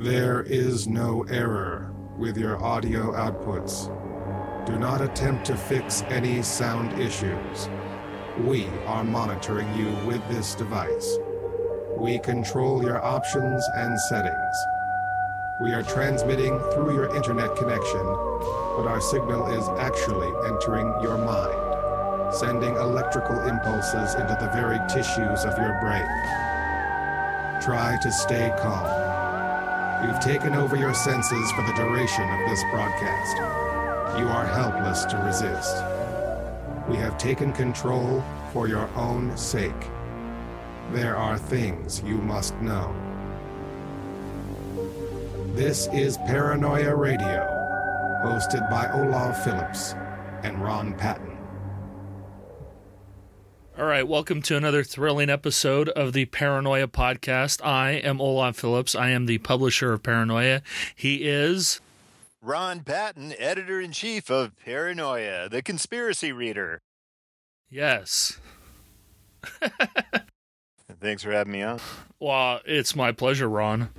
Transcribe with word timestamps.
There 0.00 0.40
is 0.44 0.88
no 0.88 1.26
error 1.28 1.92
with 2.16 2.38
your 2.38 2.56
audio 2.64 3.12
outputs. 3.12 3.94
Do 4.64 4.78
not 4.78 5.02
attempt 5.02 5.44
to 5.44 5.56
fix 5.58 6.00
any 6.08 6.40
sound 6.40 6.98
issues. 6.98 7.68
We 8.38 8.66
are 8.86 9.04
monitoring 9.04 9.68
you 9.76 9.94
with 10.06 10.26
this 10.30 10.54
device. 10.54 11.18
We 11.98 12.18
control 12.18 12.82
your 12.82 13.04
options 13.04 13.62
and 13.74 14.00
settings. 14.08 14.56
We 15.60 15.74
are 15.74 15.82
transmitting 15.82 16.58
through 16.72 16.94
your 16.94 17.14
internet 17.14 17.54
connection, 17.54 18.06
but 18.76 18.86
our 18.86 19.02
signal 19.02 19.48
is 19.48 19.68
actually 19.78 20.32
entering 20.48 20.94
your 21.02 21.18
mind, 21.18 22.34
sending 22.34 22.74
electrical 22.76 23.38
impulses 23.40 24.14
into 24.14 24.34
the 24.40 24.50
very 24.54 24.78
tissues 24.88 25.44
of 25.44 25.58
your 25.58 25.78
brain. 25.82 26.08
Try 27.60 27.98
to 28.00 28.10
stay 28.10 28.50
calm. 28.62 28.99
We've 30.02 30.20
taken 30.20 30.54
over 30.54 30.76
your 30.76 30.94
senses 30.94 31.52
for 31.52 31.62
the 31.62 31.74
duration 31.74 32.22
of 32.22 32.48
this 32.48 32.62
broadcast. 32.70 33.36
You 34.18 34.26
are 34.28 34.46
helpless 34.46 35.04
to 35.04 35.16
resist. 35.18 35.76
We 36.88 36.96
have 36.96 37.18
taken 37.18 37.52
control 37.52 38.24
for 38.52 38.66
your 38.66 38.88
own 38.96 39.36
sake. 39.36 39.90
There 40.92 41.16
are 41.16 41.36
things 41.36 42.02
you 42.02 42.16
must 42.16 42.54
know. 42.62 42.94
This 45.54 45.86
is 45.92 46.16
Paranoia 46.18 46.96
Radio, 46.96 47.46
hosted 48.24 48.70
by 48.70 48.90
Olav 48.92 49.44
Phillips 49.44 49.94
and 50.42 50.62
Ron 50.64 50.94
Patton. 50.94 51.29
Right, 54.00 54.08
welcome 54.08 54.40
to 54.40 54.56
another 54.56 54.82
thrilling 54.82 55.28
episode 55.28 55.90
of 55.90 56.14
the 56.14 56.24
Paranoia 56.24 56.88
Podcast. 56.88 57.62
I 57.62 57.90
am 57.90 58.18
Olav 58.18 58.56
Phillips. 58.56 58.94
I 58.94 59.10
am 59.10 59.26
the 59.26 59.36
publisher 59.36 59.92
of 59.92 60.02
Paranoia. 60.02 60.62
He 60.96 61.16
is 61.16 61.82
Ron 62.40 62.80
Patton, 62.80 63.34
editor 63.38 63.78
in 63.78 63.92
chief 63.92 64.30
of 64.30 64.56
Paranoia, 64.64 65.50
the 65.50 65.60
conspiracy 65.60 66.32
reader. 66.32 66.80
Yes. 67.68 68.40
Thanks 70.98 71.22
for 71.22 71.32
having 71.32 71.52
me 71.52 71.62
on. 71.62 71.78
Well, 72.18 72.60
it's 72.64 72.96
my 72.96 73.12
pleasure, 73.12 73.50
Ron. 73.50 73.90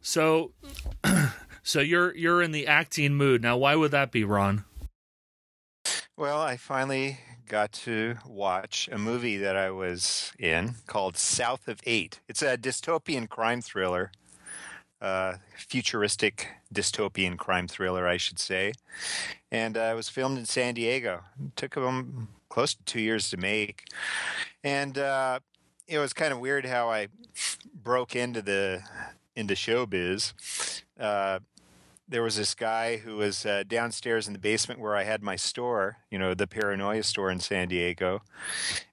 So, 0.00 0.52
so 1.64 1.80
you're 1.80 2.14
you're 2.14 2.42
in 2.42 2.52
the 2.52 2.68
acting 2.68 3.16
mood 3.16 3.42
now. 3.42 3.56
Why 3.56 3.74
would 3.74 3.90
that 3.90 4.12
be, 4.12 4.22
Ron? 4.22 4.66
Well, 6.16 6.40
I 6.40 6.56
finally 6.56 7.18
got 7.50 7.72
to 7.72 8.14
watch 8.24 8.88
a 8.92 8.96
movie 8.96 9.36
that 9.36 9.56
I 9.56 9.72
was 9.72 10.32
in 10.38 10.76
called 10.86 11.16
South 11.16 11.66
of 11.66 11.80
Eight. 11.84 12.20
It's 12.28 12.42
a 12.42 12.56
dystopian 12.56 13.28
crime 13.28 13.60
thriller, 13.60 14.12
uh, 15.02 15.34
futuristic 15.56 16.46
dystopian 16.72 17.36
crime 17.36 17.66
thriller, 17.66 18.06
I 18.06 18.18
should 18.18 18.38
say. 18.38 18.72
And 19.50 19.76
uh, 19.76 19.90
it 19.92 19.96
was 19.96 20.08
filmed 20.08 20.38
in 20.38 20.44
San 20.44 20.74
Diego. 20.74 21.24
It 21.44 21.56
took 21.56 21.74
them 21.74 22.28
close 22.50 22.74
to 22.74 22.84
two 22.84 23.00
years 23.00 23.28
to 23.30 23.36
make. 23.36 23.88
And 24.62 24.96
uh, 24.96 25.40
it 25.88 25.98
was 25.98 26.12
kind 26.12 26.32
of 26.32 26.38
weird 26.38 26.66
how 26.66 26.88
I 26.88 27.08
broke 27.74 28.14
into 28.14 28.42
the 28.42 28.84
into 29.34 29.54
showbiz. 29.54 30.34
Uh, 32.10 32.12
there 32.12 32.22
was 32.22 32.36
this 32.36 32.54
guy 32.54 32.96
who 32.98 33.16
was 33.16 33.46
uh, 33.46 33.62
downstairs 33.66 34.26
in 34.26 34.32
the 34.32 34.38
basement 34.38 34.80
where 34.80 34.96
I 34.96 35.04
had 35.04 35.22
my 35.22 35.36
store, 35.36 35.98
you 36.10 36.18
know, 36.18 36.34
the 36.34 36.46
Paranoia 36.46 37.02
store 37.02 37.30
in 37.30 37.40
San 37.40 37.68
Diego, 37.68 38.22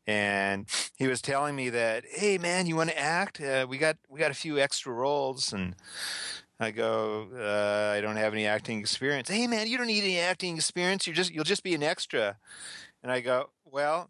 and 0.05 0.67
he 0.97 1.07
was 1.07 1.21
telling 1.21 1.55
me 1.55 1.69
that, 1.69 2.03
hey 2.09 2.37
man, 2.37 2.67
you 2.67 2.75
want 2.75 2.89
to 2.89 2.99
act? 2.99 3.41
Uh, 3.41 3.65
we 3.67 3.77
got 3.77 3.97
we 4.09 4.19
got 4.19 4.31
a 4.31 4.35
few 4.35 4.59
extra 4.59 4.93
roles, 4.93 5.53
and 5.53 5.75
I 6.59 6.71
go, 6.71 7.27
uh, 7.35 7.95
I 7.97 8.01
don't 8.01 8.17
have 8.17 8.33
any 8.33 8.45
acting 8.45 8.79
experience. 8.79 9.29
Hey 9.29 9.47
man, 9.47 9.67
you 9.67 9.77
don't 9.77 9.87
need 9.87 10.03
any 10.03 10.19
acting 10.19 10.55
experience. 10.55 11.07
You 11.07 11.13
just 11.13 11.31
you'll 11.31 11.43
just 11.43 11.63
be 11.63 11.75
an 11.75 11.83
extra, 11.83 12.37
and 13.03 13.11
I 13.11 13.21
go, 13.21 13.49
well, 13.65 14.09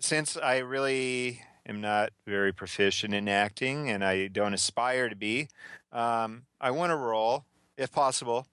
since 0.00 0.36
I 0.36 0.58
really 0.58 1.42
am 1.68 1.80
not 1.80 2.10
very 2.26 2.52
proficient 2.52 3.12
in 3.12 3.28
acting 3.28 3.90
and 3.90 4.04
I 4.04 4.28
don't 4.28 4.54
aspire 4.54 5.08
to 5.08 5.16
be, 5.16 5.48
um, 5.90 6.42
I 6.60 6.70
want 6.70 6.92
a 6.92 6.96
role 6.96 7.44
if 7.76 7.92
possible, 7.92 8.46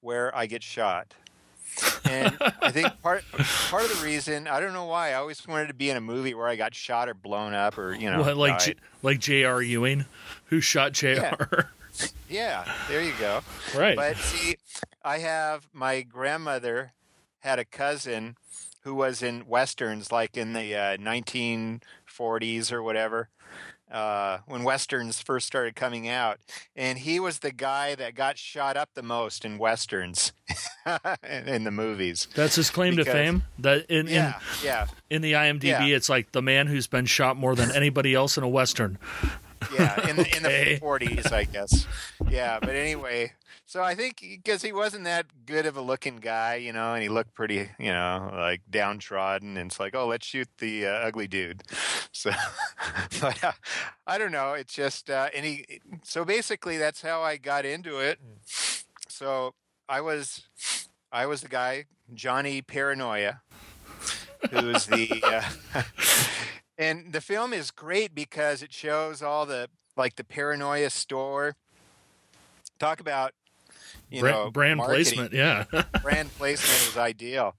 where 0.00 0.34
I 0.36 0.46
get 0.46 0.62
shot. 0.62 1.14
and 2.04 2.36
I 2.60 2.70
think 2.70 3.00
part 3.02 3.24
part 3.32 3.84
of 3.84 3.98
the 3.98 4.04
reason 4.04 4.48
I 4.48 4.58
don't 4.58 4.72
know 4.72 4.86
why 4.86 5.10
I 5.10 5.14
always 5.14 5.46
wanted 5.46 5.68
to 5.68 5.74
be 5.74 5.90
in 5.90 5.96
a 5.96 6.00
movie 6.00 6.34
where 6.34 6.48
I 6.48 6.56
got 6.56 6.74
shot 6.74 7.08
or 7.08 7.14
blown 7.14 7.54
up 7.54 7.78
or 7.78 7.94
you 7.94 8.10
know 8.10 8.20
What, 8.20 8.36
like 8.36 8.58
J- 8.58 8.74
like 9.02 9.20
J.R. 9.20 9.62
Ewing, 9.62 10.06
who 10.46 10.60
shot 10.60 10.92
J.R. 10.92 11.70
yeah 12.28 12.64
there 12.88 13.02
you 13.02 13.12
go 13.20 13.42
right. 13.76 13.96
but 13.96 14.16
see 14.16 14.56
I 15.04 15.18
have 15.18 15.68
my 15.72 16.02
grandmother 16.02 16.92
had 17.40 17.58
a 17.58 17.64
cousin 17.64 18.36
who 18.82 18.94
was 18.94 19.22
in 19.22 19.46
westerns 19.46 20.10
like 20.10 20.36
in 20.36 20.54
the 20.54 20.74
uh, 20.74 20.96
1940s 20.96 22.72
or 22.72 22.82
whatever 22.82 23.28
uh, 23.90 24.38
when 24.46 24.62
westerns 24.64 25.20
first 25.20 25.46
started 25.46 25.74
coming 25.76 26.08
out, 26.08 26.38
and 26.76 26.98
he 26.98 27.18
was 27.20 27.38
the 27.40 27.52
guy 27.52 27.94
that 27.94 28.14
got 28.14 28.38
shot 28.38 28.76
up 28.76 28.90
the 28.94 29.02
most 29.02 29.44
in 29.44 29.58
westerns 29.58 30.32
in, 31.28 31.48
in 31.48 31.64
the 31.64 31.70
movies. 31.70 32.28
That's 32.34 32.54
his 32.56 32.70
claim 32.70 32.96
to 32.96 33.04
fame. 33.04 33.44
That 33.58 33.86
in 33.90 34.06
Yeah, 34.06 34.38
yeah, 34.62 34.86
in, 35.10 35.16
in 35.16 35.22
the 35.22 35.32
IMDb, 35.32 35.62
Yeah. 35.64 35.84
it's 35.86 36.08
like 36.08 36.32
the 36.32 36.42
man 36.42 36.66
who's 36.66 36.86
been 36.86 37.06
shot 37.06 37.36
more 37.36 37.54
than 37.54 37.70
anybody 37.70 38.14
else 38.14 38.36
in 38.36 38.44
a 38.44 38.48
western. 38.48 38.98
Yeah. 39.72 40.08
In 40.08 40.16
the 40.16 40.36
in 40.36 40.42
the 40.42 40.78
40s, 40.80 41.32
I 41.32 41.44
guess. 41.44 41.86
Yeah, 42.28 42.58
but 42.60 42.70
anyway, 42.70 43.32
so 43.66 43.82
I 43.82 43.94
think 43.94 44.20
because 44.20 44.62
he 44.62 44.72
wasn't 44.72 45.04
that 45.04 45.26
good 45.44 45.66
of 45.66 45.76
a 45.76 45.82
looking 45.82 46.16
guy, 46.16 46.54
you 46.54 46.72
know, 46.72 46.94
and 46.94 47.02
he 47.02 47.10
looked 47.10 47.34
pretty, 47.34 47.68
you 47.78 47.92
know, 47.92 48.30
like 48.32 48.62
downtrodden, 48.70 49.58
and 49.58 49.70
it's 49.70 49.78
like, 49.78 49.94
oh, 49.94 50.06
let's 50.06 50.26
shoot 50.26 50.48
the 50.56 50.86
uh, 50.86 50.90
ugly 50.90 51.28
dude. 51.28 51.62
So, 52.10 52.32
but 53.20 53.44
uh, 53.44 53.52
I 54.06 54.18
don't 54.18 54.32
know. 54.32 54.54
It's 54.54 54.74
just, 54.74 55.08
uh, 55.10 55.28
and 55.36 55.44
he. 55.44 55.80
So 56.02 56.24
basically, 56.24 56.76
that's 56.78 57.02
how 57.02 57.20
I 57.20 57.36
got 57.36 57.64
into 57.64 57.98
it. 57.98 58.18
So 59.08 59.54
I 59.88 60.00
was, 60.00 60.48
I 61.12 61.26
was 61.26 61.42
the 61.42 61.48
guy 61.48 61.84
Johnny 62.12 62.62
Paranoia, 62.62 63.42
who's 64.50 64.86
the. 64.86 65.22
Uh, 65.74 65.82
and 66.78 67.12
the 67.12 67.20
film 67.20 67.52
is 67.52 67.70
great 67.70 68.14
because 68.14 68.62
it 68.62 68.72
shows 68.72 69.22
all 69.22 69.44
the 69.46 69.68
like 69.96 70.16
the 70.16 70.24
paranoia 70.24 70.90
store 70.90 71.56
talk 72.78 73.00
about 73.00 73.32
you 74.10 74.20
Bra- 74.20 74.30
know 74.44 74.50
brand 74.50 74.78
marketing. 74.78 75.04
placement, 75.04 75.32
yeah. 75.32 75.64
brand 76.02 76.30
placement 76.38 76.88
is 76.92 76.96
ideal 76.96 77.56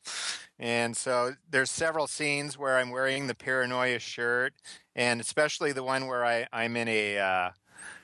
and 0.58 0.96
so 0.97 1.34
there's 1.50 1.69
several 1.72 2.08
scenes 2.08 2.58
where 2.58 2.78
i'm 2.78 2.90
wearing 2.90 3.28
the 3.28 3.35
paranoia 3.35 4.00
shirt 4.00 4.53
and 4.96 5.19
especially 5.22 5.72
the 5.72 5.84
one 5.84 6.08
where 6.08 6.25
I, 6.25 6.47
i'm 6.53 6.75
in 6.78 6.88
a 6.88 7.18
uh, 7.18 7.50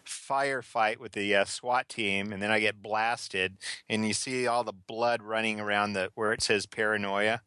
firefight 0.06 0.98
with 0.98 1.14
the 1.14 1.36
uh, 1.36 1.46
swat 1.46 1.90
team 1.90 2.32
and 2.32 2.42
then 2.42 2.52
i 2.52 2.60
get 2.60 2.82
blasted 2.82 3.58
and 3.90 4.06
you 4.08 4.14
see 4.14 4.46
all 4.46 4.64
the 4.64 4.74
blood 4.74 5.22
running 5.24 5.60
around 5.60 5.94
the 5.94 6.12
where 6.16 6.32
it 6.34 6.42
says 6.42 6.66
paranoia 6.66 7.42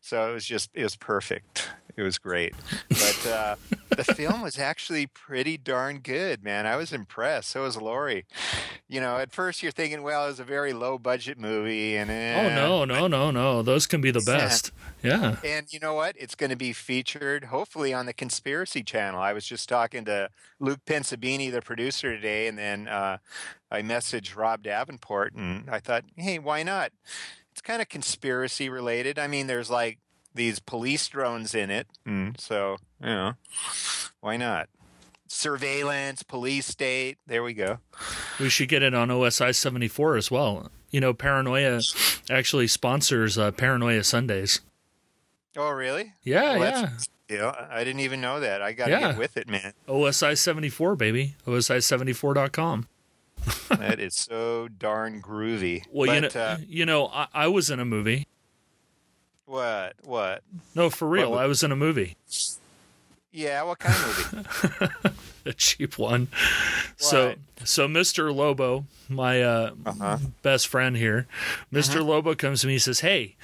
so 0.00 0.30
it 0.30 0.34
was 0.34 0.44
just 0.44 0.70
it 0.74 0.82
was 0.82 0.96
perfect 0.96 1.68
it 1.96 2.02
was 2.02 2.18
great 2.18 2.54
but 2.88 3.26
uh, 3.30 3.56
the 3.90 4.04
film 4.04 4.40
was 4.40 4.58
actually 4.58 5.06
pretty 5.06 5.56
darn 5.56 5.98
good 5.98 6.42
man 6.42 6.66
i 6.66 6.76
was 6.76 6.92
impressed 6.92 7.50
so 7.50 7.62
was 7.62 7.76
lori 7.76 8.24
you 8.88 9.00
know 9.00 9.18
at 9.18 9.32
first 9.32 9.62
you're 9.62 9.72
thinking 9.72 10.02
well 10.02 10.24
it 10.24 10.28
was 10.28 10.40
a 10.40 10.44
very 10.44 10.72
low 10.72 10.98
budget 10.98 11.38
movie 11.38 11.96
and 11.96 12.10
oh 12.10 12.14
eh, 12.14 12.54
no, 12.54 12.84
no, 12.84 13.06
no, 13.06 13.30
no. 13.30 13.62
Those 13.62 13.86
can 13.86 14.00
be 14.00 14.10
the 14.10 14.20
best. 14.20 14.72
Yeah. 15.02 15.36
and 15.44 15.72
you 15.72 15.80
know 15.80 15.94
what? 15.94 16.14
It's 16.18 16.34
going 16.34 16.50
to 16.50 16.56
be 16.56 16.72
featured 16.72 17.44
hopefully 17.44 17.92
on 17.92 18.06
the 18.06 18.12
Conspiracy 18.12 18.82
Channel. 18.82 19.20
I 19.20 19.32
was 19.32 19.46
just 19.46 19.68
talking 19.68 20.04
to 20.06 20.30
Luke 20.60 20.80
Pensabini, 20.86 21.50
the 21.50 21.62
producer, 21.62 22.14
today, 22.14 22.46
and 22.46 22.58
then 22.58 22.88
uh, 22.88 23.18
I 23.70 23.82
messaged 23.82 24.36
Rob 24.36 24.62
Davenport, 24.62 25.34
and 25.34 25.68
I 25.68 25.80
thought, 25.80 26.04
hey, 26.16 26.38
why 26.38 26.62
not? 26.62 26.92
It's 27.50 27.60
kind 27.60 27.82
of 27.82 27.88
conspiracy 27.88 28.68
related. 28.68 29.18
I 29.18 29.26
mean, 29.26 29.46
there's 29.46 29.70
like 29.70 29.98
these 30.34 30.58
police 30.58 31.06
drones 31.08 31.54
in 31.54 31.70
it, 31.70 31.86
and 32.04 32.38
so 32.40 32.76
you 33.00 33.06
know, 33.06 33.32
why 34.20 34.36
not? 34.36 34.68
Surveillance, 35.28 36.22
police 36.22 36.66
state. 36.66 37.16
There 37.26 37.42
we 37.42 37.54
go. 37.54 37.78
We 38.38 38.48
should 38.50 38.68
get 38.68 38.82
it 38.82 38.92
on 38.94 39.08
OSI 39.08 39.54
74 39.54 40.16
as 40.16 40.30
well. 40.30 40.70
You 40.90 41.00
know, 41.00 41.14
Paranoia 41.14 41.80
actually 42.30 42.66
sponsors 42.66 43.38
uh, 43.38 43.50
Paranoia 43.52 44.04
Sundays. 44.04 44.60
Oh, 45.56 45.70
really? 45.70 46.12
Yeah, 46.22 46.58
Well, 46.58 46.70
yeah. 46.82 46.88
Yeah, 47.30 47.66
I 47.70 47.82
didn't 47.82 48.00
even 48.00 48.20
know 48.20 48.40
that. 48.40 48.60
I 48.60 48.72
got 48.72 48.86
to 48.86 48.90
Yeah. 48.90 49.00
get 49.12 49.18
with 49.18 49.38
it, 49.38 49.48
man. 49.48 49.72
OSI 49.88 50.36
74, 50.36 50.96
baby. 50.96 51.34
OSI74.com. 51.46 52.88
that 53.70 53.98
is 53.98 54.14
so 54.14 54.68
darn 54.68 55.22
groovy. 55.22 55.82
Well, 55.90 56.14
you 56.14 56.20
know, 56.20 56.28
uh, 56.28 56.58
you 56.66 56.84
know, 56.84 57.06
I, 57.08 57.26
I 57.32 57.46
was 57.48 57.70
in 57.70 57.80
a 57.80 57.84
movie. 57.86 58.28
What? 59.52 59.92
What? 60.04 60.42
No, 60.74 60.88
for 60.88 61.06
real, 61.06 61.32
What- 61.32 61.40
I 61.42 61.46
was 61.46 61.62
in 61.62 61.70
a 61.72 61.76
movie. 61.76 62.16
Yeah, 63.34 63.62
what 63.62 63.78
kind 63.78 63.94
of 63.94 64.32
movie? 64.34 65.16
a 65.46 65.52
cheap 65.54 65.96
one. 65.98 66.28
So 66.96 67.34
so 67.64 67.88
Mr. 67.88 68.34
Lobo, 68.34 68.84
my 69.08 69.42
uh, 69.42 69.70
Uh-huh. 69.86 70.18
best 70.42 70.68
friend 70.68 70.96
here, 70.96 71.26
mister 71.70 72.02
Lobo 72.02 72.34
comes 72.34 72.60
to 72.60 72.66
me 72.66 72.74
and 72.74 72.82
says, 72.82 73.00
"Hey, 73.00 73.36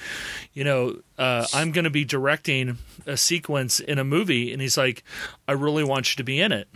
you 0.53 0.63
know, 0.63 1.01
uh, 1.19 1.47
I'm 1.55 1.73
going 1.73 1.85
to 1.85 1.91
be 1.91 2.05
directing 2.05 2.77
a 3.07 3.17
sequence 3.17 3.81
in 3.81 3.99
a 3.99 4.05
movie," 4.05 4.53
and 4.53 4.61
he's 4.61 4.77
like, 4.77 5.03
"I 5.47 5.53
really 5.53 5.85
want 5.85 6.13
you 6.13 6.17
to 6.17 6.25
be 6.25 6.39
in 6.39 6.53
it." 6.53 6.69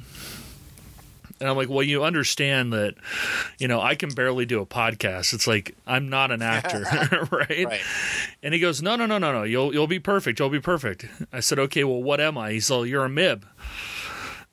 And 1.42 1.50
I'm 1.50 1.56
like, 1.56 1.68
well, 1.68 1.82
you 1.82 2.04
understand 2.04 2.72
that, 2.72 2.94
you 3.58 3.66
know, 3.66 3.80
I 3.80 3.96
can 3.96 4.10
barely 4.10 4.46
do 4.46 4.60
a 4.60 4.66
podcast. 4.66 5.34
It's 5.34 5.48
like 5.48 5.74
I'm 5.88 6.08
not 6.08 6.30
an 6.30 6.40
actor, 6.40 6.82
right? 7.32 7.66
Right. 7.66 7.80
And 8.44 8.54
he 8.54 8.60
goes, 8.60 8.80
no, 8.80 8.94
no, 8.94 9.06
no, 9.06 9.18
no, 9.18 9.32
no. 9.32 9.42
You'll 9.42 9.72
you'll 9.74 9.88
be 9.88 9.98
perfect. 9.98 10.38
You'll 10.38 10.50
be 10.50 10.60
perfect. 10.60 11.04
I 11.32 11.40
said, 11.40 11.58
okay. 11.58 11.82
Well, 11.82 12.00
what 12.00 12.20
am 12.20 12.38
I? 12.38 12.52
He's 12.52 12.70
like, 12.70 12.88
you're 12.88 13.04
a 13.04 13.08
MIB, 13.08 13.44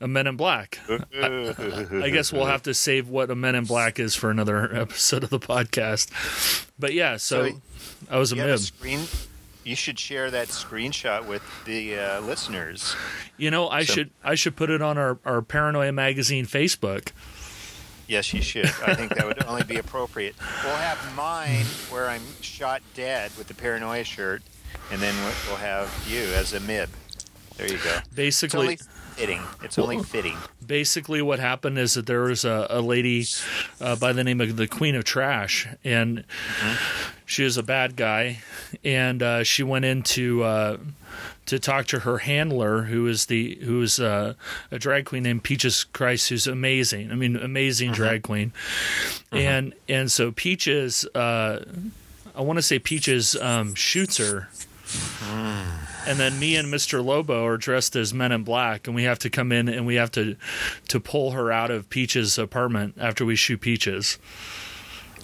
a 0.02 0.08
Men 0.08 0.26
in 0.26 0.36
Black. 0.36 0.80
I 0.90 2.10
guess 2.12 2.34
we'll 2.34 2.46
have 2.48 2.64
to 2.64 2.74
save 2.74 3.08
what 3.10 3.30
a 3.30 3.36
Men 3.36 3.54
in 3.54 3.66
Black 3.66 4.00
is 4.00 4.16
for 4.16 4.32
another 4.32 4.76
episode 4.76 5.24
of 5.24 5.30
the 5.30 5.40
podcast. 5.40 6.10
But 6.80 6.94
yeah, 6.94 7.18
so, 7.18 7.50
So, 7.50 7.62
I 8.10 8.18
was 8.18 8.32
a 8.32 8.36
have 8.38 8.46
a 8.48 8.50
MIB. 8.54 8.60
screen. 8.60 9.00
You 9.70 9.76
should 9.76 10.00
share 10.00 10.32
that 10.32 10.48
screenshot 10.48 11.28
with 11.28 11.44
the 11.66 11.96
uh, 12.00 12.22
listeners. 12.22 12.96
You 13.38 13.52
know, 13.52 13.70
I 13.70 13.84
So- 13.84 13.94
should 13.94 14.10
I 14.24 14.34
should 14.34 14.56
put 14.56 14.72
it 14.72 14.82
on 14.82 14.98
our 14.98 15.20
our 15.24 15.44
Paranoia 15.44 15.92
magazine 15.92 16.48
Facebook. 16.48 17.10
Yes, 18.08 18.34
you 18.34 18.42
should. 18.42 18.66
I 18.84 18.96
think 18.96 19.14
that 19.14 19.28
would 19.28 19.44
only 19.46 19.62
be 19.62 19.76
appropriate. 19.78 20.34
We'll 20.64 20.74
have 20.76 20.98
mine 21.16 21.66
where 21.92 22.10
I'm 22.10 22.24
shot 22.42 22.82
dead 22.96 23.30
with 23.38 23.48
the 23.48 23.54
paranoia 23.54 24.04
shirt, 24.04 24.42
and 24.92 25.00
then 25.00 25.14
we'll- 25.48 25.58
have 25.58 25.88
you 26.10 26.22
as 26.34 26.52
a 26.54 26.60
mib. 26.62 26.90
There 27.58 27.68
you 27.72 27.78
go. 27.78 28.00
Basically, 28.16 28.80
fitting. 29.20 29.42
It's 29.64 29.78
only 29.78 30.02
fitting. 30.02 30.38
basically 30.66 31.22
what 31.22 31.40
happened 31.40 31.78
is 31.78 31.96
that 31.96 32.06
there 32.06 32.22
was 32.22 32.46
a, 32.46 32.68
a 32.70 32.82
lady 32.82 33.26
uh, 33.82 33.96
by 33.98 34.14
the 34.14 34.24
name 34.24 34.40
of 34.40 34.56
the 34.56 34.68
Queen 34.68 34.96
of 34.96 35.04
Trash, 35.04 35.68
and 35.84 36.24
she 37.26 37.44
was 37.44 37.58
a 37.58 37.64
bad 37.64 37.96
guy, 37.96 38.40
and 38.84 39.22
uh, 39.22 39.44
she 39.44 39.62
went 39.64 39.84
into 39.86 40.44
uh, 40.44 40.78
to 41.48 41.60
talk 41.60 41.88
to 41.88 42.00
her 42.00 42.20
handler, 42.20 42.84
who 42.84 43.08
is 43.08 43.26
the 43.26 43.56
who 43.56 43.82
is 43.82 44.00
uh, 44.00 44.36
a 44.72 44.80
drag 44.80 45.06
queen 45.06 45.24
named 45.24 45.44
Peaches 45.44 45.84
Christ, 45.84 46.30
who's 46.30 46.48
amazing. 46.48 47.12
I 47.12 47.16
mean, 47.16 47.36
amazing 47.36 47.92
drag 47.92 48.24
queen, 48.24 48.54
and 49.32 49.74
and 49.90 50.10
so 50.12 50.32
Peaches, 50.32 51.06
uh, 51.14 51.66
I 52.36 52.42
want 52.42 52.58
to 52.58 52.64
say 52.64 52.80
Peaches 52.80 53.36
um, 53.36 53.74
shoots 53.76 54.18
her. 54.18 54.48
And 56.08 56.18
then 56.18 56.40
me 56.40 56.56
and 56.56 56.74
Mr. 56.74 57.04
Lobo 57.04 57.46
are 57.46 57.58
dressed 57.58 57.96
as 57.96 58.14
men 58.14 58.32
in 58.32 58.44
black, 58.44 58.88
and 58.88 58.96
we 58.96 59.04
have 59.04 59.20
to 59.20 59.30
come 59.30 59.52
in 59.52 59.70
and 59.70 59.86
we 59.86 59.96
have 59.96 60.12
to 60.14 60.36
to 60.88 61.00
pull 61.00 61.32
her 61.32 61.52
out 61.52 61.70
of 61.70 61.90
Peach's 61.90 62.38
apartment 62.38 62.96
after 63.00 63.26
we 63.26 63.36
shoot 63.36 63.62
Peaches. 63.62 64.18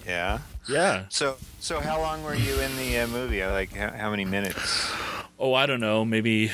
Yeah. 0.06 0.38
Yeah. 0.68 1.06
So, 1.08 1.36
so 1.60 1.80
how 1.80 2.00
long 2.00 2.22
were 2.22 2.34
you 2.34 2.58
in 2.60 2.76
the 2.76 2.98
uh, 2.98 3.06
movie? 3.08 3.44
Like, 3.44 3.72
how, 3.72 3.90
how 3.90 4.10
many 4.10 4.24
minutes? 4.24 4.90
Oh, 5.38 5.54
I 5.54 5.66
don't 5.66 5.80
know, 5.80 6.04
maybe, 6.04 6.50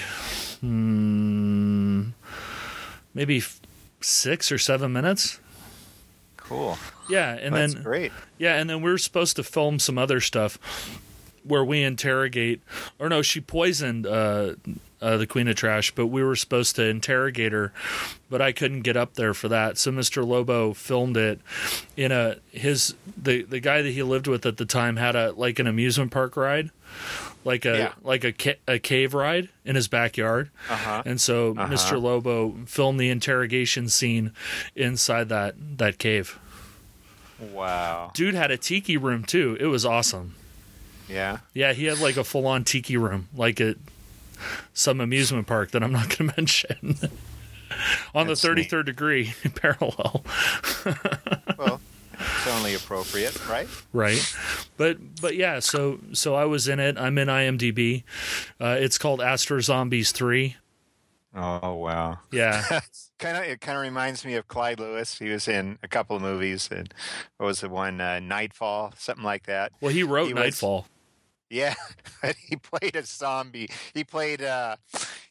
hmm, 0.60 2.08
maybe 3.14 3.42
six 4.00 4.50
or 4.50 4.58
seven 4.58 4.92
minutes. 4.92 5.38
Cool. 6.36 6.78
Yeah, 7.08 7.36
and 7.40 7.54
That's 7.54 7.74
then 7.74 7.82
great. 7.82 8.12
yeah, 8.38 8.56
and 8.56 8.68
then 8.68 8.82
we 8.82 8.90
are 8.90 8.98
supposed 8.98 9.36
to 9.36 9.42
film 9.42 9.78
some 9.78 9.98
other 9.98 10.20
stuff 10.20 10.58
where 11.44 11.64
we 11.64 11.82
interrogate. 11.82 12.60
Or 12.98 13.08
no, 13.08 13.22
she 13.22 13.40
poisoned 13.40 14.06
uh, 14.06 14.54
uh, 15.00 15.16
the 15.16 15.26
Queen 15.26 15.48
of 15.48 15.56
Trash, 15.56 15.92
but 15.94 16.06
we 16.06 16.22
were 16.22 16.36
supposed 16.36 16.76
to 16.76 16.84
interrogate 16.84 17.52
her, 17.52 17.72
but 18.30 18.40
I 18.40 18.52
couldn't 18.52 18.82
get 18.82 18.96
up 18.96 19.14
there 19.14 19.34
for 19.34 19.48
that. 19.48 19.76
So 19.78 19.90
Mr. 19.90 20.26
Lobo 20.26 20.72
filmed 20.72 21.16
it 21.16 21.40
in 21.96 22.12
a 22.12 22.36
his 22.52 22.94
the 23.20 23.42
the 23.42 23.60
guy 23.60 23.82
that 23.82 23.90
he 23.90 24.02
lived 24.02 24.26
with 24.28 24.46
at 24.46 24.56
the 24.58 24.64
time 24.66 24.96
had 24.96 25.16
a 25.16 25.32
like 25.32 25.58
an 25.58 25.66
amusement 25.66 26.10
park 26.12 26.36
ride. 26.36 26.70
Like 27.44 27.64
a 27.64 27.76
Yeah. 27.76 27.92
like 28.04 28.22
a 28.22 28.32
ca- 28.32 28.60
a 28.68 28.78
cave 28.78 29.14
ride 29.14 29.48
in 29.64 29.74
his 29.74 29.88
backyard, 29.88 30.50
Uh 30.70 30.76
huh. 30.76 31.02
and 31.04 31.20
so 31.20 31.54
Uh-huh. 31.58 31.72
Mr. 31.72 32.00
Lobo 32.00 32.54
filmed 32.66 33.00
the 33.00 33.08
interrogation 33.10 33.88
scene 33.88 34.30
inside 34.76 35.28
that 35.30 35.54
that 35.78 35.98
cave. 35.98 36.38
Wow. 37.40 38.12
Dude 38.14 38.34
had 38.34 38.52
a 38.52 38.56
tiki 38.56 38.96
room 38.96 39.24
too. 39.24 39.56
It 39.58 39.66
was 39.66 39.84
awesome. 39.84 40.34
Yeah. 41.12 41.38
Yeah, 41.54 41.72
he 41.74 41.84
had 41.86 41.98
like 42.00 42.16
a 42.16 42.24
full 42.24 42.46
on 42.46 42.64
tiki 42.64 42.96
room, 42.96 43.28
like 43.34 43.60
at 43.60 43.76
some 44.72 45.00
amusement 45.00 45.46
park 45.46 45.70
that 45.72 45.82
I'm 45.82 45.92
not 45.92 46.16
going 46.16 46.30
to 46.30 46.34
mention. 46.36 46.96
on 48.14 48.26
That's 48.28 48.42
the 48.42 48.54
neat. 48.54 48.70
33rd 48.70 48.84
degree 48.86 49.34
parallel, 49.54 50.24
Well, 51.58 51.80
it's 52.18 52.46
only 52.48 52.74
appropriate, 52.74 53.46
right? 53.48 53.68
right? 53.92 54.36
But 54.76 55.20
but 55.20 55.36
yeah, 55.36 55.58
so 55.60 55.98
so 56.12 56.34
I 56.34 56.44
was 56.44 56.68
in 56.68 56.80
it. 56.80 56.96
I'm 56.98 57.18
in 57.18 57.28
IMDb. 57.28 58.04
Uh, 58.60 58.76
it's 58.78 58.98
called 58.98 59.20
Astro 59.20 59.60
Zombies 59.60 60.12
3. 60.12 60.56
Oh 61.34 61.74
wow. 61.76 62.18
Yeah. 62.30 62.80
kind 63.18 63.38
of. 63.38 63.44
It 63.44 63.60
kind 63.62 63.78
of 63.78 63.82
reminds 63.82 64.24
me 64.24 64.34
of 64.34 64.46
Clyde 64.48 64.78
Lewis. 64.80 65.18
He 65.18 65.30
was 65.30 65.48
in 65.48 65.78
a 65.82 65.88
couple 65.88 66.14
of 66.16 66.20
movies. 66.22 66.68
And 66.70 66.92
what 67.38 67.46
was 67.46 67.60
the 67.62 67.70
one? 67.70 68.00
Uh, 68.02 68.20
Nightfall, 68.20 68.92
something 68.98 69.24
like 69.24 69.44
that. 69.46 69.72
Well, 69.80 69.92
he 69.92 70.02
wrote 70.02 70.26
He 70.26 70.34
was- 70.34 70.42
Nightfall. 70.42 70.86
Yeah, 71.52 71.74
he 72.38 72.56
played 72.56 72.96
a 72.96 73.04
zombie. 73.04 73.68
He 73.92 74.04
played 74.04 74.42
uh 74.42 74.76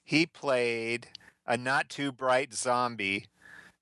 he 0.04 0.28
played 0.28 1.08
a 1.48 1.58
not 1.58 1.90
too 1.90 2.12
bright 2.12 2.54
zombie 2.54 3.26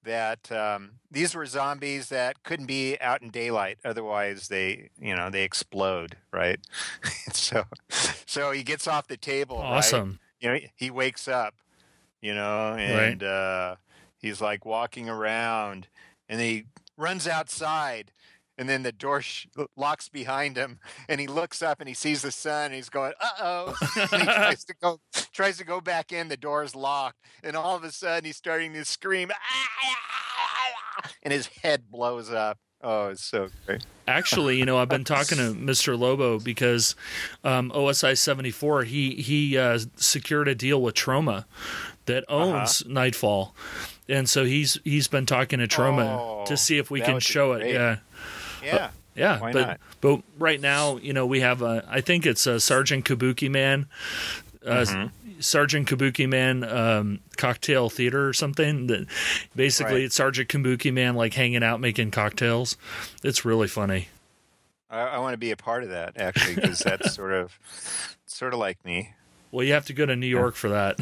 that 0.04 0.50
um 0.50 0.92
these 1.12 1.36
were 1.36 1.46
zombies 1.46 2.08
that 2.08 2.42
couldn't 2.44 2.68
be 2.68 2.98
out 3.02 3.22
in 3.22 3.30
daylight 3.30 3.78
otherwise 3.84 4.48
they 4.48 4.90
you 4.98 5.14
know 5.14 5.30
they 5.30 5.44
explode 5.44 6.16
right 6.32 6.60
so 7.34 7.66
so 7.90 8.52
he 8.52 8.64
gets 8.64 8.88
off 8.88 9.08
the 9.08 9.18
table 9.18 9.58
right? 9.58 9.78
Awesome. 9.78 10.20
you 10.40 10.50
know 10.50 10.58
he 10.74 10.90
wakes 10.90 11.28
up 11.28 11.56
you 12.22 12.34
know 12.34 12.76
and 12.76 13.22
uh 13.22 13.76
he's 14.18 14.40
like 14.40 14.66
walking 14.66 15.10
around 15.10 15.88
and 16.30 16.40
he 16.40 16.64
runs 16.96 17.28
outside 17.28 18.14
and 18.60 18.70
then 18.70 18.84
the 18.84 18.92
door 18.92 19.22
sh- 19.24 19.48
locks 19.76 20.08
behind 20.10 20.56
him 20.58 20.78
and 21.08 21.20
he 21.20 21.26
looks 21.26 21.64
up 21.64 21.80
and 21.80 21.88
he 21.88 21.96
sees 21.96 22.22
the 22.22 22.32
sun 22.32 22.66
and 22.66 22.76
he's 22.76 22.90
going 22.90 23.14
uh-oh 23.20 23.74
and 24.12 24.22
he 24.22 24.28
tries 24.28 24.64
to 24.66 24.76
go 24.80 25.00
tries 25.34 25.58
to 25.58 25.66
go 25.66 25.82
back 25.82 26.12
in 26.12 26.28
the 26.28 26.38
door's 26.38 26.76
locked 26.76 27.18
and 27.44 27.56
all 27.56 27.76
of 27.76 27.84
a 27.84 27.92
sudden 27.92 28.26
he's 28.26 28.38
starting 28.38 28.74
to 28.74 28.86
scream 28.86 29.32
"Ah!" 29.34 31.10
and 31.24 31.34
his 31.34 31.48
head 31.64 31.90
blows 31.90 32.32
up 32.32 32.58
oh 32.82 33.08
it's 33.08 33.24
so 33.26 33.50
great 33.66 33.84
Actually, 34.08 34.58
you 34.58 34.66
know, 34.66 34.80
I've 34.80 34.90
been 34.90 35.04
talking 35.04 35.38
to 35.38 35.54
Mr. 35.54 35.96
Lobo 35.96 36.40
because 36.40 36.96
um, 37.44 37.70
OSI 37.76 38.18
74, 38.18 38.86
he 38.86 39.12
he 39.14 39.56
uh, 39.56 39.78
secured 39.98 40.48
a 40.48 40.56
deal 40.56 40.82
with 40.82 40.96
Troma 40.96 41.46
that 42.08 42.26
owns 42.28 42.84
Nightfall. 42.88 43.54
And 44.08 44.28
so 44.28 44.46
he's 44.46 44.80
he's 44.84 45.08
been 45.08 45.28
talking 45.28 45.60
to 45.60 45.68
Troma 45.68 46.08
Oh, 46.20 46.44
to 46.48 46.58
see 46.58 46.80
if 46.80 46.90
we 46.90 47.02
can 47.02 47.20
show 47.20 47.52
it. 47.54 47.60
great. 47.60 47.76
Yeah. 48.64 48.76
yeah 48.76 48.90
Yeah, 49.16 49.40
Why 49.40 49.54
but 49.54 49.68
not? 49.68 49.80
but 50.02 50.22
right 50.38 50.60
now, 50.62 50.98
you 50.98 51.14
know, 51.14 51.26
we 51.26 51.40
have 51.42 51.62
a 51.62 51.86
I 51.90 52.02
think 52.02 52.26
it's 52.26 52.46
a 52.48 52.60
Sergeant 52.60 53.06
Kabuki 53.06 53.50
Man 53.50 53.88
uh, 54.66 54.86
Mm-hmm. 54.86 55.08
Sergeant 55.42 55.88
Kabuki 55.88 56.28
Man 56.28 56.66
um, 56.66 57.20
cocktail 57.38 57.90
theater 57.90 58.28
or 58.28 58.34
something. 58.34 58.88
That 58.88 59.08
basically 59.56 59.94
Right. 59.96 60.04
it's 60.04 60.16
Sergeant 60.16 60.50
Kabuki 60.50 60.92
Man 60.94 61.16
like 61.16 61.34
hanging 61.34 61.64
out 61.64 61.80
making 61.80 62.12
cocktails. 62.12 62.76
It's 63.24 63.46
really 63.46 63.68
funny. 63.70 64.10
I, 64.90 65.02
I 65.02 65.18
want 65.20 65.34
to 65.34 65.38
be 65.38 65.52
a 65.52 65.56
part 65.58 65.84
of 65.84 65.90
that 65.90 66.18
actually 66.18 66.56
because 66.56 66.80
that's 66.80 67.14
sort 67.16 67.32
of 67.32 67.58
sort 68.26 68.54
of 68.54 68.60
like 68.60 68.84
me 68.84 69.14
Well, 69.52 69.66
you 69.66 69.74
have 69.74 69.86
to 69.88 69.94
go 69.94 70.06
to 70.06 70.16
New 70.16 70.28
York 70.28 70.56
for 70.56 70.70
that. 70.70 70.98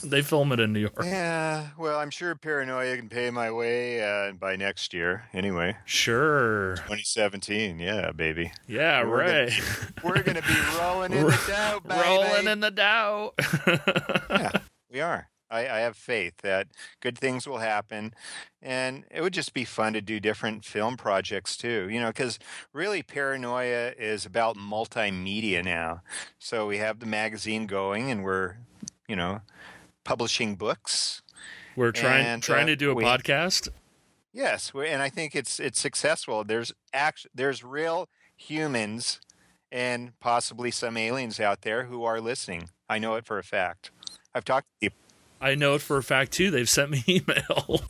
they 0.02 0.22
film 0.22 0.50
it 0.52 0.60
in 0.60 0.72
New 0.72 0.80
York. 0.80 0.94
Yeah, 1.02 1.68
well, 1.78 1.98
I'm 1.98 2.08
sure 2.10 2.34
Paranoia 2.34 2.96
can 2.96 3.08
pay 3.10 3.30
my 3.30 3.50
way 3.50 4.02
uh, 4.02 4.32
by 4.32 4.56
next 4.56 4.94
year. 4.94 5.24
Anyway, 5.34 5.76
Sure. 5.84 6.76
2017, 6.76 7.78
yeah, 7.78 8.12
baby. 8.12 8.52
Yeah, 8.66 9.04
We're 9.04 9.26
gonna 9.26 9.44
right. 9.44 9.60
We're 10.02 10.22
gonna 10.22 10.42
be 10.42 10.78
rolling 10.80 11.12
in 11.12 11.26
the 11.26 11.40
dough, 11.46 11.80
baby. 11.86 12.00
Rolling 12.00 12.46
in 12.46 12.60
the 12.60 12.70
dough. 12.70 13.34
yeah, 14.30 14.50
we 14.90 15.00
are. 15.00 15.28
I, 15.50 15.60
I 15.60 15.78
have 15.80 15.96
faith 15.96 16.38
that 16.42 16.68
good 17.00 17.16
things 17.18 17.46
will 17.46 17.58
happen, 17.58 18.14
and 18.60 19.04
it 19.10 19.20
would 19.20 19.32
just 19.32 19.54
be 19.54 19.64
fun 19.64 19.92
to 19.92 20.00
do 20.00 20.18
different 20.20 20.64
film 20.64 20.96
projects 20.96 21.56
too. 21.56 21.88
You 21.90 22.00
know, 22.00 22.08
because 22.08 22.38
really, 22.72 23.02
Paranoia 23.02 23.92
is 23.98 24.26
about 24.26 24.56
multimedia 24.56 25.64
now. 25.64 26.02
So 26.38 26.66
we 26.66 26.78
have 26.78 26.98
the 27.00 27.06
magazine 27.06 27.66
going, 27.66 28.10
and 28.10 28.24
we're, 28.24 28.56
you 29.08 29.16
know, 29.16 29.40
publishing 30.04 30.56
books. 30.56 31.22
We're 31.76 31.92
trying 31.92 32.24
And, 32.26 32.42
trying 32.42 32.64
uh, 32.64 32.66
to 32.68 32.76
do 32.76 32.90
a 32.90 32.94
we- 32.94 33.04
podcast. 33.04 33.68
Yes, 34.32 34.74
we- 34.74 34.88
and 34.88 35.02
I 35.02 35.08
think 35.08 35.34
it's 35.34 35.60
it's 35.60 35.80
successful. 35.80 36.42
There's 36.44 36.72
act 36.92 37.26
there's 37.34 37.62
real 37.64 38.08
humans 38.36 39.20
and 39.72 40.18
possibly 40.20 40.70
some 40.70 40.96
aliens 40.96 41.40
out 41.40 41.62
there 41.62 41.84
who 41.84 42.04
are 42.04 42.20
listening. 42.20 42.68
I 42.88 42.98
know 42.98 43.14
it 43.14 43.26
for 43.26 43.38
a 43.38 43.42
fact. 43.42 43.90
I've 44.34 44.44
talked 44.44 44.66
to 44.68 44.90
people. 44.90 44.98
I 45.40 45.54
know 45.54 45.74
it 45.74 45.82
for 45.82 45.96
a 45.96 46.02
fact 46.02 46.32
too. 46.32 46.50
They've 46.50 46.68
sent 46.68 46.90
me 46.90 47.04
email. 47.08 47.82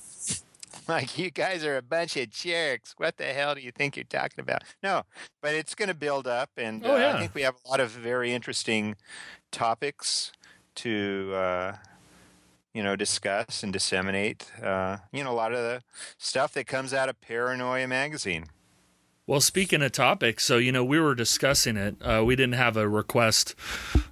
like 0.88 1.18
you 1.18 1.30
guys 1.30 1.64
are 1.64 1.76
a 1.76 1.82
bunch 1.82 2.16
of 2.16 2.30
jerks. 2.30 2.94
What 2.96 3.16
the 3.16 3.24
hell 3.24 3.54
do 3.54 3.60
you 3.60 3.70
think 3.72 3.96
you're 3.96 4.04
talking 4.04 4.40
about? 4.40 4.62
No, 4.82 5.02
but 5.40 5.54
it's 5.54 5.74
going 5.74 5.88
to 5.88 5.94
build 5.94 6.26
up, 6.26 6.50
and 6.56 6.84
Oh, 6.84 6.94
uh. 6.96 7.12
I 7.14 7.18
think 7.20 7.34
we 7.34 7.42
have 7.42 7.54
a 7.64 7.68
lot 7.70 7.80
of 7.80 7.90
very 7.90 8.32
interesting 8.32 8.96
topics 9.50 10.32
to 10.76 11.32
uh, 11.34 11.76
you 12.74 12.82
know 12.82 12.96
discuss 12.96 13.62
and 13.62 13.72
disseminate. 13.72 14.50
Uh, 14.62 14.98
you 15.12 15.24
know, 15.24 15.30
a 15.30 15.34
lot 15.34 15.52
of 15.52 15.58
the 15.58 15.82
stuff 16.18 16.52
that 16.54 16.66
comes 16.66 16.92
out 16.92 17.08
of 17.08 17.20
Paranoia 17.20 17.86
magazine. 17.88 18.46
Well, 19.28 19.40
speaking 19.40 19.82
of 19.82 19.90
topics, 19.90 20.44
so 20.44 20.56
you 20.56 20.70
know 20.72 20.84
we 20.84 21.00
were 21.00 21.14
discussing 21.14 21.76
it. 21.76 21.96
Uh, 22.00 22.22
we 22.24 22.36
didn't 22.36 22.54
have 22.54 22.76
a 22.76 22.88
request 22.88 23.54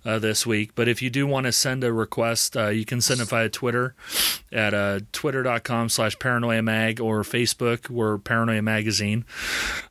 uh, 0.05 0.19
this 0.19 0.47
week, 0.47 0.73
but 0.75 0.89
if 0.89 1.01
you 1.01 1.11
do 1.11 1.27
want 1.27 1.47
to 1.47 1.53
send 1.53 1.83
a 1.83 1.93
request, 1.93 2.57
uh, 2.57 2.69
you 2.69 2.85
can 2.85 3.01
send 3.01 3.21
it 3.21 3.29
via 3.29 3.49
Twitter 3.49 3.95
at 4.53 4.75
uh, 4.75 5.01
twitter.com 5.13 5.89
slash 5.89 6.19
paranoia 6.19 6.63
mag 6.63 7.01
or 7.01 7.23
Facebook, 7.23 7.89
we're 7.89 8.19
Paranoia 8.19 8.63
Magazine. 8.63 9.25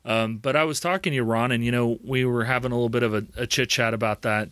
Um, 0.04 0.38
but 0.38 0.56
I 0.56 0.64
was 0.64 0.80
talking 0.80 1.10
to 1.12 1.14
you, 1.14 1.22
Ron, 1.22 1.52
and 1.52 1.64
you 1.64 1.72
know 1.72 1.98
we 2.04 2.24
were 2.24 2.44
having 2.44 2.72
a 2.72 2.74
little 2.74 2.88
bit 2.88 3.02
of 3.02 3.14
a, 3.14 3.24
a 3.36 3.46
chit 3.46 3.68
chat 3.68 3.94
about 3.94 4.22
that, 4.22 4.50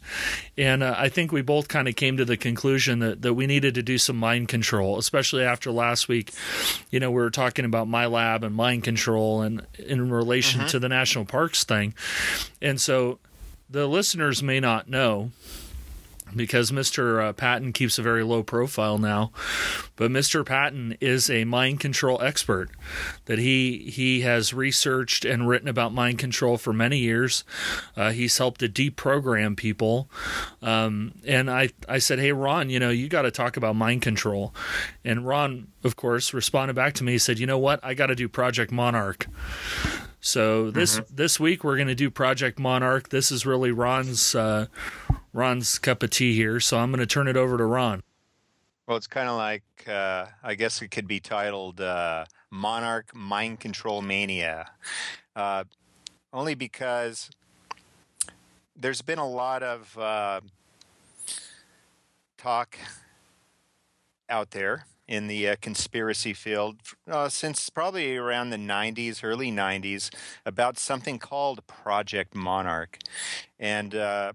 and 0.57 0.83
uh, 0.83 0.95
I 0.97 1.09
think 1.09 1.33
we 1.33 1.43
both 1.43 1.69
kind 1.69 1.89
of 1.89 1.97
came 1.97 2.17
to 2.17 2.25
the 2.25 2.37
conclusion 2.37 2.99
that 2.99 3.23
that 3.23 3.35
we 3.35 3.47
needed 3.47 3.75
to 3.75 3.83
do 3.83 3.99
some 3.99 4.17
mind 4.17 4.49
control, 4.49 4.99
especially 4.99 5.45
after 5.45 5.71
last 5.71 6.09
week. 6.09 6.33
You 6.91 7.01
know, 7.01 7.11
we 7.11 7.23
were 7.23 7.31
talking 7.31 7.65
about 7.65 7.89
my 7.89 8.07
lab 8.07 8.45
and 8.45 8.55
mind 8.55 8.85
control, 8.85 9.43
and 9.43 9.67
in 9.79 10.11
relation 10.11 10.67
to 10.69 10.79
the 10.79 10.89
national 10.89 11.25
parks 11.25 11.65
thing, 11.65 11.95
and 12.61 12.81
so 12.81 13.19
the 13.73 13.87
listeners 13.87 14.43
may 14.43 14.61
not 14.61 14.89
know 14.89 15.31
because 16.35 16.71
Mr. 16.71 17.23
Uh, 17.23 17.33
Patton 17.33 17.73
keeps 17.73 17.99
a 17.99 18.03
very 18.03 18.23
low 18.23 18.43
profile 18.43 18.99
now, 18.99 19.33
but 19.97 20.11
Mr. 20.11 20.45
Patton 20.45 20.97
is 21.01 21.29
a 21.29 21.45
mind 21.45 21.81
control 21.81 22.21
expert. 22.23 22.71
That 23.27 23.39
he 23.39 23.91
he 23.91 24.23
has 24.23 24.55
researched 24.55 25.25
and 25.25 25.49
written 25.49 25.69
about 25.69 25.93
mind 25.93 26.19
control 26.19 26.57
for 26.57 26.73
many 26.73 26.99
years. 26.99 27.45
Uh, 27.97 28.13
he's 28.13 28.39
helped 28.39 28.61
to 28.61 28.69
deprogram 28.69 29.57
people, 29.57 30.09
um, 30.63 31.13
and 31.27 31.51
I 31.51 31.71
I 31.89 31.99
said, 31.99 32.19
hey 32.19 32.33
Ron, 32.33 32.71
you 32.71 32.79
know 32.79 32.91
you 32.91 33.09
got 33.09 33.23
to 33.23 33.31
talk 33.31 33.57
about 33.57 33.77
mind 33.77 34.03
control, 34.03 34.55
and 35.05 35.27
Ron 35.27 35.69
of 35.85 35.97
course 35.97 36.33
responded 36.33 36.75
back 36.75 36.95
to 36.95 37.05
me. 37.05 37.13
He 37.13 37.19
said, 37.19 37.39
you 37.39 37.47
know 37.47 37.59
what, 37.59 37.81
I 37.83 37.95
got 37.95 38.07
to 38.07 38.15
do 38.15 38.29
Project 38.29 38.73
Monarch. 38.73 39.27
So 40.25 40.71
this 40.71 41.01
this 41.11 41.41
week 41.41 41.65
we're 41.65 41.75
going 41.75 41.89
to 41.89 41.97
do 41.97 42.09
Project 42.09 42.57
Monarch. 42.57 43.09
This 43.09 43.33
is 43.33 43.45
really 43.45 43.73
Ron's 43.73 44.37
uh, 44.37 44.67
Ron's 45.33 45.81
cup 45.81 46.05
of 46.05 46.11
tea 46.11 46.33
here. 46.37 46.61
So 46.61 46.79
I'm 46.79 46.93
going 46.93 47.01
to 47.01 47.07
turn 47.07 47.27
it 47.27 47.37
over 47.37 47.59
to 47.59 47.65
Ron. 47.65 48.05
Well, 48.87 48.97
it's 48.97 49.09
kind 49.09 49.29
of 49.29 49.37
like 49.37 49.65
uh, 49.89 50.27
I 50.41 50.55
guess 50.55 50.81
it 50.81 50.89
could 50.93 51.09
be 51.09 51.19
titled 51.19 51.81
uh, 51.81 52.27
"Monarch 52.53 53.13
Mind 53.13 53.59
Control 53.59 54.01
Mania," 54.01 54.71
uh, 55.35 55.65
only 56.33 56.55
because 56.55 57.29
there's 58.77 59.03
been 59.03 59.19
a 59.19 59.29
lot 59.29 59.65
of 59.65 59.99
uh, 59.99 60.41
talk 62.39 62.79
out 64.29 64.53
there 64.53 64.87
in 65.13 65.27
the 65.27 65.47
uh, 65.47 65.57
conspiracy 65.61 66.33
field 66.33 66.77
uh, 67.07 67.29
since 67.29 67.69
probably 67.69 68.17
around 68.17 68.49
the 68.49 68.57
90s, 68.57 69.23
early 69.23 69.53
90s, 69.53 70.09
about 70.47 70.79
something 70.79 71.19
called 71.19 71.67
Project 71.67 72.35
Monarch, 72.35 72.99
and 73.61 73.95
uh, 73.95 74.33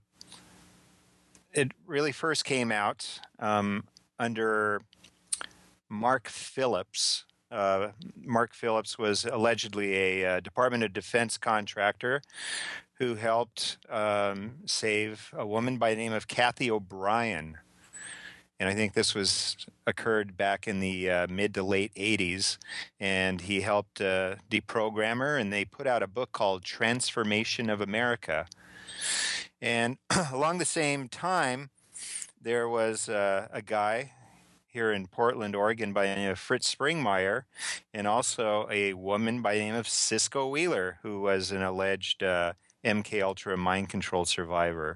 it 1.51 1.71
really 1.87 2.11
first 2.11 2.45
came 2.45 2.71
out. 2.71 3.19
Um, 3.39 3.85
under 4.19 4.81
Mark 5.89 6.27
Phillips. 6.27 7.25
Uh, 7.49 7.89
Mark 8.15 8.53
Phillips 8.53 8.97
was 8.97 9.25
allegedly 9.25 9.95
a 9.95 10.25
uh, 10.25 10.39
Department 10.41 10.83
of 10.83 10.93
Defense 10.93 11.37
contractor 11.37 12.21
who 12.99 13.15
helped 13.15 13.77
um, 13.89 14.55
save 14.65 15.31
a 15.33 15.45
woman 15.45 15.77
by 15.77 15.91
the 15.91 15.95
name 15.95 16.13
of 16.13 16.27
Cathy 16.27 16.69
O'Brien. 16.69 17.57
And 18.59 18.67
I 18.67 18.73
think 18.73 18.93
this 18.93 19.13
was 19.13 19.55
occurred 19.85 20.35
back 20.35 20.67
in 20.67 20.79
the 20.79 21.09
uh, 21.09 21.27
mid 21.29 21.53
to 21.53 21.63
late 21.63 21.93
80s. 21.95 22.57
And 22.99 23.41
he 23.41 23.61
helped 23.61 24.01
uh, 24.01 24.35
deprogram 24.49 25.19
her, 25.19 25.37
and 25.37 25.53
they 25.53 25.65
put 25.65 25.87
out 25.87 26.01
a 26.01 26.07
book 26.07 26.31
called 26.31 26.63
Trance 26.63 27.07
Formation 27.07 27.69
of 27.69 27.81
America. 27.81 28.47
And 29.61 29.97
along 30.31 30.57
the 30.57 30.65
same 30.65 31.07
time, 31.07 31.69
there 32.41 32.67
was 32.67 33.09
uh, 33.09 33.47
a 33.51 33.61
guy 33.61 34.13
here 34.67 34.91
in 34.91 35.07
Portland, 35.07 35.55
Oregon, 35.55 35.93
by 35.93 36.07
the 36.07 36.15
name 36.15 36.29
of 36.29 36.39
Fritz 36.39 36.73
Springmeier, 36.73 37.43
and 37.93 38.05
also 38.05 38.67
a 38.69 38.93
woman 38.93 39.41
by 39.41 39.55
the 39.55 39.61
name 39.61 39.75
of 39.75 39.87
Cisco 39.87 40.47
Wheeler, 40.47 40.99
who 41.01 41.21
was 41.21 41.51
an 41.51 41.63
alleged 41.63 42.21
uh, 42.21 42.53
MK 42.87 43.21
Ultra 43.21 43.57
mind 43.57 43.89
control 43.89 44.25
survivor. 44.25 44.95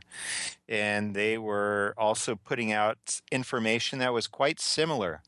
And 0.69 1.13
they 1.13 1.37
were 1.37 1.93
also 1.97 2.35
putting 2.35 2.71
out 2.71 3.21
information 3.31 3.99
that 3.99 4.13
was 4.13 4.27
quite 4.27 4.59
similar. 4.59 5.21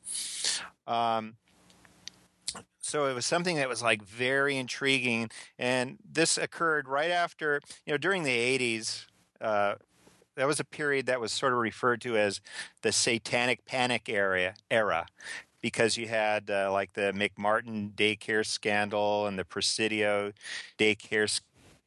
Um, 0.88 1.36
so 2.80 3.08
it 3.08 3.14
was 3.14 3.26
something 3.26 3.56
that 3.58 3.70
was 3.70 3.82
like 3.82 4.04
very 4.04 4.58
intriguing, 4.58 5.30
and 5.58 5.98
this 6.04 6.38
occurred 6.38 6.88
right 6.88 7.12
after, 7.12 7.62
you 7.86 7.94
know, 7.94 7.98
during 7.98 8.24
the 8.24 8.38
80s. 8.38 9.06
Uh, 9.40 9.76
that 10.36 10.48
was 10.48 10.60
a 10.60 10.66
period 10.66 11.06
that 11.06 11.20
was 11.20 11.32
sort 11.32 11.54
of 11.54 11.60
referred 11.60 12.02
to 12.02 12.18
as 12.18 12.42
the 12.82 12.92
satanic 12.92 13.66
panic 13.66 14.10
era 14.10 14.56
era 14.70 15.06
because 15.62 15.96
you 15.96 16.08
had 16.08 16.50
uh, 16.50 16.72
like 16.72 16.94
the 16.94 17.14
McMartin 17.14 17.94
daycare 17.94 18.46
scandal 18.46 19.26
and 19.28 19.40
the 19.40 19.46
Presidio 19.46 20.34
daycare 20.78 21.40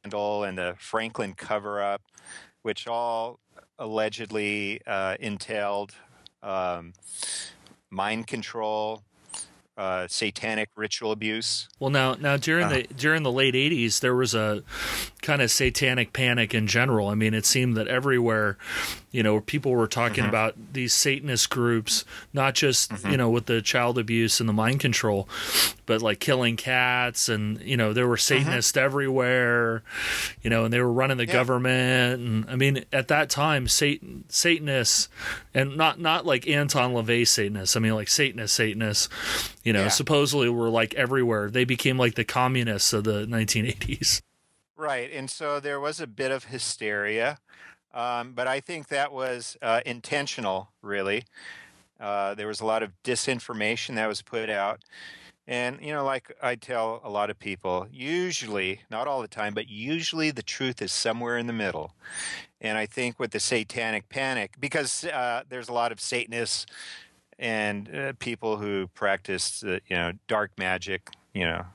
scandal 0.06 0.44
and 0.44 0.56
the 0.56 0.75
Franklin 0.78 1.34
cover 1.34 1.82
up 1.82 2.02
which 2.62 2.86
all 2.86 3.38
allegedly 3.78 4.80
uh, 4.86 5.16
entailed 5.20 5.92
um, 6.42 6.92
mind 7.90 8.26
control 8.26 9.02
uh, 9.76 10.06
satanic 10.09 10.68
ritual 10.75 11.12
abuse 11.12 11.68
Well, 11.78 11.90
now 11.90 12.14
now 12.14 12.37
during 12.37 12.66
uh. 12.66 12.68
the 12.71 12.83
during 12.97 13.23
the 13.23 13.33
late 13.33 13.54
'80s, 13.54 14.00
there 14.00 14.14
was 14.14 14.35
a 14.35 14.62
kind 15.23 15.42
of 15.42 15.50
satanic 15.50 16.12
panic 16.12 16.54
in 16.54 16.66
general. 16.66 17.09
I 17.09 17.14
mean, 17.14 17.35
it 17.35 17.45
seemed 17.45 17.76
that 17.76 17.88
everywhere, 17.88 18.56
you 19.11 19.23
know, 19.23 19.40
people 19.40 19.73
were 19.73 19.88
talking 19.88 20.23
mm-hmm. 20.23 20.28
about 20.28 20.54
these 20.73 20.95
Satanist 20.95 21.50
groups, 21.50 22.04
not 22.33 22.54
just 22.54 22.90
mm-hmm. 22.90 23.11
you 23.11 23.16
know 23.16 23.28
with 23.28 23.47
the 23.47 23.61
child 23.61 23.99
abuse 23.99 24.40
and 24.40 24.49
the 24.49 24.52
mind 24.52 24.80
control, 24.80 25.28
but 25.85 26.00
like 26.00 26.21
killing 26.21 26.56
cats, 26.56 27.28
and 27.28 27.61
you 27.61 27.76
know 27.76 27.92
there 27.92 28.06
were 28.06 28.16
mm-hmm. 28.16 28.45
Satanists 28.45 28.76
everywhere, 28.76 29.83
you 30.42 30.50
know, 30.50 30.64
and 30.64 30.73
they 30.73 30.80
were 30.80 30.92
running 30.92 31.16
the 31.16 31.26
Yeah. 31.26 31.33
government, 31.33 32.21
and 32.21 32.49
I 32.49 32.56
mean 32.56 32.85
at 32.92 33.09
that 33.09 33.28
time, 33.28 33.68
Satan 33.68 34.25
Satanists, 34.28 35.09
and 35.52 35.76
not 35.76 36.00
not 36.00 36.25
like 36.25 36.49
Anton 36.49 36.92
LaVey 36.92 37.26
Satanists. 37.26 37.76
I 37.76 37.80
mean 37.80 37.95
like 37.95 38.09
Satanist 38.09 38.54
Satanists, 38.54 39.09
you 39.66 39.73
know, 39.73 39.82
Yeah. 39.82 39.88
supposedly 39.88 40.49
were 40.49 40.70
like 40.70 40.94
everywhere. 40.94 41.50
They 41.50 41.64
became 41.64 41.99
like 41.99 42.14
the 42.14 42.25
communists 42.25 42.92
of 42.92 43.02
the 43.02 43.26
1980s. 43.26 44.23
Right, 44.76 45.11
and 45.12 45.28
so 45.28 45.58
there 45.58 45.80
was 45.80 46.00
a 46.00 46.06
bit 46.06 46.30
of 46.30 46.44
hysteria, 46.44 47.38
um, 47.92 48.32
but 48.32 48.46
I 48.46 48.61
think 48.61 48.88
that 48.88 49.11
was 49.12 49.56
uh, 49.61 49.80
intentional. 49.85 50.68
Really, 50.82 51.25
uh, 51.99 52.35
there 52.35 52.46
was 52.46 52.61
a 52.61 52.66
lot 52.66 52.85
of 52.85 52.92
disinformation 53.02 53.96
that 53.96 54.06
was 54.06 54.23
put 54.23 54.50
out, 54.50 54.82
and 55.49 55.80
you 55.80 55.92
know, 55.92 56.04
like 56.04 56.30
I 56.40 56.54
tell 56.54 57.00
a 57.02 57.11
lot 57.11 57.30
of 57.30 57.38
people, 57.38 57.88
usually, 57.90 58.82
not 58.88 59.08
all 59.08 59.20
the 59.20 59.28
time, 59.28 59.52
but 59.54 59.68
usually, 59.68 60.30
the 60.30 60.42
truth 60.42 60.80
is 60.80 60.92
somewhere 60.92 61.38
in 61.38 61.46
the 61.49 61.52
middle. 61.52 61.92
And 62.61 62.78
I 62.78 62.87
think 62.87 63.18
with 63.18 63.32
the 63.32 63.40
satanic 63.40 64.08
panic, 64.11 64.54
because 64.61 65.04
uh, 65.04 65.42
there's 65.49 65.68
a 65.68 65.73
lot 65.73 65.90
of 65.90 66.00
Satanists 66.00 66.66
and 67.38 67.95
uh, 67.95 68.12
people 68.19 68.57
who 68.57 68.88
practice, 68.88 69.62
uh, 69.62 69.78
you 69.88 69.97
know, 69.97 70.12
dark 70.26 70.52
magic, 70.57 71.11
you 71.35 71.45
know, 71.45 71.66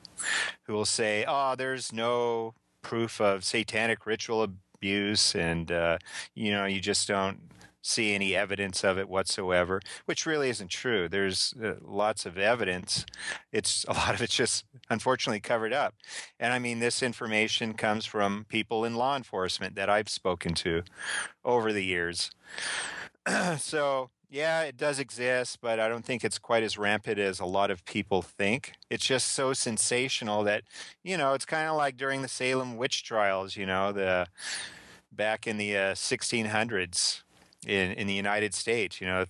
who 0.63 0.74
will 0.74 0.86
say, 0.86 1.25
"Oh, 1.27 1.56
there's 1.56 1.94
no 1.94 2.53
proof 2.82 3.22
of 3.22 3.44
satanic 3.44 4.06
ritual 4.06 4.44
abuse, 4.44 5.36
and 5.36 5.72
uh, 5.72 5.98
you 6.34 6.51
know, 6.51 6.65
you 6.65 6.80
just 6.80 7.08
don't 7.08 7.39
see 7.84 8.13
any 8.13 8.36
evidence 8.36 8.84
of 8.84 8.98
it 8.98 9.08
whatsoever," 9.08 9.82
which 10.06 10.25
really 10.25 10.50
isn't 10.50 10.70
true. 10.70 11.08
There's 11.08 11.53
uh, 11.63 11.75
lots 11.82 12.25
of 12.25 12.38
evidence. 12.38 13.06
It's 13.51 13.86
a 13.88 13.94
lot 13.94 14.15
of 14.15 14.22
it's 14.22 14.36
just 14.36 14.65
unfortunately 14.89 15.41
covered 15.41 15.74
up. 15.74 15.94
And 16.39 16.53
I 16.53 16.60
mean, 16.60 16.80
this 16.80 17.03
information 17.03 17.74
comes 17.75 18.06
from 18.06 18.46
people 18.50 18.84
in 18.84 18.96
law 18.96 19.15
enforcement 19.15 19.75
that 19.75 19.89
I've 19.89 20.10
spoken 20.10 20.56
to 20.56 20.82
over 21.46 21.72
the 21.72 21.86
years. 21.86 22.32
so 23.58 24.10
yeah, 24.31 24.61
it 24.61 24.77
does 24.77 24.97
exist, 24.97 25.59
but 25.61 25.77
I 25.77 25.89
don't 25.89 26.05
think 26.05 26.23
it's 26.23 26.39
quite 26.39 26.63
as 26.63 26.77
rampant 26.77 27.19
as 27.19 27.41
a 27.41 27.45
lot 27.45 27.69
of 27.69 27.83
people 27.83 28.21
think. 28.21 28.71
It's 28.89 29.05
just 29.05 29.33
so 29.33 29.51
sensational 29.51 30.45
that, 30.45 30.63
you 31.03 31.17
know, 31.17 31.33
it's 31.33 31.43
kind 31.43 31.67
of 31.67 31.75
like 31.75 31.97
during 31.97 32.21
the 32.21 32.29
Salem 32.29 32.77
witch 32.77 33.03
trials, 33.03 33.57
you 33.57 33.65
know, 33.65 33.91
the 33.91 34.27
back 35.11 35.47
in 35.47 35.57
the 35.57 35.75
uh, 35.75 35.93
1600s 35.93 37.23
in, 37.67 37.91
in 37.91 38.07
the 38.07 38.13
United 38.13 38.53
States, 38.53 39.01
you 39.01 39.07
know, 39.07 39.25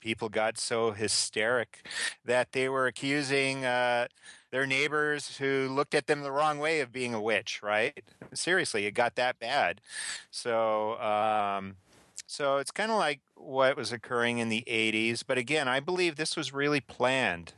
people 0.00 0.28
got 0.28 0.58
so 0.58 0.90
hysteric 0.90 1.88
that 2.22 2.52
they 2.52 2.68
were 2.68 2.86
accusing 2.86 3.64
uh, 3.64 4.08
their 4.50 4.66
neighbors 4.66 5.38
who 5.38 5.68
looked 5.70 5.94
at 5.94 6.06
them 6.06 6.20
the 6.20 6.30
wrong 6.30 6.58
way 6.58 6.80
of 6.80 6.92
being 6.92 7.14
a 7.14 7.20
witch. 7.20 7.62
Right? 7.62 8.04
Seriously, 8.34 8.84
it 8.84 8.92
got 8.92 9.14
that 9.14 9.38
bad. 9.38 9.80
So. 10.30 11.00
Um, 11.00 11.76
so 12.28 12.58
it's 12.58 12.70
kind 12.70 12.90
of 12.92 12.98
like 12.98 13.20
what 13.34 13.74
was 13.74 13.90
occurring 13.90 14.36
in 14.36 14.50
the 14.50 14.62
80s. 14.68 15.22
But 15.26 15.38
again, 15.38 15.66
I 15.66 15.80
believe 15.80 16.16
this 16.16 16.36
was 16.36 16.52
really 16.52 16.80
planned. 16.80 17.54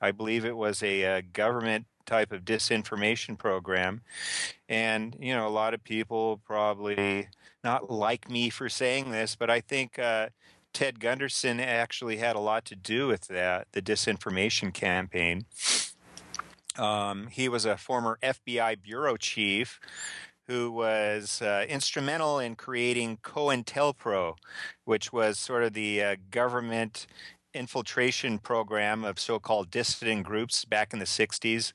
I 0.00 0.10
believe 0.10 0.44
it 0.44 0.56
was 0.56 0.82
a, 0.82 1.02
a 1.02 1.22
government 1.22 1.86
type 2.04 2.32
of 2.32 2.44
disinformation 2.44 3.38
program. 3.38 4.02
And, 4.68 5.16
you 5.20 5.32
know, 5.34 5.46
a 5.46 5.50
lot 5.50 5.72
of 5.72 5.84
people 5.84 6.40
probably 6.44 7.28
not 7.62 7.92
like 7.92 8.28
me 8.28 8.50
for 8.50 8.68
saying 8.68 9.12
this, 9.12 9.36
but 9.36 9.50
I 9.50 9.60
think 9.60 10.00
uh, 10.00 10.30
Ted 10.72 10.98
Gunderson 10.98 11.60
actually 11.60 12.16
had 12.16 12.34
a 12.34 12.40
lot 12.40 12.64
to 12.66 12.74
do 12.74 13.06
with 13.06 13.28
that, 13.28 13.68
the 13.70 13.80
disinformation 13.80 14.74
campaign. 14.74 15.46
Um, 16.76 17.28
he 17.28 17.48
was 17.48 17.64
a 17.64 17.76
former 17.76 18.18
FBI 18.20 18.82
bureau 18.82 19.16
chief 19.16 19.78
who 20.48 20.72
was 20.72 21.40
uh, 21.42 21.64
instrumental 21.68 22.38
in 22.38 22.56
creating 22.56 23.18
COINTELPRO, 23.22 24.34
which 24.84 25.12
was 25.12 25.38
sort 25.38 25.62
of 25.62 25.74
the 25.74 26.02
uh, 26.02 26.16
government 26.30 27.06
infiltration 27.54 28.38
program 28.38 29.04
of 29.04 29.18
so-called 29.20 29.70
dissident 29.70 30.24
groups 30.24 30.64
back 30.64 30.92
in 30.92 30.98
the 30.98 31.04
60s, 31.04 31.72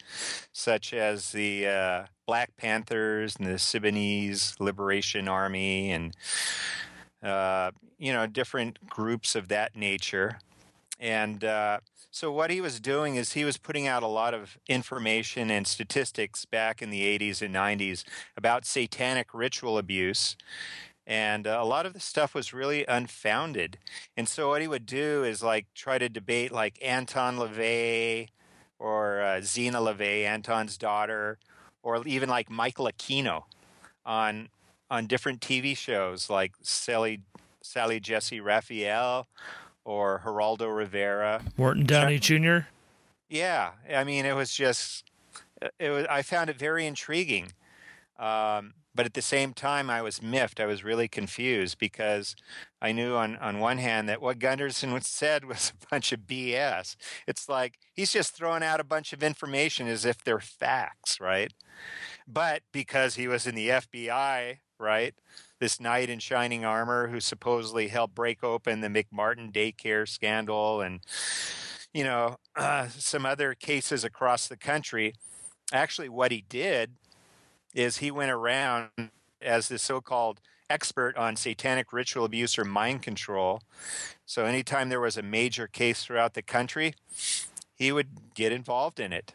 such 0.51 0.93
as 0.93 1.31
the 1.31 1.67
uh, 1.67 2.03
Black 2.25 2.55
Panthers 2.57 3.35
and 3.35 3.47
the 3.47 3.53
Symbionese 3.53 4.59
Liberation 4.59 5.27
Army 5.27 5.91
and 5.91 6.15
uh, 7.21 7.71
you 7.97 8.11
know 8.11 8.27
different 8.27 8.85
groups 8.89 9.35
of 9.35 9.47
that 9.49 9.75
nature. 9.75 10.39
And 10.99 11.43
uh, 11.43 11.79
so 12.13 12.31
what 12.31 12.51
he 12.51 12.61
was 12.61 12.79
doing 12.79 13.15
is 13.15 13.33
he 13.33 13.43
was 13.43 13.57
putting 13.57 13.87
out 13.87 14.03
a 14.03 14.07
lot 14.07 14.35
of 14.35 14.59
information 14.67 15.49
and 15.49 15.65
statistics 15.65 16.45
back 16.45 16.79
in 16.79 16.91
the 16.91 17.01
80s 17.01 17.41
and 17.41 17.55
90s 17.55 18.03
about 18.37 18.67
satanic 18.67 19.33
ritual 19.33 19.79
abuse. 19.79 20.37
And 21.07 21.47
uh, 21.47 21.57
a 21.59 21.65
lot 21.65 21.87
of 21.87 21.93
the 21.93 21.99
stuff 21.99 22.35
was 22.35 22.53
really 22.53 22.85
unfounded. 22.85 23.79
And 24.15 24.29
so 24.29 24.49
what 24.49 24.61
he 24.61 24.67
would 24.67 24.85
do 24.85 25.23
is 25.23 25.41
like 25.41 25.65
try 25.73 25.97
to 25.97 26.07
debate 26.07 26.51
like 26.51 26.77
Anton 26.83 27.37
LaVey 27.37 28.27
or 28.77 29.19
uh, 29.19 29.41
Zeena 29.41 29.79
LaVey, 29.79 30.23
Anton's 30.23 30.77
daughter, 30.77 31.39
or 31.81 32.05
even 32.05 32.29
like 32.29 32.47
Michael 32.47 32.85
Aquino 32.85 33.45
on 34.05 34.49
on 34.91 35.07
different 35.07 35.41
TV 35.41 35.75
shows 35.75 36.29
like 36.29 36.51
Sally 36.61 37.21
Sally 37.63 37.99
Jessy 37.99 38.39
Raphael 38.39 39.25
or 39.85 40.21
Geraldo 40.25 40.75
Rivera. 40.75 41.41
Morton 41.57 41.85
Downey 41.85 42.19
Jr. 42.19 42.59
Yeah, 43.29 43.71
I 43.93 44.03
mean, 44.03 44.25
it 44.25 44.35
was 44.35 44.53
just, 44.53 45.05
it 45.79 45.89
was. 45.89 46.05
I 46.09 46.21
found 46.21 46.49
it 46.49 46.57
very 46.57 46.85
intriguing, 46.85 47.53
um, 48.19 48.73
but 48.93 49.05
at 49.05 49.15
the 49.15 49.21
same 49.23 49.53
time, 49.53 49.89
I 49.89 50.01
was 50.01 50.21
miffed. 50.21 50.59
I 50.59 50.65
was 50.65 50.83
really 50.83 51.07
confused 51.07 51.79
because 51.79 52.35
I 52.81 52.91
knew 52.91 53.15
on 53.15 53.37
on 53.37 53.59
one 53.59 53.79
hand 53.79 54.07
that 54.07 54.21
what 54.21 54.39
Gunderson 54.39 54.99
said 55.01 55.45
was 55.45 55.73
a 55.81 55.87
bunch 55.89 56.11
of 56.11 56.21
BS. 56.21 56.95
It's 57.27 57.49
like 57.49 57.79
he's 57.93 58.11
just 58.11 58.35
throwing 58.35 58.63
out 58.63 58.79
a 58.79 58.83
bunch 58.85 59.13
of 59.13 59.23
information 59.23 59.87
as 59.87 60.05
if 60.05 60.23
they're 60.23 60.39
facts, 60.39 61.19
right? 61.19 61.51
But 62.27 62.61
because 62.71 63.15
he 63.15 63.27
was 63.27 63.47
in 63.47 63.55
the 63.55 63.69
FBI, 63.69 64.57
right? 64.79 65.15
This 65.63 65.79
knight 65.79 66.09
in 66.09 66.19
shining 66.19 66.65
armor 66.65 67.07
who 67.07 67.21
supposedly 67.21 67.87
helped 67.87 68.13
break 68.13 68.43
open 68.43 68.81
the 68.81 68.89
McMartin 68.89 69.49
daycare 69.49 70.05
scandal 70.05 70.81
and 70.81 70.99
you 71.93 72.03
know 72.03 72.35
uh, 72.57 72.87
some 72.97 73.25
other 73.25 73.53
cases 73.53 74.03
across 74.03 74.49
the 74.49 74.57
country. 74.57 75.13
Actually, 75.71 76.09
what 76.09 76.33
he 76.33 76.43
did 76.49 76.91
is 77.73 77.97
he 77.97 78.11
went 78.11 78.29
around 78.29 78.89
as 79.41 79.69
the 79.69 79.79
so-called 79.79 80.41
expert 80.69 81.15
on 81.15 81.37
satanic 81.37 81.93
ritual 81.93 82.25
abuse 82.25 82.57
or 82.57 82.65
mind 82.65 83.01
control. 83.01 83.61
So 84.25 84.43
anytime 84.43 84.89
there 84.89 84.99
was 84.99 85.15
a 85.15 85.21
major 85.21 85.67
case 85.67 86.03
throughout 86.03 86.33
the 86.33 86.41
country, 86.41 86.93
he 87.73 87.93
would 87.93 88.33
get 88.35 88.51
involved 88.51 88.99
in 88.99 89.13
it. 89.13 89.31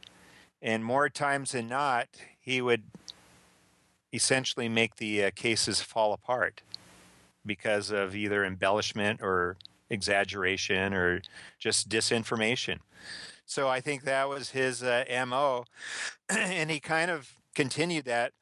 And 0.60 0.84
more 0.84 1.08
times 1.08 1.52
than 1.52 1.68
not, 1.68 2.08
he 2.38 2.60
would 2.60 2.82
essentially 4.12 4.68
make 4.68 4.96
the 4.96 5.24
uh, 5.24 5.30
cases 5.34 5.80
fall 5.80 6.12
apart 6.12 6.62
because 7.44 7.90
of 7.90 8.14
either 8.14 8.44
embellishment 8.44 9.20
or 9.22 9.56
exaggeration 9.90 10.92
or 10.92 11.22
just 11.58 11.88
disinformation. 11.88 12.78
So 13.46 13.68
I 13.68 13.80
think 13.80 14.04
that 14.04 14.28
was 14.28 14.50
his 14.50 14.82
uh, 14.82 15.04
MO. 15.26 15.64
and 16.28 16.70
he 16.70 16.80
kind 16.80 17.10
of 17.10 17.32
continued 17.54 18.04
that 18.04 18.32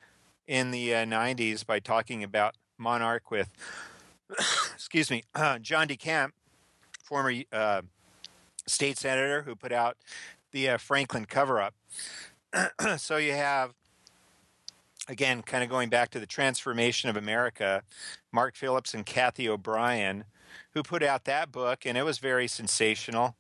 in 0.47 0.71
the 0.71 0.95
uh, 0.95 1.05
90s 1.05 1.65
by 1.65 1.79
talking 1.79 2.23
about 2.23 2.57
Monarch 2.79 3.31
with, 3.31 3.51
excuse 4.75 5.11
me, 5.11 5.23
uh, 5.35 5.59
John 5.61 5.89
DeCamp, 5.89 6.33
former 7.03 7.33
uh, 7.53 7.83
state 8.67 8.99
senator 8.99 9.43
who 9.43 9.55
put 9.55 9.73
out 9.73 9.97
the 10.53 10.71
uh, 10.71 10.79
Franklin 10.79 11.25
cover 11.25 11.61
up. 11.61 11.75
so 12.97 13.17
you 13.17 13.33
have 13.33 13.75
again, 15.09 15.43
kind 15.43 15.63
of 15.63 15.71
going 15.71 15.89
back 15.89 16.11
to 16.11 16.21
the 16.21 16.27
Trance 16.27 16.59
Formation 16.59 17.09
of 17.09 17.17
America, 17.17 17.83
Mark 18.33 18.57
Phillips 18.57 18.95
and 18.95 19.07
Cathy 19.07 19.49
O'Brien, 19.49 20.25
who 20.75 20.83
put 20.83 21.03
out 21.03 21.25
that 21.25 21.53
book, 21.53 21.87
and 21.87 21.97
it 21.97 22.05
was 22.05 22.19
very 22.19 22.49
sensational. 22.49 23.37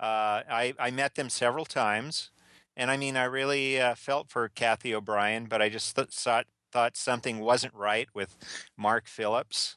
Uh, 0.00 0.42
I, 0.48 0.74
I, 0.78 0.90
met 0.90 1.16
them 1.16 1.28
several 1.28 1.64
times, 1.64 2.30
and 2.76 2.90
I 2.90 2.96
mean, 2.96 3.16
I 3.16 3.24
really 3.24 3.80
uh, 3.80 3.94
felt 3.96 4.30
for 4.30 4.48
Cathy 4.48 4.94
O'Brien, 4.94 5.46
but 5.46 5.60
I 5.60 5.68
just 5.68 5.96
th- 5.96 6.08
thought 6.08 6.46
thought 6.70 6.96
something 6.96 7.40
wasn't 7.40 7.74
right 7.74 8.08
with 8.14 8.36
Mark 8.76 9.08
Phillips 9.08 9.76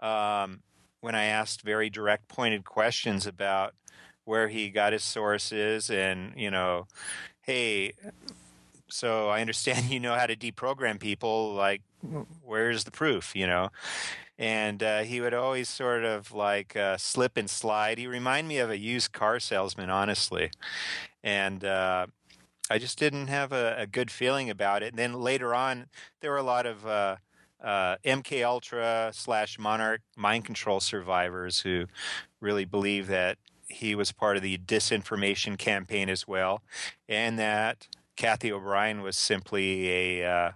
um, 0.00 0.62
when 1.00 1.14
I 1.14 1.24
asked 1.24 1.62
very 1.62 1.90
direct, 1.90 2.26
pointed 2.26 2.64
questions 2.64 3.26
about 3.26 3.74
where 4.24 4.48
he 4.48 4.70
got 4.70 4.92
his 4.92 5.04
sources, 5.04 5.90
and 5.90 6.32
you 6.36 6.50
know, 6.50 6.86
hey, 7.42 7.92
so 8.92 9.28
I 9.28 9.40
understand 9.40 9.86
you 9.90 10.00
know 10.00 10.14
how 10.14 10.26
to 10.26 10.36
deprogram 10.36 11.00
people. 11.00 11.54
Like, 11.54 11.82
where's 12.42 12.84
the 12.84 12.90
proof? 12.90 13.34
You 13.34 13.46
know, 13.46 13.68
and 14.38 14.82
uh, 14.82 15.02
he 15.02 15.20
would 15.20 15.34
always 15.34 15.68
sort 15.68 16.04
of 16.04 16.32
like 16.32 16.76
uh, 16.76 16.96
slip 16.96 17.36
and 17.36 17.48
slide. 17.48 17.98
He 17.98 18.06
reminded 18.06 18.48
me 18.48 18.58
of 18.58 18.70
a 18.70 18.78
used 18.78 19.12
car 19.12 19.40
salesman, 19.40 19.90
honestly, 19.90 20.50
and. 21.22 21.64
Uh, 21.64 22.06
I 22.70 22.78
just 22.78 22.98
didn't 22.98 23.26
have 23.26 23.52
a, 23.52 23.74
a, 23.76 23.86
good 23.86 24.10
feeling 24.10 24.48
about 24.48 24.82
it. 24.82 24.90
And 24.90 24.98
then 24.98 25.12
later 25.12 25.54
on, 25.54 25.88
there 26.20 26.30
were 26.30 26.38
a 26.38 26.42
lot 26.42 26.64
of 26.64 26.86
uh, 26.86 27.16
uh, 27.62 27.96
MK 28.04 28.44
Ultra 28.46 29.10
slash 29.12 29.58
Monarch 29.58 30.00
mind 30.16 30.46
control 30.46 30.80
survivors 30.80 31.60
who 31.60 31.86
really 32.40 32.64
believe 32.64 33.08
that 33.08 33.36
he 33.68 33.94
was 33.94 34.12
part 34.12 34.36
of 34.36 34.42
the 34.42 34.58
disinformation 34.58 35.58
campaign 35.58 36.08
as 36.08 36.26
well, 36.26 36.62
and 37.08 37.38
that 37.38 37.88
Cathy 38.16 38.52
O'Brien 38.52 39.02
was 39.02 39.16
simply 39.16 39.88
a, 39.88 40.26
uh, 40.26 40.52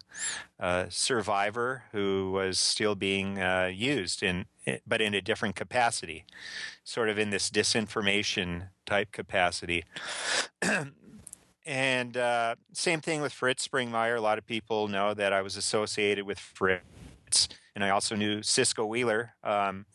a 0.59 0.87
survivor 0.91 1.85
who 1.93 2.31
was 2.33 2.59
still 2.59 2.95
being 2.95 3.41
uh, 3.41 3.71
used 3.73 4.23
in, 4.23 4.47
but 4.87 5.01
in 5.01 5.15
a 5.15 5.21
different 5.21 5.57
capacity, 5.57 6.25
sort 6.85 7.09
of 7.09 7.19
in 7.19 7.31
this 7.31 7.51
disinformation 7.51 8.69
type 8.85 9.11
capacity. 9.13 9.85
and 11.67 12.17
uh, 12.17 12.55
same 12.73 13.01
thing 13.01 13.21
with 13.23 13.33
Fritz 13.33 13.67
Springmeier. 13.67 14.17
A 14.17 14.21
lot 14.21 14.39
of 14.39 14.47
people 14.47 14.89
know 14.89 15.15
that 15.15 15.33
I 15.33 15.43
was 15.43 15.57
associated 15.57 16.27
with 16.27 16.39
Fritz, 16.39 17.49
and 17.75 17.83
I 17.83 17.91
also 17.91 18.15
knew 18.15 18.43
Cisco 18.43 18.85
Wheeler. 18.85 19.35
Um, 19.43 19.87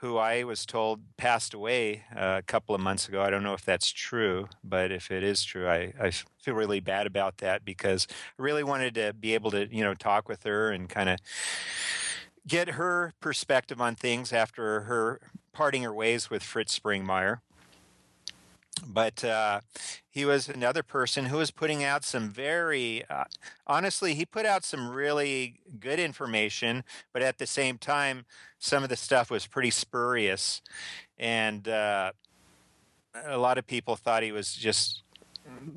who 0.00 0.16
I 0.16 0.44
was 0.44 0.64
told 0.64 1.00
passed 1.18 1.52
away 1.52 2.04
uh, 2.16 2.36
a 2.38 2.42
couple 2.42 2.74
of 2.74 2.80
months 2.80 3.06
ago. 3.06 3.20
I 3.20 3.28
don't 3.28 3.42
know 3.42 3.52
if 3.52 3.64
that's 3.64 3.90
true, 3.90 4.48
but 4.64 4.90
if 4.90 5.10
it 5.10 5.22
is 5.22 5.44
true, 5.44 5.68
I, 5.68 5.92
I 6.00 6.10
feel 6.10 6.54
really 6.54 6.80
bad 6.80 7.06
about 7.06 7.38
that 7.38 7.66
because 7.66 8.06
I 8.10 8.42
really 8.42 8.64
wanted 8.64 8.94
to 8.94 9.12
be 9.12 9.34
able 9.34 9.50
to, 9.50 9.68
you 9.70 9.84
know, 9.84 9.92
talk 9.92 10.26
with 10.26 10.44
her 10.44 10.70
and 10.70 10.88
kind 10.88 11.10
of 11.10 11.18
get 12.48 12.70
her 12.70 13.12
perspective 13.20 13.78
on 13.78 13.94
things 13.94 14.32
after 14.32 14.82
her 14.82 15.20
parting 15.52 15.82
her 15.82 15.92
ways 15.92 16.30
with 16.30 16.42
Fritz 16.42 16.78
Springmeier 16.78 17.40
but 18.86 19.24
uh, 19.24 19.60
he 20.08 20.24
was 20.24 20.48
another 20.48 20.82
person 20.82 21.26
who 21.26 21.36
was 21.36 21.50
putting 21.50 21.84
out 21.84 22.04
some 22.04 22.30
very 22.30 23.04
uh, 23.08 23.24
honestly 23.66 24.14
he 24.14 24.24
put 24.24 24.46
out 24.46 24.64
some 24.64 24.90
really 24.90 25.60
good 25.78 25.98
information 25.98 26.84
but 27.12 27.22
at 27.22 27.38
the 27.38 27.46
same 27.46 27.78
time 27.78 28.24
some 28.58 28.82
of 28.82 28.88
the 28.88 28.96
stuff 28.96 29.30
was 29.30 29.46
pretty 29.46 29.70
spurious 29.70 30.60
and 31.18 31.68
uh, 31.68 32.12
a 33.26 33.38
lot 33.38 33.58
of 33.58 33.66
people 33.66 33.96
thought 33.96 34.22
he 34.22 34.32
was 34.32 34.54
just 34.54 35.02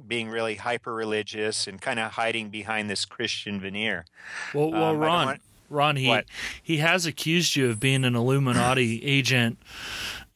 being 0.08 0.30
really 0.30 0.56
hyper 0.56 0.94
religious 0.94 1.68
and 1.68 1.82
kind 1.82 2.00
of 2.00 2.12
hiding 2.12 2.50
behind 2.50 2.90
this 2.90 3.06
christian 3.06 3.60
veneer 3.60 4.06
well, 4.54 4.72
well 4.72 4.92
um, 4.92 4.98
ron 4.98 5.26
want, 5.26 5.42
ron 5.70 5.96
he 5.96 6.08
what? 6.08 6.26
he 6.62 6.78
has 6.78 7.06
accused 7.06 7.56
you 7.56 7.70
of 7.70 7.80
being 7.80 8.04
an 8.04 8.16
illuminati 8.16 9.04
agent 9.04 9.58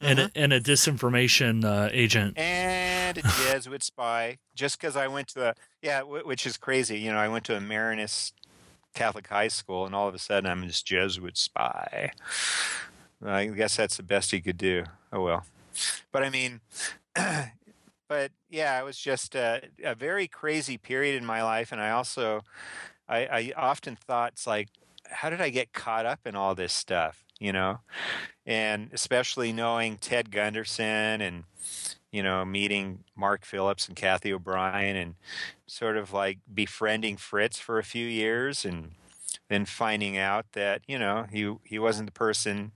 and 0.00 0.18
a, 0.18 0.30
and 0.34 0.52
a 0.52 0.60
disinformation 0.60 1.64
uh, 1.64 1.88
agent. 1.92 2.38
and 2.38 3.18
a 3.18 3.22
Jesuit 3.22 3.82
spy. 3.82 4.38
Just 4.54 4.80
because 4.80 4.96
I 4.96 5.08
went 5.08 5.28
to 5.28 5.50
a 5.50 5.54
yeah, 5.82 6.00
w- 6.00 6.26
which 6.26 6.46
is 6.46 6.56
crazy. 6.56 6.98
You 6.98 7.12
know, 7.12 7.18
I 7.18 7.28
went 7.28 7.44
to 7.46 7.56
a 7.56 7.60
Marianist 7.60 8.32
Catholic 8.94 9.28
high 9.28 9.48
school, 9.48 9.86
and 9.86 9.94
all 9.94 10.08
of 10.08 10.14
a 10.14 10.18
sudden 10.18 10.50
I'm 10.50 10.66
this 10.66 10.82
Jesuit 10.82 11.36
spy. 11.36 12.12
I 13.24 13.46
guess 13.46 13.76
that's 13.76 13.96
the 13.96 14.02
best 14.02 14.30
he 14.30 14.40
could 14.40 14.58
do. 14.58 14.84
Oh 15.12 15.22
well, 15.22 15.44
but 16.12 16.22
I 16.22 16.30
mean, 16.30 16.60
but 17.14 18.30
yeah, 18.48 18.78
it 18.80 18.84
was 18.84 18.98
just 18.98 19.34
a, 19.34 19.62
a 19.82 19.94
very 19.94 20.28
crazy 20.28 20.78
period 20.78 21.16
in 21.16 21.26
my 21.26 21.42
life, 21.42 21.72
and 21.72 21.80
I 21.80 21.90
also, 21.90 22.42
I, 23.08 23.18
I 23.26 23.52
often 23.56 23.96
thought 23.96 24.32
it's 24.32 24.46
like, 24.46 24.68
how 25.10 25.30
did 25.30 25.40
I 25.40 25.50
get 25.50 25.72
caught 25.72 26.06
up 26.06 26.20
in 26.24 26.34
all 26.36 26.54
this 26.54 26.72
stuff? 26.72 27.24
You 27.38 27.52
know, 27.52 27.80
and 28.46 28.90
especially 28.92 29.52
knowing 29.52 29.96
Ted 29.96 30.30
Gunderson 30.30 31.20
and 31.20 31.44
you 32.10 32.22
know 32.22 32.44
meeting 32.44 33.04
Mark 33.16 33.44
Phillips 33.44 33.86
and 33.86 33.96
Cathy 33.96 34.32
O'Brien 34.32 34.96
and 34.96 35.14
sort 35.66 35.96
of 35.96 36.12
like 36.12 36.38
befriending 36.52 37.16
Fritz 37.16 37.58
for 37.58 37.78
a 37.78 37.84
few 37.84 38.06
years 38.06 38.64
and 38.64 38.92
then 39.48 39.64
finding 39.64 40.16
out 40.16 40.46
that 40.52 40.82
you 40.86 40.98
know 40.98 41.26
he 41.30 41.54
he 41.64 41.78
wasn't 41.78 42.06
the 42.06 42.12
person 42.12 42.72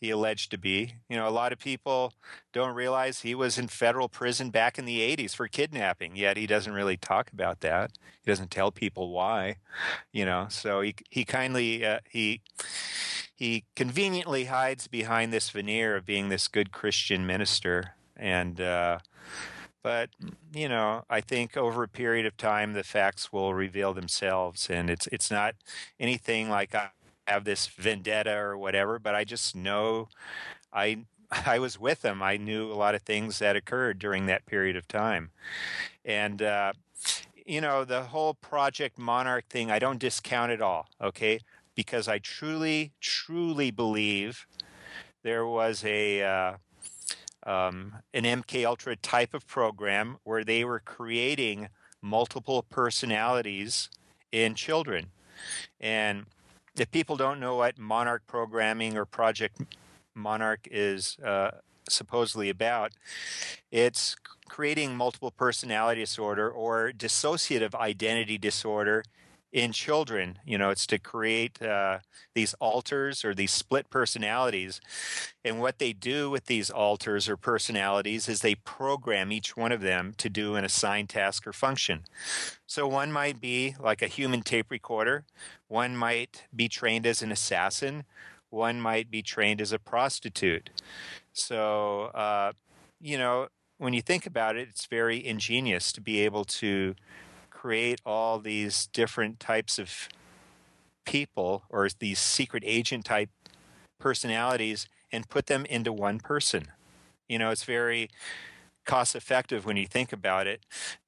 he 0.00 0.10
alleged 0.10 0.50
to 0.50 0.58
be. 0.58 0.94
You 1.08 1.18
know, 1.18 1.28
a 1.28 1.30
lot 1.30 1.52
of 1.52 1.58
people 1.58 2.14
don't 2.52 2.74
realize 2.74 3.20
he 3.20 3.34
was 3.34 3.58
in 3.58 3.68
federal 3.68 4.08
prison 4.08 4.50
back 4.50 4.78
in 4.78 4.86
the 4.86 5.00
80s 5.00 5.34
for 5.34 5.46
kidnapping, 5.46 6.16
yet 6.16 6.38
he 6.38 6.46
doesn't 6.46 6.72
really 6.72 6.96
talk 6.96 7.30
about 7.32 7.60
that. 7.60 7.92
He 8.24 8.30
doesn't 8.30 8.50
tell 8.50 8.72
people 8.72 9.10
why, 9.10 9.56
you 10.10 10.24
know. 10.24 10.46
So 10.48 10.80
he 10.80 10.94
he 11.10 11.24
kindly 11.24 11.84
uh, 11.84 12.00
he 12.08 12.40
he 13.36 13.64
conveniently 13.76 14.46
hides 14.46 14.88
behind 14.88 15.32
this 15.32 15.50
veneer 15.50 15.96
of 15.96 16.06
being 16.06 16.30
this 16.30 16.48
good 16.48 16.72
Christian 16.72 17.26
minister 17.26 17.94
and 18.16 18.60
uh 18.60 18.98
but 19.82 20.10
you 20.52 20.68
know, 20.68 21.04
I 21.08 21.22
think 21.22 21.56
over 21.56 21.82
a 21.82 21.88
period 21.88 22.26
of 22.26 22.36
time 22.36 22.74
the 22.74 22.82
facts 22.84 23.32
will 23.32 23.54
reveal 23.54 23.94
themselves 23.94 24.68
and 24.68 24.90
it's 24.90 25.06
it's 25.08 25.30
not 25.30 25.54
anything 25.98 26.48
like 26.50 26.74
I 26.74 26.90
have 27.30 27.44
this 27.44 27.66
vendetta 27.66 28.36
or 28.36 28.58
whatever, 28.58 28.98
but 28.98 29.14
I 29.14 29.24
just 29.24 29.54
know 29.54 30.08
I 30.72 30.98
I 31.46 31.58
was 31.58 31.78
with 31.78 32.02
them. 32.02 32.22
I 32.22 32.36
knew 32.36 32.70
a 32.70 32.74
lot 32.74 32.94
of 32.94 33.02
things 33.02 33.38
that 33.38 33.56
occurred 33.56 33.98
during 33.98 34.26
that 34.26 34.46
period 34.46 34.76
of 34.76 34.88
time. 34.88 35.30
And 36.04 36.42
uh 36.42 36.72
you 37.46 37.60
know, 37.60 37.84
the 37.84 38.04
whole 38.04 38.34
Project 38.34 38.96
Monarch 38.96 39.46
thing, 39.48 39.72
I 39.72 39.80
don't 39.80 39.98
discount 39.98 40.52
it 40.52 40.62
all, 40.62 40.88
okay? 41.00 41.40
Because 41.74 42.06
I 42.06 42.18
truly, 42.18 42.92
truly 43.00 43.72
believe 43.72 44.46
there 45.24 45.44
was 45.44 45.84
a 45.84 46.22
uh, 46.22 46.52
um, 47.44 47.96
an 48.14 48.22
MK 48.22 48.64
Ultra 48.64 48.94
type 48.94 49.34
of 49.34 49.48
program 49.48 50.18
where 50.22 50.44
they 50.44 50.64
were 50.64 50.78
creating 50.78 51.68
multiple 52.00 52.62
personalities 52.62 53.88
in 54.30 54.54
children. 54.54 55.06
And 55.80 56.26
if 56.80 56.90
people 56.90 57.16
don't 57.16 57.38
know 57.38 57.56
what 57.56 57.78
Monarch 57.78 58.26
programming 58.26 58.96
or 58.96 59.04
Project 59.04 59.60
Monarch 60.14 60.66
is 60.70 61.18
uh, 61.18 61.50
supposedly 61.88 62.48
about, 62.48 62.92
it's 63.70 64.16
creating 64.48 64.96
multiple 64.96 65.30
personality 65.30 66.00
disorder 66.00 66.50
or 66.50 66.90
dissociative 66.96 67.74
identity 67.74 68.38
disorder 68.38 69.04
in 69.52 69.72
children. 69.72 70.38
You 70.44 70.58
know, 70.58 70.70
it's 70.70 70.86
to 70.88 70.98
create 70.98 71.60
uh, 71.60 71.98
these 72.34 72.54
alters 72.54 73.24
or 73.24 73.34
these 73.34 73.50
split 73.50 73.90
personalities. 73.90 74.80
And 75.44 75.60
what 75.60 75.78
they 75.78 75.92
do 75.92 76.30
with 76.30 76.46
these 76.46 76.70
alters 76.70 77.28
or 77.28 77.36
personalities 77.36 78.28
is 78.28 78.40
they 78.40 78.54
program 78.54 79.32
each 79.32 79.56
one 79.56 79.72
of 79.72 79.80
them 79.80 80.14
to 80.18 80.28
do 80.28 80.54
an 80.54 80.64
assigned 80.64 81.08
task 81.08 81.46
or 81.46 81.52
function. 81.52 82.04
So 82.66 82.86
one 82.86 83.10
might 83.10 83.40
be 83.40 83.74
like 83.80 84.02
a 84.02 84.06
human 84.06 84.42
tape 84.42 84.70
recorder, 84.70 85.24
one 85.68 85.96
might 85.96 86.44
be 86.54 86.68
trained 86.68 87.06
as 87.06 87.22
an 87.22 87.32
assassin, 87.32 88.04
one 88.50 88.80
might 88.80 89.10
be 89.10 89.22
trained 89.22 89.60
as 89.60 89.72
a 89.72 89.78
prostitute. 89.78 90.70
So, 91.32 92.06
uh, 92.06 92.52
you 93.00 93.16
know, 93.16 93.48
when 93.78 93.94
you 93.94 94.02
think 94.02 94.26
about 94.26 94.56
it, 94.56 94.68
it's 94.68 94.86
very 94.86 95.24
ingenious 95.24 95.92
to 95.92 96.00
be 96.00 96.20
able 96.20 96.44
to 96.44 96.94
create 97.60 98.00
all 98.06 98.38
these 98.38 98.86
different 98.86 99.38
types 99.38 99.78
of 99.78 100.08
people 101.04 101.64
or 101.68 101.90
these 101.98 102.18
secret 102.18 102.62
agent 102.66 103.04
type 103.04 103.28
personalities 103.98 104.88
and 105.12 105.28
put 105.28 105.44
them 105.44 105.66
into 105.66 105.92
one 105.92 106.18
person. 106.18 106.68
You 107.28 107.38
know, 107.38 107.50
it's 107.50 107.64
very 107.64 108.08
cost 108.86 109.14
effective 109.14 109.66
when 109.66 109.76
you 109.76 109.86
think 109.86 110.10
about 110.10 110.46
it. 110.46 110.64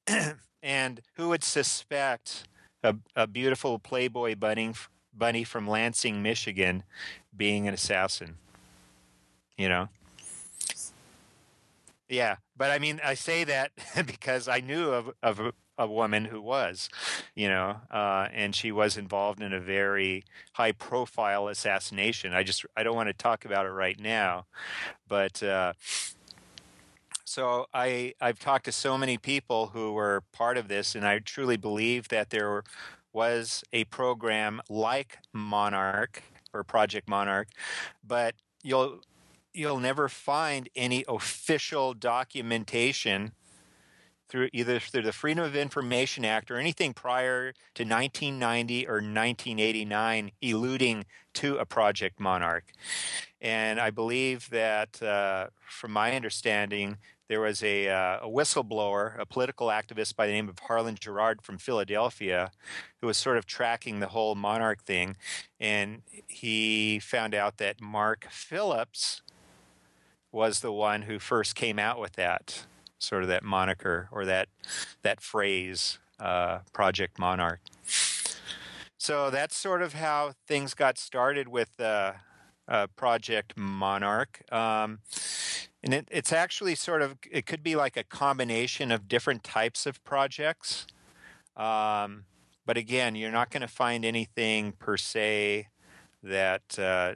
and 0.62 1.00
who 1.14 1.30
would 1.30 1.42
suspect 1.42 2.46
a, 2.82 2.96
a 3.16 3.26
beautiful 3.26 3.78
Playboy 3.78 4.34
bunny, 4.34 4.74
bunny 5.14 5.44
from 5.44 5.66
Lansing, 5.66 6.22
Michigan, 6.22 6.82
being 7.34 7.66
an 7.66 7.72
assassin? 7.72 8.36
You 9.56 9.70
know? 9.70 9.88
Yeah, 12.12 12.36
but 12.58 12.70
I 12.70 12.78
mean, 12.78 13.00
I 13.02 13.14
say 13.14 13.42
that 13.44 13.72
because 14.06 14.46
I 14.46 14.60
knew 14.60 14.90
of, 14.90 15.10
of 15.22 15.40
a, 15.40 15.52
a 15.78 15.86
woman 15.86 16.26
who 16.26 16.42
was, 16.42 16.90
you 17.34 17.48
know, 17.48 17.76
uh, 17.90 18.28
and 18.34 18.54
she 18.54 18.70
was 18.70 18.98
involved 18.98 19.40
in 19.40 19.54
a 19.54 19.60
very 19.60 20.22
high 20.52 20.72
profile 20.72 21.48
assassination. 21.48 22.34
I 22.34 22.42
just, 22.42 22.66
I 22.76 22.82
don't 22.82 22.94
want 22.96 23.08
to 23.08 23.14
talk 23.14 23.46
about 23.46 23.64
it 23.64 23.70
right 23.70 23.98
now, 23.98 24.44
but, 25.08 25.42
uh, 25.42 25.72
so 27.24 27.64
I, 27.72 28.12
I've 28.20 28.38
talked 28.38 28.66
to 28.66 28.72
so 28.72 28.98
many 28.98 29.16
people 29.16 29.68
who 29.68 29.94
were 29.94 30.22
part 30.32 30.58
of 30.58 30.68
this, 30.68 30.94
and 30.94 31.06
I 31.06 31.18
truly 31.18 31.56
believe 31.56 32.08
that 32.08 32.28
there 32.28 32.62
was 33.14 33.64
a 33.72 33.84
program 33.84 34.60
like 34.68 35.16
Monarch 35.32 36.22
or 36.52 36.62
Project 36.62 37.08
Monarch, 37.08 37.48
but 38.06 38.34
you'll 38.62 39.00
you'll 39.54 39.80
never 39.80 40.08
find 40.08 40.68
any 40.74 41.04
official 41.08 41.94
documentation 41.94 43.32
through 44.28 44.48
either 44.54 44.80
through 44.80 45.02
the 45.02 45.12
Freedom 45.12 45.44
of 45.44 45.54
Information 45.54 46.24
Act 46.24 46.50
or 46.50 46.56
anything 46.56 46.94
prior 46.94 47.52
to 47.74 47.84
1990 47.84 48.86
or 48.86 48.94
1989 48.94 50.32
eluding 50.40 51.04
to 51.34 51.58
a 51.58 51.66
Project 51.66 52.18
Monarch. 52.18 52.72
And 53.42 53.78
I 53.78 53.90
believe 53.90 54.48
that, 54.48 55.02
uh, 55.02 55.48
from 55.60 55.92
my 55.92 56.14
understanding, 56.16 56.96
there 57.28 57.40
was 57.40 57.62
a, 57.62 57.88
uh, 57.88 58.20
a, 58.22 58.28
whistleblower, 58.28 59.18
a 59.18 59.26
political 59.26 59.66
activist 59.66 60.16
by 60.16 60.26
the 60.26 60.32
name 60.32 60.48
of 60.48 60.58
Harlan 60.60 60.96
Girard 60.98 61.42
from 61.42 61.58
Philadelphia, 61.58 62.50
who 63.00 63.06
was 63.06 63.18
sort 63.18 63.36
of 63.36 63.44
tracking 63.44 64.00
the 64.00 64.08
whole 64.08 64.34
Monarch 64.34 64.82
thing. 64.82 65.16
And 65.60 66.02
he 66.26 67.00
found 67.00 67.34
out 67.34 67.58
that 67.58 67.82
Mark 67.82 68.28
Phillips 68.30 69.20
was 70.32 70.60
the 70.60 70.72
one 70.72 71.02
who 71.02 71.18
first 71.18 71.54
came 71.54 71.78
out 71.78 72.00
with 72.00 72.12
that 72.14 72.64
sort 72.98 73.22
of 73.22 73.28
that 73.28 73.44
moniker 73.44 74.08
or 74.10 74.24
that 74.24 74.48
that 75.02 75.20
phrase, 75.20 75.98
uh, 76.18 76.60
Project 76.72 77.18
Monarch. 77.18 77.60
So 78.96 79.30
that's 79.30 79.56
sort 79.56 79.82
of 79.82 79.94
how 79.94 80.34
things 80.46 80.74
got 80.74 80.96
started 80.96 81.48
with 81.48 81.80
uh, 81.80 82.12
uh, 82.68 82.86
Project 82.94 83.56
Monarch. 83.56 84.42
Um, 84.52 85.00
and 85.82 85.92
it, 85.92 86.08
it's 86.12 86.32
actually 86.32 86.76
sort 86.76 87.02
of, 87.02 87.16
it 87.28 87.44
could 87.44 87.64
be 87.64 87.74
like 87.74 87.96
a 87.96 88.04
combination 88.04 88.92
of 88.92 89.08
different 89.08 89.42
types 89.42 89.86
of 89.86 90.02
projects. 90.04 90.86
Um, 91.56 92.26
but 92.64 92.76
again, 92.76 93.16
you're 93.16 93.32
not 93.32 93.50
going 93.50 93.62
to 93.62 93.66
find 93.66 94.04
anything 94.04 94.72
per 94.78 94.96
se 94.96 95.66
that, 96.22 96.78
uh, 96.78 97.14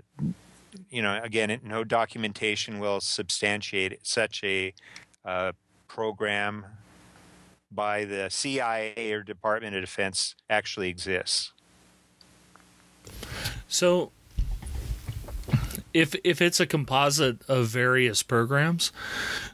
you 0.91 1.03
know, 1.03 1.21
again, 1.23 1.51
it, 1.51 1.65
no 1.65 1.85
documentation 1.85 2.79
will 2.79 3.01
substantiate 3.01 3.99
such 4.03 4.43
a 4.45 4.73
uh, 5.25 5.53
program 5.89 6.65
by 7.71 8.05
the 8.05 8.29
CIA 8.31 9.13
or 9.13 9.23
Department 9.23 9.75
of 9.75 9.83
Defense 9.83 10.35
actually 10.49 10.89
exists. 10.89 11.53
So 13.69 14.13
if 15.93 16.15
if 16.25 16.41
it's 16.41 16.61
a 16.61 16.67
composite 16.67 17.43
of 17.49 17.67
various 17.67 18.23
programs, 18.23 18.93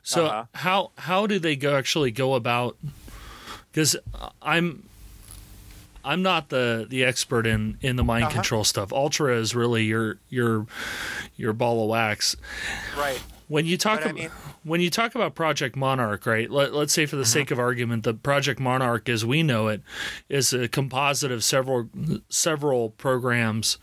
so 0.02 0.26
uh-huh. 0.26 0.44
how 0.54 0.90
how 0.98 1.26
do 1.26 1.38
they 1.38 1.56
go 1.56 1.76
actually 1.76 2.10
go 2.10 2.34
about 2.34 2.76
because 3.70 3.96
I'm 4.40 4.84
I'm 6.04 6.22
not 6.22 6.48
the 6.48 6.86
the 6.88 7.04
expert 7.04 7.46
in 7.46 7.78
in 7.80 7.96
the 7.96 8.04
mind 8.04 8.24
uh-huh. 8.24 8.34
control 8.34 8.64
stuff. 8.64 8.92
Ultra 8.92 9.36
is 9.36 9.54
really 9.54 9.84
your 9.84 10.18
your 10.28 10.66
your 11.36 11.52
ball 11.52 11.82
of 11.82 11.88
wax. 11.88 12.36
Right. 12.96 13.22
When 13.48 13.66
you 13.66 13.76
talk 13.76 14.00
about 14.00 14.10
I 14.10 14.12
mean, 14.12 14.30
when 14.64 14.80
you 14.80 14.88
talk 14.88 15.14
about 15.14 15.34
Project 15.34 15.76
Monarch, 15.76 16.24
right? 16.24 16.50
Let, 16.50 16.72
us 16.72 16.92
say 16.92 17.04
for 17.06 17.16
the 17.16 17.22
uh-huh. 17.22 17.28
sake 17.28 17.50
of 17.50 17.58
argument, 17.58 18.04
the 18.04 18.14
Project 18.14 18.58
Monarch, 18.58 19.08
as 19.08 19.26
we 19.26 19.42
know 19.42 19.68
it, 19.68 19.82
is 20.28 20.52
a 20.52 20.68
composite 20.68 21.30
of 21.30 21.44
several 21.44 21.88
several 22.28 22.90
programs 22.90 23.78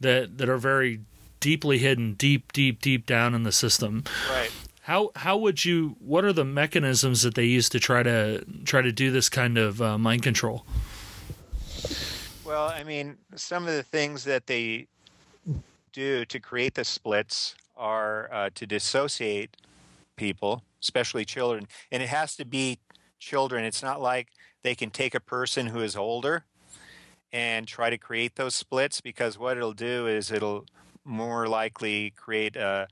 that 0.00 0.38
that 0.38 0.48
are 0.48 0.58
very 0.58 1.00
deeply 1.40 1.76
hidden, 1.76 2.14
deep, 2.14 2.52
deep, 2.52 2.80
deep 2.80 3.04
down 3.04 3.34
in 3.34 3.42
the 3.42 3.52
system. 3.52 4.04
Right. 4.30 4.50
How 4.82 5.10
how 5.16 5.36
would 5.36 5.64
you? 5.64 5.96
What 5.98 6.24
are 6.24 6.32
the 6.32 6.44
mechanisms 6.44 7.22
that 7.22 7.34
they 7.34 7.44
use 7.44 7.68
to 7.70 7.80
try 7.80 8.02
to 8.02 8.44
try 8.64 8.80
to 8.80 8.92
do 8.92 9.10
this 9.10 9.28
kind 9.28 9.58
of 9.58 9.82
uh, 9.82 9.98
mind 9.98 10.22
control? 10.22 10.64
Well, 12.54 12.68
I 12.68 12.84
mean, 12.84 13.16
some 13.34 13.66
of 13.66 13.74
the 13.74 13.82
things 13.82 14.22
that 14.22 14.46
they 14.46 14.86
do 15.92 16.24
to 16.26 16.38
create 16.38 16.74
the 16.74 16.84
splits 16.84 17.56
are 17.76 18.32
uh, 18.32 18.50
to 18.54 18.64
dissociate 18.64 19.56
people, 20.14 20.62
especially 20.80 21.24
children, 21.24 21.66
and 21.90 22.00
it 22.00 22.10
has 22.10 22.36
to 22.36 22.44
be 22.44 22.78
children. 23.18 23.64
It's 23.64 23.82
not 23.82 24.00
like 24.00 24.28
they 24.62 24.76
can 24.76 24.90
take 24.90 25.16
a 25.16 25.20
person 25.20 25.66
who 25.66 25.80
is 25.80 25.96
older 25.96 26.44
and 27.32 27.66
try 27.66 27.90
to 27.90 27.98
create 27.98 28.36
those 28.36 28.54
splits 28.54 29.00
because 29.00 29.36
what 29.36 29.56
it'll 29.56 29.72
do 29.72 30.06
is 30.06 30.30
it'll 30.30 30.64
more 31.04 31.48
likely 31.48 32.12
create 32.12 32.54
a, 32.54 32.86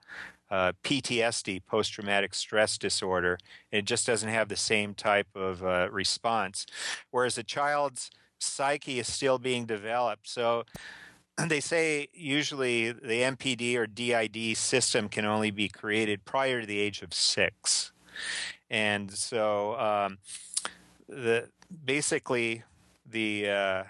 a 0.50 0.74
PTSD, 0.82 1.64
post 1.64 1.92
traumatic 1.92 2.34
stress 2.34 2.76
disorder. 2.78 3.38
It 3.70 3.84
just 3.84 4.08
doesn't 4.08 4.28
have 4.28 4.48
the 4.48 4.56
same 4.56 4.92
type 4.92 5.28
of 5.36 5.62
uh, 5.62 5.88
response. 5.92 6.66
Whereas 7.12 7.38
a 7.38 7.44
child's 7.44 8.10
psyche 8.42 8.98
is 8.98 9.12
still 9.12 9.38
being 9.38 9.66
developed. 9.66 10.28
So 10.28 10.64
they 11.48 11.60
say 11.60 12.08
usually 12.12 12.92
the 12.92 13.22
MPD 13.22 13.76
or 13.76 13.86
DID 13.86 14.56
system 14.56 15.08
can 15.08 15.24
only 15.24 15.50
be 15.50 15.68
created 15.68 16.24
prior 16.24 16.60
to 16.60 16.66
the 16.66 16.78
age 16.78 17.02
of 17.02 17.14
six. 17.14 17.92
And 18.70 19.10
so 19.12 19.78
um, 19.78 20.18
the 21.08 21.48
basically 21.84 22.62
the 23.08 23.48
uh, 23.48 23.84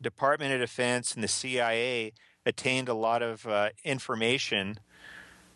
Department 0.00 0.52
of 0.52 0.60
Defense 0.60 1.14
and 1.14 1.22
the 1.22 1.28
CIA 1.28 2.12
attained 2.46 2.88
a 2.88 2.94
lot 2.94 3.22
of 3.22 3.46
uh, 3.46 3.70
information 3.84 4.78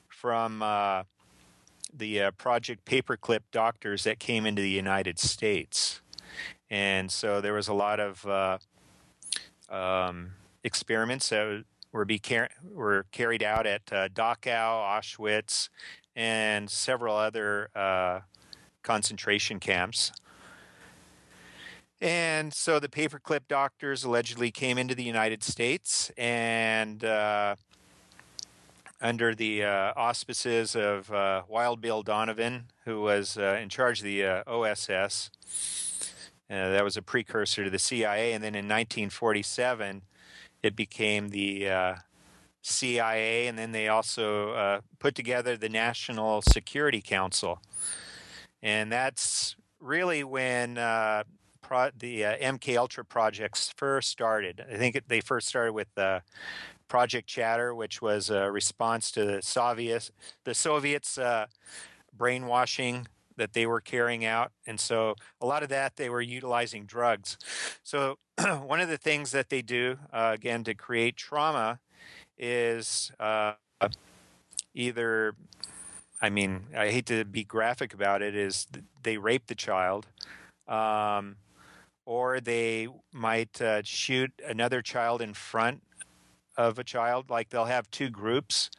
from 0.08 0.62
uh, 0.62 1.02
the 1.92 2.22
uh, 2.22 2.30
Project 2.32 2.84
Paperclip 2.84 3.40
doctors 3.50 4.04
that 4.04 4.18
came 4.18 4.46
into 4.46 4.62
the 4.62 4.70
United 4.70 5.18
States. 5.18 6.00
And 6.72 7.12
so 7.12 7.42
there 7.42 7.52
was 7.52 7.68
a 7.68 7.74
lot 7.74 8.00
of 8.00 8.26
uh, 8.26 8.56
um, 9.68 10.30
experiments 10.64 11.28
that 11.28 11.64
were, 11.92 12.06
be 12.06 12.18
car- 12.18 12.48
were 12.64 13.04
carried 13.12 13.42
out 13.42 13.66
at 13.66 13.82
uh, 13.92 14.08
Dachau, 14.08 14.82
Auschwitz, 14.82 15.68
and 16.16 16.70
several 16.70 17.14
other 17.14 17.68
uh, 17.76 18.20
concentration 18.82 19.60
camps. 19.60 20.12
And 22.00 22.54
so 22.54 22.80
the 22.80 22.88
paperclip 22.88 23.42
doctors 23.48 24.02
allegedly 24.02 24.50
came 24.50 24.78
into 24.78 24.94
the 24.94 25.04
United 25.04 25.42
States 25.44 26.10
and 26.16 27.04
uh, 27.04 27.56
under 28.98 29.34
the 29.34 29.64
uh, 29.64 29.92
auspices 29.94 30.74
of 30.74 31.12
uh, 31.12 31.42
Wild 31.48 31.82
Bill 31.82 32.02
Donovan, 32.02 32.64
who 32.86 33.02
was 33.02 33.36
uh, 33.36 33.58
in 33.60 33.68
charge 33.68 33.98
of 33.98 34.06
the 34.06 34.24
uh, 34.24 34.42
OSS. 34.46 35.30
Uh, 36.52 36.70
that 36.70 36.84
was 36.84 36.98
a 36.98 37.02
precursor 37.02 37.64
to 37.64 37.70
the 37.70 37.78
CIA. 37.78 38.34
And 38.34 38.44
then 38.44 38.54
in 38.54 38.66
1947, 38.66 40.02
it 40.62 40.76
became 40.76 41.30
the 41.30 41.96
CIA. 42.60 43.46
And 43.46 43.58
then 43.58 43.72
they 43.72 43.88
also 43.88 44.82
put 44.98 45.14
together 45.14 45.56
the 45.56 45.70
National 45.70 46.42
Security 46.42 47.00
Council. 47.00 47.60
And 48.62 48.92
that's 48.92 49.56
really 49.80 50.22
when 50.22 50.78
pro- 51.72 51.90
the 51.98 52.24
uh, 52.24 52.36
MK 52.36 52.76
Ultra 52.76 53.04
projects 53.04 53.72
first 53.76 54.10
started. 54.10 54.64
I 54.70 54.76
think 54.76 54.96
it, 54.96 55.08
they 55.08 55.20
first 55.20 55.48
started 55.48 55.72
with 55.72 55.88
uh, 55.96 56.20
Project 56.88 57.26
Chatter, 57.26 57.74
which 57.74 58.02
was 58.02 58.28
a 58.28 58.50
response 58.52 59.10
to 59.12 59.24
the 59.24 59.42
Soviets, 59.42 60.10
the 60.44 60.54
Soviets 60.54 61.16
uh, 61.16 61.46
brainwashing 62.16 63.06
that 63.36 63.52
they 63.52 63.66
were 63.66 63.80
carrying 63.80 64.24
out, 64.24 64.52
and 64.66 64.78
so 64.78 65.14
a 65.40 65.46
lot 65.46 65.62
of 65.62 65.68
that 65.70 65.96
they 65.96 66.08
were 66.08 66.20
utilizing 66.20 66.84
drugs. 66.84 67.36
So 67.82 68.18
one 68.62 68.80
of 68.80 68.88
the 68.88 68.98
things 68.98 69.32
that 69.32 69.48
they 69.48 69.62
do 69.62 69.98
uh, 70.12 70.30
again 70.34 70.64
to 70.64 70.74
create 70.74 71.16
trauma 71.16 71.80
is 72.38 73.12
uh, 73.20 73.54
either 74.74 75.34
I 76.22 76.30
mean, 76.30 76.66
I 76.76 76.90
hate 76.90 77.06
to 77.06 77.24
be 77.24 77.42
graphic 77.42 77.92
about 77.92 78.22
it, 78.22 78.36
is 78.36 78.68
they 79.02 79.18
rape 79.18 79.48
the 79.48 79.56
child. 79.56 80.06
Um, 80.68 81.36
or 82.04 82.40
they 82.40 82.88
might 83.12 83.60
uh, 83.60 83.82
shoot 83.84 84.32
another 84.46 84.82
child 84.82 85.20
in 85.22 85.34
front 85.34 85.82
of 86.56 86.78
a 86.78 86.84
child. 86.84 87.30
Like 87.30 87.50
they'll 87.50 87.64
have 87.64 87.90
two 87.90 88.10
groups. 88.10 88.70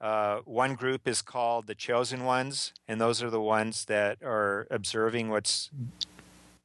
Uh, 0.00 0.38
one 0.44 0.74
group 0.74 1.08
is 1.08 1.22
called 1.22 1.66
the 1.66 1.74
chosen 1.74 2.24
ones, 2.24 2.72
and 2.86 3.00
those 3.00 3.22
are 3.22 3.30
the 3.30 3.40
ones 3.40 3.84
that 3.86 4.18
are 4.22 4.66
observing 4.70 5.28
what's 5.28 5.70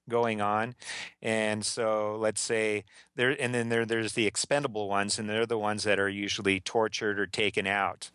going 0.10 0.42
on. 0.42 0.76
And 1.22 1.66
so 1.66 2.18
let's 2.20 2.42
say 2.42 2.84
there, 3.16 3.36
and 3.40 3.54
then 3.54 3.70
there, 3.70 3.86
there's 3.86 4.14
the 4.14 4.28
expendable 4.28 4.88
ones, 4.88 5.18
and 5.18 5.30
they're 5.30 5.46
the 5.46 5.58
ones 5.58 5.84
that 5.84 6.00
are 6.00 6.10
usually 6.10 6.60
tortured 6.60 7.20
or 7.20 7.26
taken 7.26 7.66
out. 7.66 8.12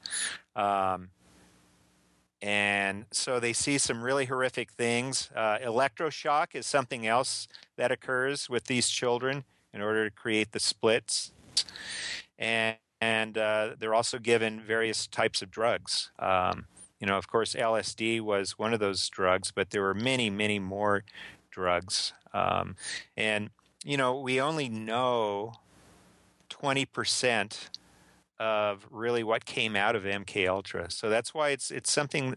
Um, 0.54 1.08
and 2.40 3.06
so 3.10 3.40
they 3.40 3.52
see 3.52 3.78
some 3.78 4.02
really 4.02 4.26
horrific 4.26 4.70
things. 4.70 5.30
Uh, 5.34 5.58
electroshock 5.58 6.54
is 6.54 6.66
something 6.66 7.06
else 7.06 7.48
that 7.76 7.90
occurs 7.90 8.48
with 8.48 8.64
these 8.64 8.88
children 8.88 9.44
in 9.72 9.82
order 9.82 10.08
to 10.08 10.14
create 10.14 10.52
the 10.52 10.60
splits. 10.60 11.32
And, 12.38 12.76
and 13.00 13.38
uh, 13.38 13.70
they're 13.78 13.94
also 13.94 14.18
given 14.18 14.60
various 14.60 15.06
types 15.06 15.42
of 15.42 15.50
drugs. 15.50 16.10
Um, 16.18 16.66
you 17.00 17.06
know, 17.06 17.16
of 17.16 17.28
course, 17.28 17.54
LSD 17.54 18.20
was 18.20 18.58
one 18.58 18.74
of 18.74 18.80
those 18.80 19.08
drugs, 19.08 19.52
but 19.52 19.70
there 19.70 19.82
were 19.82 19.94
many, 19.94 20.30
many 20.30 20.58
more 20.58 21.04
drugs. 21.50 22.12
Um, 22.32 22.76
and, 23.16 23.50
you 23.84 23.96
know, 23.96 24.18
we 24.18 24.40
only 24.40 24.68
know 24.68 25.54
20% 26.50 27.68
of 28.38 28.86
really 28.90 29.24
what 29.24 29.44
came 29.44 29.76
out 29.76 29.96
of 29.96 30.04
MK 30.04 30.48
Ultra. 30.48 30.90
So 30.90 31.08
that's 31.08 31.34
why 31.34 31.50
it's 31.50 31.70
it's 31.70 31.90
something 31.90 32.36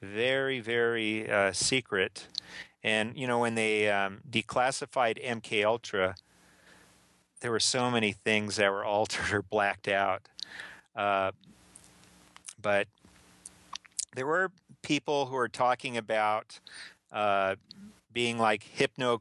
very 0.00 0.60
very 0.60 1.30
uh, 1.30 1.52
secret. 1.52 2.28
And 2.82 3.16
you 3.16 3.26
know 3.26 3.40
when 3.40 3.54
they 3.54 3.90
um, 3.90 4.20
declassified 4.28 5.22
MK 5.24 5.64
Ultra, 5.64 6.14
there 7.44 7.50
were 7.50 7.60
so 7.60 7.90
many 7.90 8.10
things 8.10 8.56
that 8.56 8.72
were 8.72 8.86
altered 8.86 9.30
or 9.30 9.42
blacked 9.42 9.86
out. 9.86 10.22
Uh, 10.96 11.30
but 12.62 12.88
there 14.16 14.26
were 14.26 14.50
people 14.80 15.26
who 15.26 15.34
were 15.34 15.50
talking 15.50 15.94
about 15.94 16.58
uh, 17.12 17.56
being 18.14 18.38
like 18.38 18.62
hypno 18.62 19.20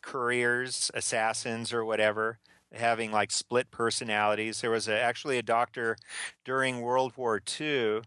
couriers, 0.00 0.92
assassins, 0.94 1.72
or 1.72 1.84
whatever 1.84 2.38
having 2.72 3.10
like 3.10 3.32
split 3.32 3.68
personalities. 3.72 4.60
There 4.60 4.70
was 4.70 4.86
a, 4.86 4.96
actually 4.96 5.36
a 5.36 5.42
doctor 5.42 5.96
during 6.44 6.82
World 6.82 7.14
War 7.16 7.42
II 7.60 8.02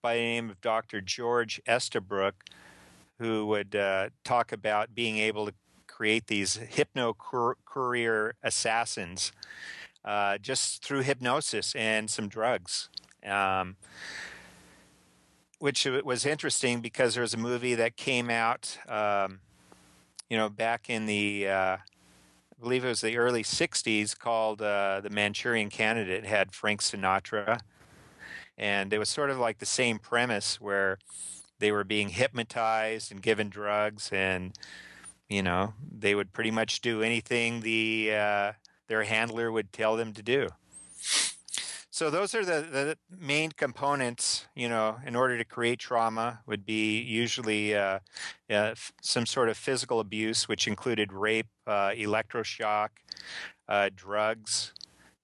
by 0.00 0.14
the 0.14 0.22
name 0.22 0.50
of 0.50 0.60
Dr. 0.60 1.00
George 1.00 1.60
Estabrook 1.66 2.44
who 3.18 3.44
would 3.46 3.74
uh, 3.74 4.10
talk 4.22 4.52
about 4.52 4.94
being 4.94 5.18
able 5.18 5.46
to 5.46 5.54
create 5.98 6.28
these 6.28 6.54
hypno 6.54 7.12
courier 7.66 8.32
assassins 8.44 9.32
uh, 10.04 10.38
just 10.38 10.84
through 10.84 11.02
hypnosis 11.02 11.74
and 11.74 12.08
some 12.08 12.28
drugs. 12.28 12.88
Um, 13.26 13.74
which 15.58 15.88
was 16.04 16.24
interesting 16.24 16.80
because 16.80 17.14
there 17.14 17.22
was 17.22 17.34
a 17.34 17.36
movie 17.36 17.74
that 17.74 17.96
came 17.96 18.30
out, 18.30 18.78
um, 18.88 19.40
you 20.30 20.36
know, 20.36 20.48
back 20.48 20.88
in 20.88 21.06
the 21.06 21.48
uh, 21.48 21.76
I 21.78 22.60
believe 22.62 22.84
it 22.84 22.88
was 22.88 23.00
the 23.00 23.18
early 23.18 23.42
60s 23.42 24.16
called 24.16 24.62
uh, 24.62 25.00
The 25.00 25.10
Manchurian 25.10 25.68
Candidate. 25.68 26.22
It 26.22 26.28
had 26.28 26.52
Frank 26.52 26.80
Sinatra. 26.80 27.58
And 28.56 28.92
it 28.92 29.00
was 29.00 29.08
sort 29.08 29.30
of 29.30 29.38
like 29.38 29.58
the 29.58 29.66
same 29.66 29.98
premise 29.98 30.60
where 30.60 30.98
they 31.58 31.72
were 31.72 31.82
being 31.82 32.10
hypnotized 32.10 33.10
and 33.10 33.20
given 33.20 33.48
drugs 33.48 34.10
and 34.12 34.56
you 35.28 35.42
know 35.42 35.74
they 35.90 36.14
would 36.14 36.32
pretty 36.32 36.50
much 36.50 36.80
do 36.80 37.02
anything 37.02 37.60
the 37.60 38.10
uh, 38.12 38.52
their 38.88 39.04
handler 39.04 39.50
would 39.52 39.72
tell 39.72 39.96
them 39.96 40.12
to 40.12 40.22
do 40.22 40.48
so 41.98 42.10
those 42.10 42.32
are 42.32 42.44
the, 42.44 42.64
the 42.70 42.98
main 43.10 43.50
components, 43.50 44.46
you 44.54 44.68
know, 44.68 44.98
in 45.04 45.16
order 45.16 45.36
to 45.36 45.44
create 45.44 45.80
trauma 45.80 46.38
would 46.46 46.64
be 46.64 47.00
usually 47.00 47.74
uh, 47.74 47.98
uh, 48.48 48.76
some 49.02 49.26
sort 49.26 49.48
of 49.48 49.56
physical 49.56 49.98
abuse, 49.98 50.46
which 50.46 50.68
included 50.68 51.12
rape, 51.12 51.48
uh, 51.66 51.88
electroshock, 51.88 52.90
uh, 53.68 53.90
drugs, 53.96 54.72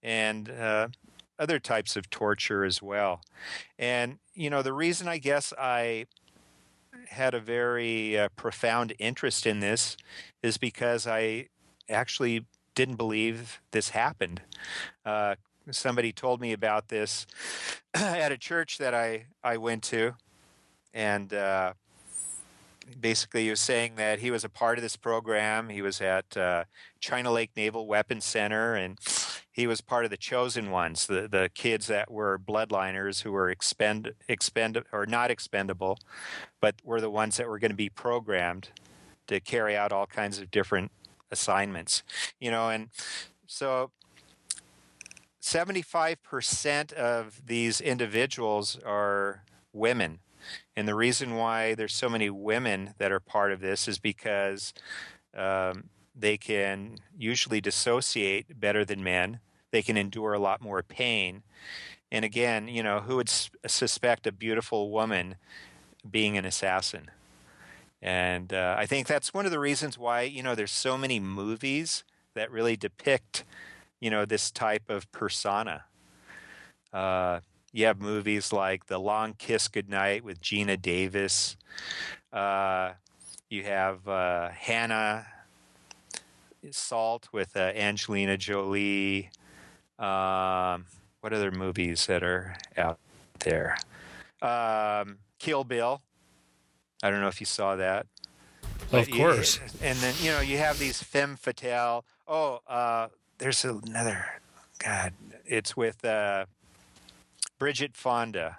and 0.03 0.51
uh, 0.51 0.89
other 1.39 1.61
types 1.61 1.95
of 1.95 2.11
torture 2.11 2.65
as 2.65 2.83
well. 2.83 3.21
And, 3.79 4.19
you 4.35 4.51
know, 4.51 4.63
the 4.63 4.73
reason 4.73 5.07
I 5.07 5.19
guess 5.19 5.53
I 5.57 6.07
had 7.09 7.35
a 7.35 7.41
very 7.41 8.19
uh, 8.19 8.29
profound 8.37 8.95
interest 8.99 9.47
in 9.47 9.61
this 9.61 9.97
is 10.43 10.59
because 10.59 11.07
I 11.07 11.49
actually 11.89 12.47
didn't 12.75 12.97
believe 12.97 13.61
this 13.71 13.91
happened 13.91 14.41
somebody 15.71 16.13
told 16.13 16.41
me 16.41 16.53
about 16.53 16.89
this 16.89 17.27
at 17.95 18.33
a 18.33 18.39
church 18.39 18.79
that 18.79 18.95
I 18.95 19.27
I 19.43 19.57
went 19.57 19.83
to, 19.85 20.15
and 20.93 21.33
uh, 21.33 21.75
basically 23.01 23.45
he 23.45 23.51
was 23.51 23.61
saying 23.61 23.95
that 23.97 24.19
he 24.19 24.31
was 24.31 24.45
a 24.45 24.49
part 24.49 24.79
of 24.79 24.83
this 24.83 24.97
program. 24.97 25.69
He 25.69 25.83
was 25.83 26.01
at 26.01 26.37
uh, 26.37 26.65
China 27.01 27.33
Lake 27.33 27.51
Naval 27.57 27.87
Weapons 27.87 28.25
Center, 28.25 28.75
and 28.75 28.99
he 29.55 29.69
was 29.69 29.81
part 29.81 30.05
of 30.05 30.11
the 30.11 30.17
chosen 30.17 30.73
ones, 30.73 31.07
the 31.07 31.29
the 31.29 31.49
kids 31.55 31.87
that 31.87 32.11
were 32.11 32.37
bloodliners 32.39 33.23
who 33.23 33.31
were 33.31 33.49
expend 33.49 34.13
expend 34.29 34.83
or 34.93 35.07
not 35.07 35.31
expendable, 35.31 35.97
but 36.61 36.75
were 36.83 37.01
the 37.01 37.09
ones 37.09 37.37
that 37.37 37.49
were 37.49 37.61
going 37.61 37.71
to 37.71 37.77
be 37.77 37.89
programmed 37.89 38.71
to 39.29 39.39
carry 39.39 39.77
out 39.77 39.93
all 39.93 40.07
kinds 40.07 40.41
of 40.41 40.51
different 40.51 40.91
assignments. 41.31 42.03
You 42.41 42.51
know, 42.51 42.69
and 42.69 42.89
so 43.47 43.93
75% 45.41 46.93
of 46.95 47.47
these 47.47 47.81
individuals 47.81 48.77
are 48.85 49.45
women. 49.73 50.19
And 50.75 50.89
the 50.89 50.97
reason 50.97 51.37
why 51.37 51.77
there's 51.77 51.95
so 51.95 52.09
many 52.09 52.29
women 52.29 52.95
that 52.99 53.13
are 53.13 53.21
part 53.21 53.53
of 53.53 53.61
this 53.61 53.87
is 53.87 54.01
because 54.01 54.75
um, 55.33 55.91
they 56.15 56.37
can 56.37 56.99
usually 57.17 57.61
dissociate 57.61 58.61
better 58.61 58.85
than 58.85 59.03
men. 59.03 59.41
They 59.71 59.83
can 59.83 59.97
endure 59.97 60.33
a 60.33 60.39
lot 60.39 60.61
more 60.61 60.83
pain. 60.83 61.43
And 62.13 62.25
again, 62.25 62.69
you 62.69 62.83
know, 62.83 63.01
who 63.01 63.17
would 63.17 63.29
suspect 63.29 64.27
a 64.27 64.33
beautiful 64.33 64.91
woman 64.91 65.37
being 66.09 66.39
an 66.39 66.45
assassin? 66.45 67.11
And 68.01 68.53
uh, 68.53 68.77
I 68.79 68.87
think 68.87 69.07
that's 69.07 69.35
one 69.35 69.47
of 69.47 69.51
the 69.51 69.59
reasons 69.59 69.99
why, 69.99 70.23
you 70.23 70.43
know, 70.43 70.55
there's 70.55 70.71
so 70.71 70.97
many 70.97 71.19
movies 71.19 72.05
that 72.35 72.51
really 72.51 72.77
depict, 72.77 73.45
you 73.99 74.11
know, 74.11 74.25
this 74.25 74.51
type 74.51 74.89
of 74.89 75.11
persona. 75.11 75.85
Uh, 76.93 77.41
you 77.73 77.87
have 77.87 78.01
movies 78.01 78.53
like 78.53 78.87
The 78.87 78.99
Long 78.99 79.35
Kiss 79.35 79.67
Goodnight 79.67 80.23
with 80.23 80.41
Geena 80.41 80.81
Davis. 80.81 81.57
Uh, 82.33 82.93
you 83.49 83.65
have 83.65 84.07
uh, 84.07 84.51
Hannah 84.51 85.27
Salt 86.73 87.29
with 87.33 87.57
uh, 87.57 87.61
Angelina 87.75 88.37
Jolie. 88.37 89.31
Um, 89.99 90.87
what 91.21 91.33
other 91.33 91.51
movies 91.51 92.07
that 92.07 92.23
are 92.23 92.57
out 92.77 92.99
there? 93.41 93.77
Um, 94.43 95.19
Kill 95.39 95.65
Bill. 95.65 96.03
I 97.03 97.11
don't 97.11 97.21
know 97.21 97.29
if 97.29 97.41
you 97.41 97.47
saw 97.47 97.77
that. 97.77 98.07
Of 98.63 98.91
But 98.91 99.09
you- 99.09 99.15
course. 99.17 99.59
and 99.83 99.99
then 99.99 100.15
you 100.21 100.31
know 100.33 100.41
you 100.41 100.59
have 100.59 100.79
these 100.79 101.03
femme 101.03 101.37
fatale. 101.37 102.05
Oh, 102.27 102.61
uh, 102.67 103.09
there's 103.39 103.65
another. 103.65 104.27
God, 104.79 105.13
it's 105.45 105.77
with 105.77 106.05
uh, 106.05 106.47
Bridget 107.59 107.97
Fonda. 107.97 108.57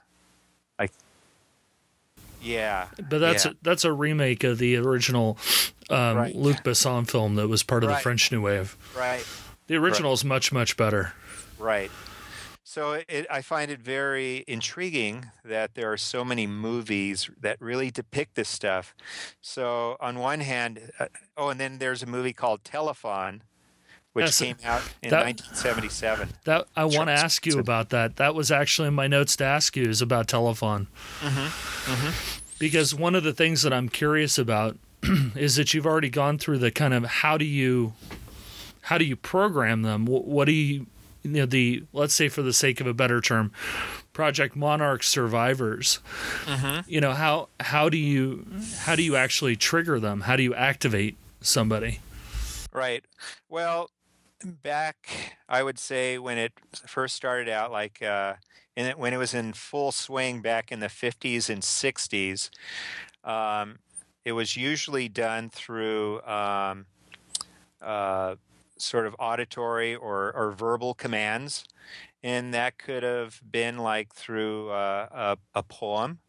Yeah. 2.41 2.88
But 3.10 3.19
that's 3.19 3.45
yeah. 3.45 3.52
a, 3.52 3.56
that's 3.62 3.86
a 3.86 3.93
remake 3.93 4.43
of 4.43 4.58
the 4.58 4.78
original 4.78 5.38
um, 5.89 6.17
Right. 6.17 6.36
Luc 6.36 6.58
Besson 6.58 7.10
film 7.10 7.36
that 7.36 7.48
was 7.48 7.63
part 7.63 7.84
of 7.84 7.89
the 7.89 7.95
French 7.98 8.32
New 8.32 8.41
Wave. 8.41 8.78
right. 8.98 9.26
The 9.67 9.76
original 9.76 10.13
is 10.13 10.24
much 10.24 10.52
much 10.52 10.78
better. 10.78 11.13
Right. 11.58 11.89
So 12.63 12.93
it, 13.08 13.26
I 13.32 13.41
find 13.41 13.71
it 13.71 13.80
very 13.80 14.43
intriguing 14.48 15.28
that 15.43 15.76
there 15.76 15.91
are 15.91 15.98
so 15.98 16.26
many 16.26 16.45
movies 16.45 17.30
that 17.39 17.62
really 17.62 17.89
depict 17.89 18.36
this 18.36 18.50
stuff. 18.50 18.93
So 19.39 19.98
on 20.02 20.19
one 20.19 20.41
hand, 20.41 20.91
uh, 21.00 21.08
oh, 21.38 21.50
and 21.50 21.60
then 21.60 21.78
there's 21.78 22.04
a 22.04 22.06
movie 22.06 22.34
called 22.34 22.63
Telefon, 22.63 23.41
which 24.15 24.28
Yes, 24.28 24.39
came 24.39 24.56
out 24.63 24.82
in 25.04 25.10
that- 25.10 25.25
1977. 25.25 26.30
That 26.45 26.67
I 26.73 26.86
want 26.86 27.10
to 27.10 27.13
ask 27.13 27.45
you 27.45 27.60
about 27.60 27.89
that. 27.89 28.15
That 28.15 28.34
was 28.34 28.49
actually 28.49 28.88
in 28.88 28.93
my 28.93 29.08
notes 29.08 29.36
to 29.36 29.43
ask 29.43 29.75
you 29.75 29.84
is 29.84 30.01
about 30.01 30.28
Telefon. 30.28 30.88
Mm-hmm, 31.19 31.91
mm-hmm. 31.91 32.39
Because 32.58 32.95
one 32.95 33.13
of 33.13 33.25
the 33.25 33.34
things 33.34 33.62
that 33.63 33.73
I'm 33.73 33.89
curious 33.89 34.38
about 34.38 34.78
is 35.36 35.58
that 35.58 35.73
you've 35.73 35.86
already 35.86 36.10
gone 36.10 36.38
through 36.38 36.60
the 36.60 36.71
kind 36.71 36.93
of 36.93 37.04
how 37.04 37.38
do 37.38 37.43
you 37.43 37.91
how 38.84 38.97
do 38.97 39.04
you 39.04 39.17
program 39.17 39.82
them? 39.82 40.06
What, 40.06 40.25
what 40.25 40.45
do 40.45 40.54
you 40.54 40.86
you 41.23 41.32
know 41.32 41.45
the 41.45 41.84
let's 41.91 42.13
say 42.13 42.30
for 42.30 42.41
the 42.41 42.54
sake 42.54 42.80
of 42.80 42.88
a 42.88 42.93
better 42.93 43.19
term, 43.19 43.51
Project 44.13 44.56
Monarch 44.56 45.04
survivors. 45.04 45.99
Mm-hmm. 46.45 46.89
You 46.89 47.01
know 47.01 47.12
how 47.12 47.49
how 47.60 47.89
do 47.89 47.97
you 47.97 48.45
how 48.78 48.95
do 48.95 49.04
you 49.04 49.17
actually 49.17 49.58
trigger 49.58 49.99
them? 49.99 50.21
How 50.21 50.38
do 50.38 50.43
you 50.43 50.56
activate 50.56 51.17
somebody? 51.41 51.99
Right. 52.71 53.04
Well, 53.49 53.89
back, 54.43 55.38
I 55.48 55.63
would 55.63 55.80
say 55.80 56.17
when 56.17 56.38
it 56.38 56.54
first 56.88 57.15
started 57.15 57.50
out, 57.50 57.71
like 57.71 58.02
uh, 58.02 58.36
it, 58.76 58.98
when 58.98 59.13
it 59.13 59.17
was 59.17 59.34
in 59.34 59.54
full 59.54 59.91
swing 59.91 60.41
back 60.41 60.71
in 60.71 60.80
the 60.80 60.88
50s 60.88 61.50
and 61.50 61.62
60s, 61.62 62.50
um, 63.24 63.80
it 64.24 64.34
was 64.34 64.58
usually 64.58 65.08
done 65.08 65.50
through 65.50 66.21
um, 66.24 66.86
uh, 67.82 68.36
sort 68.78 69.06
of 69.06 69.15
auditory 69.19 69.95
or, 69.95 70.34
or 70.34 70.52
verbal 70.52 70.93
commands. 70.93 71.65
And 72.24 72.54
that 72.54 72.78
could 72.78 73.04
have 73.04 73.39
been 73.50 73.78
like 73.78 74.13
through 74.13 74.69
uh, 74.71 75.08
a, 75.12 75.60
a 75.60 75.63
poem 75.63 76.19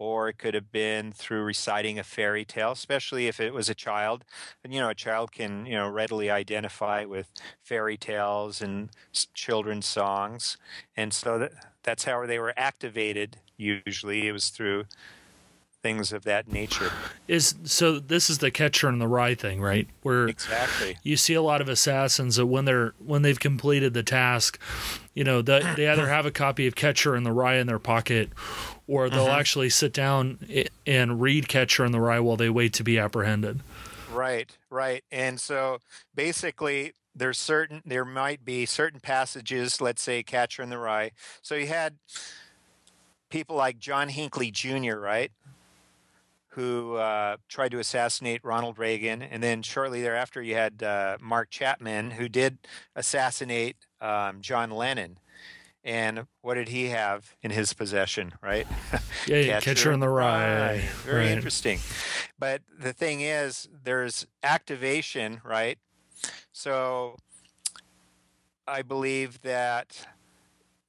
or 0.00 0.30
it 0.30 0.38
could 0.38 0.54
have 0.54 0.72
been 0.72 1.12
through 1.12 1.42
reciting 1.42 1.98
a 1.98 2.02
fairy 2.02 2.44
tale, 2.44 2.72
especially 2.72 3.28
if 3.28 3.38
it 3.38 3.52
was 3.52 3.68
a 3.68 3.74
child. 3.74 4.24
And 4.64 4.72
you 4.72 4.80
know, 4.80 4.88
a 4.88 4.94
child 4.94 5.30
can 5.30 5.66
you 5.66 5.74
know 5.74 5.88
readily 5.88 6.30
identify 6.30 7.04
with 7.04 7.30
fairy 7.62 7.98
tales 7.98 8.62
and 8.62 8.90
children's 9.34 9.86
songs, 9.86 10.56
and 10.96 11.12
so 11.12 11.38
that 11.38 11.52
that's 11.82 12.04
how 12.04 12.26
they 12.26 12.38
were 12.38 12.54
activated. 12.56 13.36
Usually, 13.58 14.26
it 14.26 14.32
was 14.32 14.48
through 14.48 14.86
things 15.82 16.12
of 16.12 16.24
that 16.24 16.50
nature. 16.50 16.90
Is 17.28 17.54
so 17.64 17.98
this 17.98 18.30
is 18.30 18.38
the 18.38 18.50
catcher 18.50 18.88
in 18.88 18.98
the 18.98 19.08
rye 19.08 19.34
thing, 19.34 19.60
right? 19.60 19.88
Where 20.02 20.26
Exactly. 20.26 20.98
you 21.02 21.16
see 21.16 21.34
a 21.34 21.42
lot 21.42 21.60
of 21.60 21.68
assassins 21.68 22.36
that 22.36 22.46
when 22.46 22.64
they're 22.64 22.94
when 22.98 23.22
they've 23.22 23.38
completed 23.38 23.94
the 23.94 24.02
task, 24.02 24.58
you 25.14 25.24
know, 25.24 25.42
the, 25.42 25.72
they 25.76 25.88
either 25.88 26.08
have 26.08 26.26
a 26.26 26.30
copy 26.30 26.66
of 26.66 26.74
Catcher 26.74 27.16
in 27.16 27.24
the 27.24 27.32
Rye 27.32 27.56
in 27.56 27.66
their 27.66 27.78
pocket, 27.78 28.30
or 28.86 29.08
they'll 29.08 29.26
mm-hmm. 29.26 29.38
actually 29.38 29.70
sit 29.70 29.92
down 29.92 30.38
and 30.86 31.20
read 31.20 31.48
Catcher 31.48 31.84
in 31.84 31.92
the 31.92 32.00
Rye 32.00 32.20
while 32.20 32.36
they 32.36 32.50
wait 32.50 32.72
to 32.74 32.84
be 32.84 32.98
apprehended. 32.98 33.60
Right, 34.12 34.56
right. 34.70 35.04
And 35.10 35.40
so 35.40 35.78
basically 36.14 36.92
there's 37.14 37.38
certain 37.38 37.82
there 37.84 38.04
might 38.04 38.44
be 38.44 38.66
certain 38.66 39.00
passages, 39.00 39.80
let's 39.80 40.02
say 40.02 40.22
Catcher 40.22 40.62
in 40.62 40.70
the 40.70 40.78
Rye. 40.78 41.12
So 41.42 41.54
you 41.54 41.66
had 41.66 41.96
people 43.30 43.56
like 43.56 43.78
John 43.78 44.08
Hinckley 44.08 44.50
Jr., 44.50 44.96
right? 44.96 45.30
Who 46.54 46.96
uh, 46.96 47.36
tried 47.48 47.70
to 47.70 47.78
assassinate 47.78 48.40
Ronald 48.42 48.78
Reagan, 48.78 49.22
and 49.22 49.42
then 49.42 49.62
shortly 49.62 50.02
thereafter, 50.02 50.42
you 50.42 50.54
had 50.54 50.82
uh, 50.82 51.16
Mark 51.20 51.48
Chapman, 51.50 52.12
who 52.12 52.28
did 52.28 52.58
assassinate 52.96 53.76
um, 54.00 54.40
John 54.40 54.70
Lennon. 54.70 55.18
And 55.82 56.26
what 56.42 56.54
did 56.54 56.68
he 56.68 56.88
have 56.88 57.34
in 57.40 57.50
his 57.50 57.72
possession, 57.72 58.32
right? 58.42 58.66
Yeah, 59.26 59.36
yeah, 59.36 59.60
Catcher 59.60 59.92
in 59.92 60.00
the 60.00 60.08
Rye. 60.08 60.82
Very 61.04 61.26
right. 61.26 61.30
interesting. 61.30 61.78
But 62.38 62.62
the 62.76 62.94
thing 62.94 63.20
is, 63.20 63.68
there's 63.84 64.26
activation, 64.42 65.42
right? 65.44 65.78
So 66.52 67.16
I 68.66 68.80
believe 68.82 69.42
that 69.42 70.06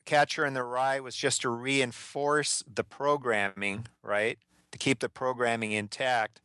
Catcher 0.06 0.46
in 0.46 0.54
the 0.54 0.64
Rye 0.64 1.00
was 1.00 1.16
just 1.16 1.42
to 1.42 1.50
reinforce 1.50 2.64
the 2.74 2.84
programming, 2.84 3.88
right? 4.02 4.38
To 4.72 4.78
keep 4.78 5.00
the 5.00 5.10
programming 5.10 5.72
intact. 5.74 6.40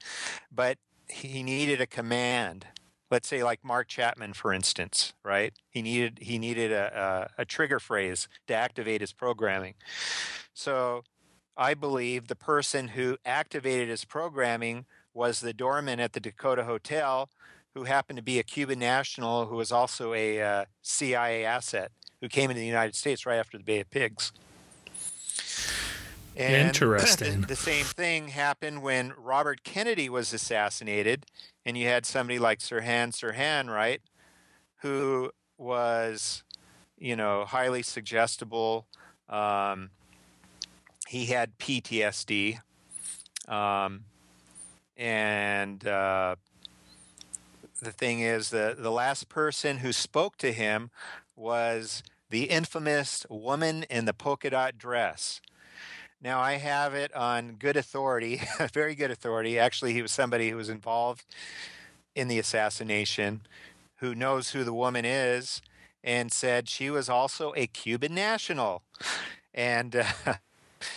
But 0.53 0.79
he 1.09 1.43
needed 1.43 1.81
a 1.81 1.87
command. 1.87 2.67
Let's 3.11 3.29
say 3.29 3.45
like 3.45 3.65
Mark 3.65 3.87
Chapman, 3.89 4.33
for 4.33 4.53
instance, 4.53 5.15
right? 5.25 5.53
He 5.71 5.81
needed 5.81 6.19
he 6.23 6.39
needed 6.39 6.73
a, 6.73 7.31
a, 7.39 7.43
a 7.43 7.45
trigger 7.45 7.79
phrase 7.79 8.29
to 8.49 8.55
activate 8.55 9.01
his 9.01 9.13
programming. 9.13 9.75
So 10.55 11.05
I 11.57 11.75
believe 11.75 12.29
the 12.29 12.37
person 12.37 12.89
who 12.89 13.17
activated 13.25 13.89
his 13.89 14.05
programming 14.05 14.87
was 15.15 15.41
the 15.41 15.55
doorman 15.55 16.01
at 16.01 16.13
the 16.13 16.21
Dakota 16.21 16.65
Hotel, 16.65 17.31
who 17.75 17.85
happened 17.85 18.19
to 18.19 18.23
be 18.23 18.39
a 18.39 18.43
Cuban 18.43 18.79
national 18.79 19.47
who 19.47 19.57
was 19.57 19.73
also 19.73 20.13
a 20.13 20.43
uh, 20.43 20.65
CIA 20.83 21.45
asset 21.45 21.93
who 22.21 22.29
came 22.29 22.51
into 22.51 22.61
the 22.61 22.67
United 22.67 22.95
States 22.95 23.25
right 23.25 23.39
after 23.39 23.57
the 23.57 23.65
Bay 23.65 23.81
of 23.81 23.91
Pigs. 23.91 24.33
And 26.37 26.67
Interesting. 26.67 27.41
The, 27.43 27.47
the 27.49 27.57
same 27.57 27.85
thing 27.85 28.29
happened 28.29 28.83
when 28.83 29.13
Robert 29.17 29.65
Kennedy 29.65 30.09
was 30.09 30.33
assassinated, 30.33 31.25
and 31.65 31.77
you 31.77 31.87
had 31.87 32.05
somebody 32.05 32.39
like 32.39 32.59
Sirhan 32.59 33.13
Sirhan, 33.13 33.69
right, 33.69 34.03
who 34.83 35.31
was, 35.57 36.45
you 36.99 37.17
know, 37.17 37.45
highly 37.47 37.83
suggestible. 37.83 38.87
Um, 39.29 39.91
he 41.09 41.27
had 41.27 41.59
PTSD, 41.59 42.61
um, 43.49 44.05
and 44.97 45.87
uh, 45.87 46.37
the 47.81 47.93
thing 47.93 48.21
is 48.21 48.51
the 48.51 48.75
the 48.79 48.91
last 48.91 49.29
person 49.29 49.79
who 49.79 49.93
spoke 49.93 50.37
to 50.39 50.53
him 50.53 50.91
was 51.35 52.03
the 52.31 52.45
infamous 52.45 53.25
woman 53.31 53.85
in 53.85 54.05
the 54.05 54.15
polka 54.15 54.51
dot 54.51 54.79
dress. 54.79 55.41
Now 56.27 56.41
I 56.41 56.55
have 56.55 56.93
it 56.93 57.15
on 57.15 57.53
good 57.53 57.77
authority, 57.77 58.43
very 58.73 58.97
good 58.97 59.13
authority. 59.13 59.61
Actually, 59.61 59.93
he 59.93 60.03
was 60.03 60.11
somebody 60.11 60.51
who 60.51 60.57
was 60.57 60.69
involved 60.69 61.25
in 62.17 62.27
the 62.27 62.41
assassination, 62.41 63.43
who 63.99 64.13
knows 64.13 64.51
who 64.51 64.65
the 64.65 64.75
woman 64.75 65.05
is, 65.05 65.63
and 66.03 66.33
said 66.33 66.69
she 66.69 66.91
was 66.91 67.09
also 67.09 67.53
a 67.57 67.69
Cuban 67.69 68.13
national, 68.13 68.83
and 69.55 69.95
uh, 69.95 70.05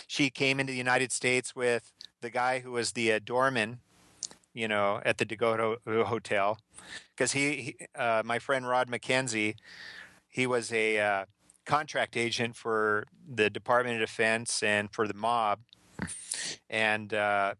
she 0.08 0.30
came 0.30 0.58
into 0.58 0.72
the 0.72 0.76
United 0.76 1.12
States 1.12 1.54
with 1.54 1.92
the 2.22 2.30
guy 2.30 2.58
who 2.58 2.72
was 2.72 2.90
the 2.90 3.12
uh, 3.12 3.20
doorman, 3.24 3.78
you 4.52 4.66
know, 4.66 5.00
at 5.04 5.18
the 5.18 5.24
Dakota 5.24 5.76
Hotel, 5.86 6.58
because 7.14 7.30
he, 7.30 7.52
he 7.52 7.76
uh, 7.94 8.22
my 8.24 8.40
friend 8.40 8.66
Rod 8.66 8.88
McKenzie, 8.88 9.54
he 10.28 10.48
was 10.48 10.72
a 10.72 10.98
uh, 10.98 11.24
contract 11.70 12.16
agent 12.16 12.56
for 12.56 13.06
the 13.32 13.48
Department 13.48 13.94
of 14.02 14.08
Defense 14.08 14.62
and 14.62 14.90
for 14.90 15.06
the 15.06 15.14
mob, 15.14 15.60
and 16.68 17.14
uh, 17.14 17.54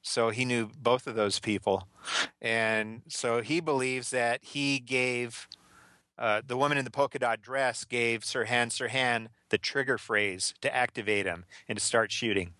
so 0.00 0.30
he 0.30 0.44
knew 0.46 0.70
both 0.80 1.06
of 1.06 1.14
those 1.14 1.38
people, 1.38 1.86
and 2.40 3.02
so 3.08 3.42
he 3.42 3.60
believes 3.60 4.10
that 4.10 4.42
he 4.42 4.78
gave. 4.78 5.46
Uh, 6.16 6.40
the 6.46 6.56
woman 6.56 6.78
in 6.78 6.84
the 6.84 6.92
polka 6.92 7.18
dot 7.18 7.42
dress 7.42 7.84
gave 7.84 8.22
Sirhan 8.22 8.68
Sirhan 8.68 9.26
the 9.50 9.58
trigger 9.58 9.98
phrase 9.98 10.54
to 10.60 10.72
activate 10.72 11.26
him 11.26 11.44
and 11.68 11.76
to 11.76 11.84
start 11.84 12.12
shooting. 12.12 12.54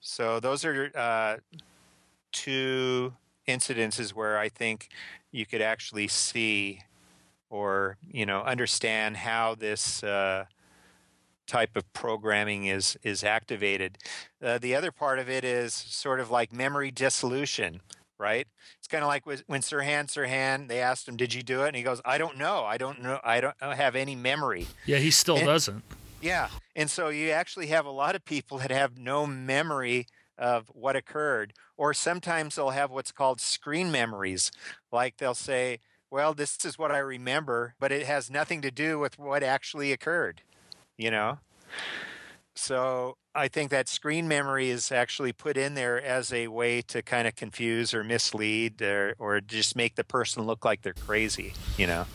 So 0.00 0.40
those 0.40 0.64
are 0.64 0.90
uh, 0.94 1.36
two 2.32 3.14
incidences 3.46 4.10
where 4.10 4.38
I 4.38 4.48
think 4.48 4.88
you 5.30 5.46
could 5.46 5.62
actually 5.62 6.08
see 6.08 6.80
or 7.50 7.96
you 8.06 8.26
know 8.26 8.42
understand 8.42 9.16
how 9.18 9.54
this 9.54 10.02
uh, 10.02 10.44
type 11.46 11.76
of 11.76 11.90
programming 11.92 12.66
is 12.66 12.96
is 13.02 13.24
activated. 13.24 13.98
Uh, 14.42 14.58
the 14.58 14.74
other 14.74 14.92
part 14.92 15.18
of 15.18 15.28
it 15.28 15.44
is 15.44 15.72
sort 15.74 16.20
of 16.20 16.30
like 16.30 16.52
memory 16.52 16.90
dissolution, 16.90 17.80
right? 18.18 18.46
It's 18.78 18.88
kind 18.88 19.02
of 19.02 19.08
like 19.08 19.26
when 19.26 19.60
Sirhan 19.62 20.06
Sirhan 20.06 20.68
they 20.68 20.80
asked 20.80 21.08
him, 21.08 21.16
"Did 21.16 21.34
you 21.34 21.42
do 21.42 21.64
it?" 21.64 21.68
and 21.68 21.76
he 21.76 21.82
goes, 21.82 22.00
"I 22.04 22.18
don't 22.18 22.36
know. 22.38 22.64
I 22.64 22.76
don't 22.78 23.02
know. 23.02 23.20
I 23.24 23.40
don't 23.40 23.56
have 23.62 23.96
any 23.96 24.14
memory." 24.16 24.66
Yeah, 24.86 24.98
he 24.98 25.10
still 25.10 25.36
And- 25.36 25.46
doesn't. 25.46 25.84
Yeah. 26.20 26.48
And 26.74 26.90
so 26.90 27.10
you 27.10 27.30
actually 27.30 27.68
have 27.68 27.86
a 27.86 27.92
lot 27.92 28.16
of 28.16 28.24
people 28.24 28.58
that 28.58 28.72
have 28.72 28.98
no 28.98 29.24
memory 29.24 30.08
of 30.36 30.66
what 30.74 30.96
occurred. 30.96 31.52
Or 31.76 31.94
sometimes 31.94 32.56
they'll 32.56 32.70
have 32.70 32.90
what's 32.90 33.12
called 33.12 33.40
screen 33.40 33.92
memories. 33.92 34.50
Like 34.90 35.18
they'll 35.18 35.32
say, 35.36 35.78
well, 36.10 36.34
this 36.34 36.56
is 36.64 36.78
what 36.78 36.90
I 36.92 36.98
remember, 36.98 37.74
but 37.78 37.92
it 37.92 38.06
has 38.06 38.30
nothing 38.30 38.62
to 38.62 38.70
do 38.70 38.98
with 38.98 39.18
what 39.18 39.42
actually 39.42 39.92
occurred, 39.92 40.42
you 40.96 41.10
know? 41.10 41.38
So 42.54 43.16
I 43.34 43.46
think 43.48 43.70
that 43.70 43.88
screen 43.88 44.26
memory 44.26 44.70
is 44.70 44.90
actually 44.90 45.32
put 45.32 45.56
in 45.56 45.74
there 45.74 46.00
as 46.02 46.32
a 46.32 46.48
way 46.48 46.82
to 46.82 47.02
kind 47.02 47.28
of 47.28 47.36
confuse 47.36 47.94
or 47.94 48.02
mislead 48.02 48.82
or, 48.82 49.14
or 49.18 49.40
just 49.40 49.76
make 49.76 49.94
the 49.94 50.02
person 50.04 50.44
look 50.44 50.64
like 50.64 50.82
they're 50.82 50.92
crazy, 50.94 51.52
you 51.76 51.86
know? 51.86 52.06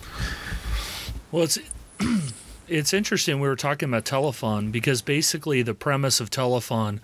Well, 1.31 1.43
it's 1.43 1.59
it's 2.67 2.93
interesting. 2.93 3.39
We 3.39 3.47
were 3.47 3.55
talking 3.55 3.87
about 3.87 4.03
Telefon 4.05 4.71
because 4.71 5.01
basically 5.01 5.61
the 5.61 5.73
premise 5.73 6.19
of 6.19 6.29
Telefon 6.29 6.99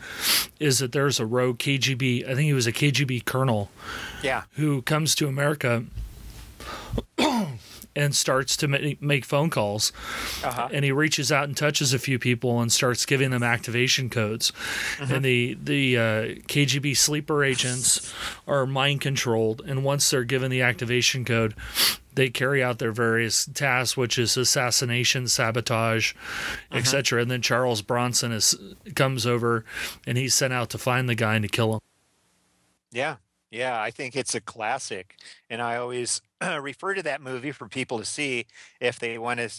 is 0.59 0.79
that 0.79 0.91
there's 0.91 1.19
a 1.19 1.25
rogue 1.25 1.59
KGB. 1.59 2.23
I 2.25 2.35
think 2.35 2.41
he 2.41 2.53
was 2.53 2.67
a 2.67 2.73
KGB 2.73 3.23
colonel 3.23 3.69
Yeah. 4.21 4.43
who 4.53 4.81
comes 4.81 5.15
to 5.15 5.27
America 5.27 5.85
and 7.95 8.15
starts 8.15 8.55
to 8.57 8.67
ma- 8.67 8.77
make 8.99 9.25
phone 9.25 9.49
calls. 9.49 9.91
Uh-huh. 10.43 10.69
And 10.71 10.85
he 10.85 10.91
reaches 10.91 11.31
out 11.31 11.45
and 11.45 11.55
touches 11.55 11.93
a 11.93 11.99
few 11.99 12.17
people 12.19 12.61
and 12.61 12.71
starts 12.71 13.05
giving 13.05 13.31
them 13.31 13.43
activation 13.43 14.09
codes. 14.09 14.51
And 14.99 15.23
the 15.23 15.57
the 15.61 15.97
uh, 15.97 16.01
KGB 16.47 16.95
sleeper 16.95 17.43
agents 17.43 18.13
are 18.47 18.65
mind 18.65 19.01
controlled, 19.01 19.61
and 19.65 19.83
once 19.83 20.09
they're 20.09 20.23
given 20.23 20.51
the 20.51 20.61
activation 20.61 21.25
code, 21.25 21.55
they 22.13 22.29
carry 22.29 22.63
out 22.63 22.79
their 22.79 22.91
various 22.91 23.45
tasks, 23.45 23.95
which 23.97 24.17
is 24.17 24.35
assassination, 24.37 25.27
sabotage, 25.27 26.13
etc. 26.71 27.21
And 27.21 27.31
then 27.31 27.41
Charles 27.41 27.81
Bronson 27.81 28.31
is 28.31 28.55
comes 28.95 29.25
over, 29.25 29.65
and 30.05 30.17
he's 30.17 30.35
sent 30.35 30.53
out 30.53 30.69
to 30.71 30.77
find 30.77 31.09
the 31.09 31.15
guy 31.15 31.35
and 31.35 31.43
to 31.43 31.49
kill 31.49 31.73
him. 31.73 31.79
Yeah, 32.91 33.17
yeah, 33.51 33.81
I 33.81 33.91
think 33.91 34.15
it's 34.15 34.35
a 34.35 34.41
classic, 34.41 35.15
and 35.49 35.61
I 35.61 35.77
always 35.77 36.21
refer 36.61 36.93
to 36.93 37.03
that 37.03 37.21
movie 37.21 37.51
for 37.51 37.67
people 37.67 37.97
to 37.97 38.05
see 38.05 38.45
if 38.79 38.99
they 38.99 39.17
want 39.17 39.39
to 39.39 39.49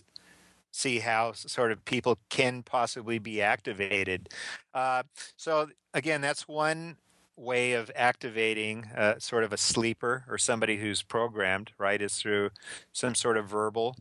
see 0.72 1.00
how 1.00 1.32
sort 1.32 1.72
of 1.72 1.84
people 1.84 2.18
can 2.28 2.62
possibly 2.62 3.18
be 3.18 3.42
activated. 3.42 4.28
Uh, 4.72 5.02
so 5.36 5.68
again, 5.92 6.20
that's 6.20 6.46
one 6.46 6.96
way 7.36 7.72
of 7.72 7.90
activating 7.96 8.84
uh, 8.96 9.18
sort 9.18 9.42
of 9.42 9.52
a 9.52 9.56
sleeper 9.56 10.24
or 10.28 10.38
somebody 10.38 10.76
who's 10.76 11.02
programmed. 11.02 11.72
Right, 11.76 12.00
is 12.00 12.16
through 12.16 12.50
some 12.92 13.14
sort 13.16 13.36
of 13.36 13.48
verbal 13.48 13.96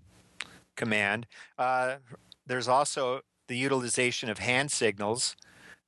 command. 0.75 1.25
Uh, 1.57 1.95
there's 2.45 2.67
also 2.67 3.21
the 3.47 3.57
utilization 3.57 4.29
of 4.29 4.37
hand 4.37 4.71
signals. 4.71 5.35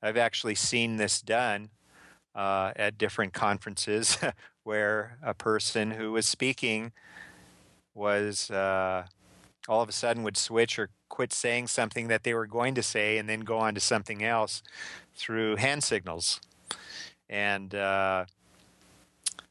I've 0.02 0.18
actually 0.18 0.56
seen 0.56 0.97
this 0.97 1.22
done 1.22 1.70
uh, 2.36 2.72
at 2.76 2.98
different 2.98 3.34
conferences 3.34 4.18
where 4.64 5.18
a 5.24 5.34
person 5.34 5.92
who 5.92 6.12
was 6.12 6.26
speaking 6.26 6.92
was 7.94 8.50
uh, 8.52 9.06
all 9.68 9.82
of 9.82 9.90
a 9.90 9.92
sudden 9.92 10.24
would 10.24 10.38
switch 10.38 10.80
or 10.80 10.90
quit 11.10 11.34
saying 11.34 11.68
something 11.68 12.08
that 12.08 12.24
they 12.24 12.34
were 12.34 12.48
going 12.48 12.74
to 12.76 12.84
say 12.84 13.18
and 13.18 13.28
then 13.28 13.42
go 13.42 13.58
on 13.58 13.76
to 13.76 13.82
something 13.82 14.24
else 14.24 14.64
through 15.16 15.58
hand 15.58 15.84
signals. 15.84 16.40
And 17.30 17.76
uh, 17.76 18.26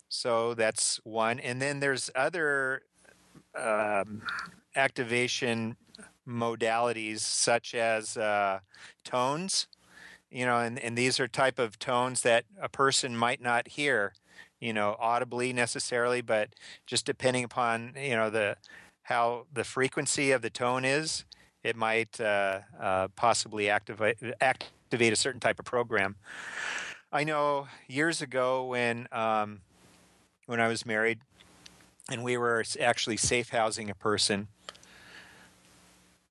so 0.09 0.55
that's 0.55 1.01
one. 1.05 1.39
And 1.39 1.61
then 1.61 1.81
there's 1.81 2.11
other 2.14 2.83
um, 3.55 4.22
activation 4.74 5.76
modalities 6.26 7.20
such 7.20 7.74
as 7.74 8.16
uh, 8.16 8.61
tones 9.05 9.66
you 10.31 10.45
know 10.45 10.59
and, 10.59 10.78
and 10.78 10.97
these 10.97 11.18
are 11.20 11.28
type 11.28 11.59
of 11.59 11.78
tones 11.78 12.22
that 12.22 12.45
a 12.61 12.68
person 12.68 13.16
might 13.16 13.41
not 13.41 13.68
hear 13.68 14.14
you 14.61 14.72
know 14.72 14.97
audibly 14.99 15.53
necessarily 15.53 16.20
but 16.20 16.51
just 16.87 17.05
depending 17.05 17.45
upon 17.45 17.95
you 17.97 18.16
know 18.16 18.31
the 18.31 18.57
how 19.03 19.47
the 19.53 19.64
frequency 19.64 20.31
of 20.31 20.43
the 20.43 20.51
tone 20.51 20.85
is 20.85 21.24
it 21.62 21.76
might 21.76 22.20
uh, 22.20 22.61
uh, 22.81 23.09
possibly 23.16 23.68
activate 23.68 24.16
activate 24.41 25.12
a 25.12 25.16
certain 25.16 25.41
type 25.41 25.59
of 25.59 25.64
program. 25.64 26.16
I 27.12 27.24
know 27.24 27.68
years 27.87 28.22
ago 28.22 28.64
when 28.64 29.09
um, 29.12 29.61
when 30.47 30.61
i 30.61 30.68
was 30.68 30.87
married 30.87 31.20
and 32.11 32.24
we 32.24 32.37
were 32.37 32.64
actually 32.81 33.16
safe 33.16 33.51
housing 33.51 33.91
a 33.91 33.95
person 33.95 34.49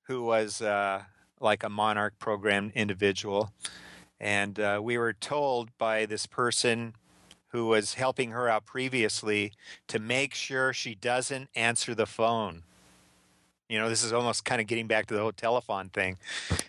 who 0.04 0.24
was 0.24 0.62
uh, 0.62 1.04
like 1.40 1.64
a 1.64 1.70
monarch 1.70 2.18
program 2.20 2.72
individual 2.76 3.54
and 4.20 4.60
uh, 4.60 4.80
we 4.82 4.98
were 4.98 5.14
told 5.14 5.76
by 5.78 6.06
this 6.06 6.26
person 6.26 6.96
who 7.50 7.66
was 7.66 7.96
helping 7.96 8.32
her 8.32 8.48
out 8.48 8.66
previously 8.66 9.54
to 9.88 10.00
make 10.00 10.34
sure 10.34 10.72
she 10.74 10.96
doesn't 10.96 11.50
answer 11.56 11.96
the 11.96 12.06
phone. 12.06 12.64
You 13.68 13.80
know, 13.80 13.90
this 13.90 14.04
is 14.04 14.14
almost 14.14 14.46
kind 14.46 14.60
of 14.62 14.68
getting 14.68 14.88
back 14.88 15.06
to 15.08 15.14
the 15.14 15.22
whole 15.22 15.32
telephone 15.32 15.90
thing. 15.90 16.18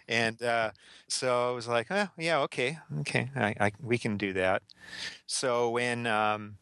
And 0.09 0.43
uh, 0.43 0.71
so 1.09 1.51
I 1.51 1.53
was 1.53 1.67
like, 1.67 1.87
oh, 1.91 2.09
yeah, 2.19 2.41
okay, 2.41 2.79
okay, 3.01 3.31
I, 3.35 3.55
I, 3.61 3.73
we 3.83 3.99
can 3.99 4.17
do 4.17 4.33
that. 4.35 4.63
So 5.27 5.71
when 5.71 6.07
um, 6.07 6.57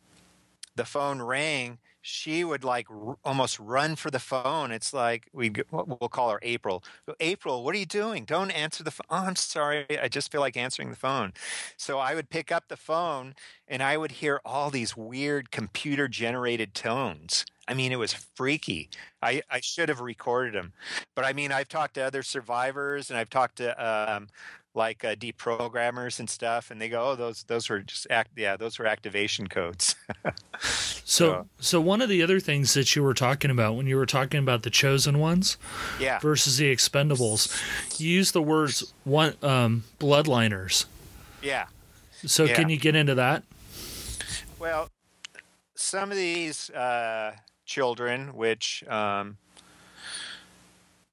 the 0.76 0.84
phone 0.84 1.20
rang, 1.20 1.78
she 2.08 2.42
would 2.42 2.64
like 2.64 2.86
r- 2.90 3.18
almost 3.22 3.60
run 3.60 3.94
for 3.94 4.10
the 4.10 4.18
phone. 4.18 4.72
It's 4.72 4.94
like 4.94 5.28
we 5.32 5.52
we'll 5.70 6.08
call 6.08 6.30
her 6.30 6.38
April. 6.42 6.82
April, 7.20 7.62
what 7.62 7.74
are 7.74 7.78
you 7.78 7.86
doing? 7.86 8.24
Don't 8.24 8.50
answer 8.50 8.82
the 8.82 8.90
phone. 8.90 9.06
Oh, 9.10 9.24
I'm 9.26 9.36
sorry. 9.36 9.86
I 10.00 10.08
just 10.08 10.30
feel 10.30 10.40
like 10.40 10.56
answering 10.56 10.90
the 10.90 10.96
phone. 10.96 11.32
So 11.76 11.98
I 11.98 12.14
would 12.14 12.28
pick 12.30 12.52
up 12.52 12.68
the 12.68 12.76
phone 12.76 13.34
and 13.66 13.82
I 13.82 13.96
would 13.96 14.12
hear 14.12 14.40
all 14.44 14.70
these 14.70 14.96
weird 14.96 15.50
computer 15.50 16.08
generated 16.08 16.74
tones. 16.74 17.44
I 17.66 17.74
mean, 17.74 17.90
it 17.92 17.98
was 17.98 18.12
freaky. 18.14 18.90
I, 19.22 19.42
I 19.50 19.60
should 19.60 19.88
have 19.88 20.00
recorded 20.00 20.54
them. 20.54 20.72
But 21.14 21.24
I 21.24 21.32
mean, 21.32 21.52
I've 21.52 21.68
talked 21.68 21.94
to 21.94 22.02
other 22.02 22.22
survivors 22.22 23.10
and 23.10 23.18
I've 23.18 23.30
talked 23.30 23.56
to 23.56 24.14
um, 24.14 24.28
like 24.78 25.04
uh, 25.04 25.14
deprogrammers 25.14 26.18
and 26.18 26.30
stuff, 26.30 26.70
and 26.70 26.80
they 26.80 26.88
go, 26.88 27.10
"Oh, 27.10 27.16
those 27.16 27.42
those 27.42 27.68
were 27.68 27.80
just 27.80 28.06
act, 28.08 28.30
yeah, 28.36 28.56
those 28.56 28.78
were 28.78 28.86
activation 28.86 29.48
codes." 29.48 29.94
So, 31.04 31.46
so 31.58 31.80
one 31.80 32.02
of 32.02 32.10
the 32.10 32.22
other 32.22 32.38
things 32.38 32.74
that 32.74 32.94
you 32.94 33.02
were 33.02 33.14
talking 33.14 33.50
about 33.50 33.76
when 33.76 33.86
you 33.86 33.96
were 33.96 34.04
talking 34.04 34.40
about 34.40 34.62
the 34.62 34.68
chosen 34.68 35.18
ones 35.18 35.56
yeah, 35.98 36.18
versus 36.18 36.58
the 36.58 36.70
expendables, 36.70 37.50
you 37.98 38.10
used 38.10 38.34
the 38.34 38.42
words 38.42 38.92
one 39.04 39.34
um, 39.42 39.84
bloodliners. 39.98 40.84
yeah. 41.40 41.66
So, 42.26 42.46
can 42.46 42.68
you 42.68 42.76
get 42.76 42.94
into 42.94 43.14
that? 43.14 43.42
Well, 44.58 44.90
some 45.76 46.10
of 46.10 46.18
these 46.18 46.68
uh, 46.70 47.36
children, 47.64 48.34
which 48.34 48.84
um, 48.86 49.38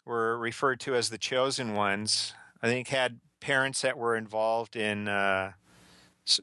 were 0.04 0.38
referred 0.38 0.82
to 0.82 0.96
as 0.96 1.10
the 1.10 1.18
chosen 1.18 1.74
ones, 1.74 2.34
I 2.62 2.68
think 2.68 2.90
had 2.90 3.20
parents 3.46 3.82
that 3.82 3.96
were 3.96 4.16
involved 4.16 4.76
in 4.76 5.08
uh, 5.08 5.52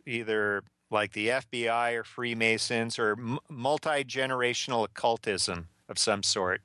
either 0.06 0.62
like 0.88 1.12
the 1.14 1.30
FBI 1.30 1.94
or 1.96 2.04
Freemasons 2.04 2.96
or 2.96 3.16
m- 3.18 3.40
multi 3.50 4.04
generational 4.04 4.84
occultism 4.84 5.66
of 5.88 5.98
some 5.98 6.22
sort. 6.22 6.62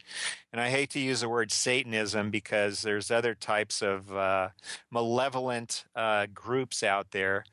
And 0.53 0.61
I 0.61 0.69
hate 0.69 0.91
to 0.91 0.99
use 0.99 1.21
the 1.21 1.29
word 1.29 1.51
Satanism 1.51 2.29
because 2.29 2.83
there's 2.83 3.09
other 3.09 3.33
types 3.33 3.81
of 3.81 4.15
uh, 4.15 4.49
malevolent 4.91 5.85
uh, 5.95 6.27
groups 6.31 6.83
out 6.83 7.09
there 7.09 7.43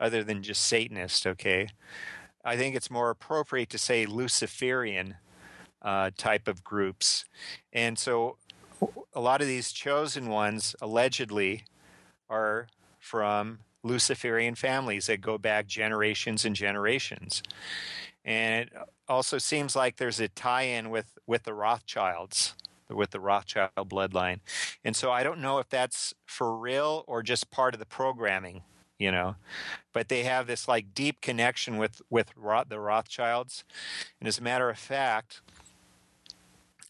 other 0.00 0.24
than 0.24 0.42
just 0.42 0.64
Satanist, 0.64 1.26
okay? 1.26 1.68
I 2.42 2.56
think 2.56 2.74
it's 2.74 2.90
more 2.90 3.10
appropriate 3.10 3.68
to 3.68 3.78
say 3.78 4.06
Luciferian 4.06 5.16
uh, 5.82 6.10
type 6.16 6.48
of 6.48 6.64
groups. 6.64 7.26
And 7.70 7.98
so 7.98 8.38
a 9.12 9.20
lot 9.20 9.42
of 9.42 9.46
these 9.46 9.72
chosen 9.72 10.30
ones 10.30 10.74
allegedly 10.80 11.64
are 12.30 12.68
from 12.98 13.58
Luciferian 13.82 14.54
families 14.54 15.06
that 15.06 15.20
go 15.20 15.38
back 15.38 15.66
generations 15.66 16.44
and 16.44 16.54
generations. 16.54 17.42
And 18.24 18.66
it 18.66 18.72
also 19.08 19.38
seems 19.38 19.74
like 19.74 19.96
there's 19.96 20.20
a 20.20 20.28
tie-in 20.28 20.90
with 20.90 21.18
with 21.26 21.44
the 21.44 21.54
Rothschilds, 21.54 22.54
with 22.88 23.10
the 23.10 23.20
Rothschild 23.20 23.70
bloodline. 23.76 24.40
And 24.84 24.94
so 24.94 25.10
I 25.10 25.22
don't 25.22 25.40
know 25.40 25.58
if 25.58 25.68
that's 25.68 26.14
for 26.26 26.56
real 26.56 27.04
or 27.06 27.22
just 27.22 27.50
part 27.50 27.74
of 27.74 27.80
the 27.80 27.86
programming, 27.86 28.62
you 28.98 29.10
know. 29.10 29.36
But 29.92 30.08
they 30.08 30.24
have 30.24 30.46
this 30.46 30.68
like 30.68 30.94
deep 30.94 31.20
connection 31.22 31.78
with 31.78 32.02
with 32.10 32.30
Roth, 32.36 32.68
the 32.68 32.80
Rothschilds. 32.80 33.64
And 34.20 34.28
as 34.28 34.38
a 34.38 34.42
matter 34.42 34.68
of 34.68 34.78
fact, 34.78 35.40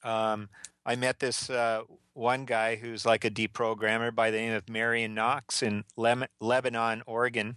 um, 0.02 0.48
I 0.84 0.96
met 0.96 1.20
this 1.20 1.48
uh, 1.48 1.82
one 2.20 2.44
guy 2.44 2.76
who's 2.76 3.06
like 3.06 3.24
a 3.24 3.30
deprogrammer 3.30 4.14
by 4.14 4.30
the 4.30 4.36
name 4.36 4.52
of 4.52 4.68
Marion 4.68 5.14
Knox 5.14 5.62
in 5.62 5.84
Le- 5.96 6.28
Lebanon, 6.38 7.02
Oregon. 7.06 7.56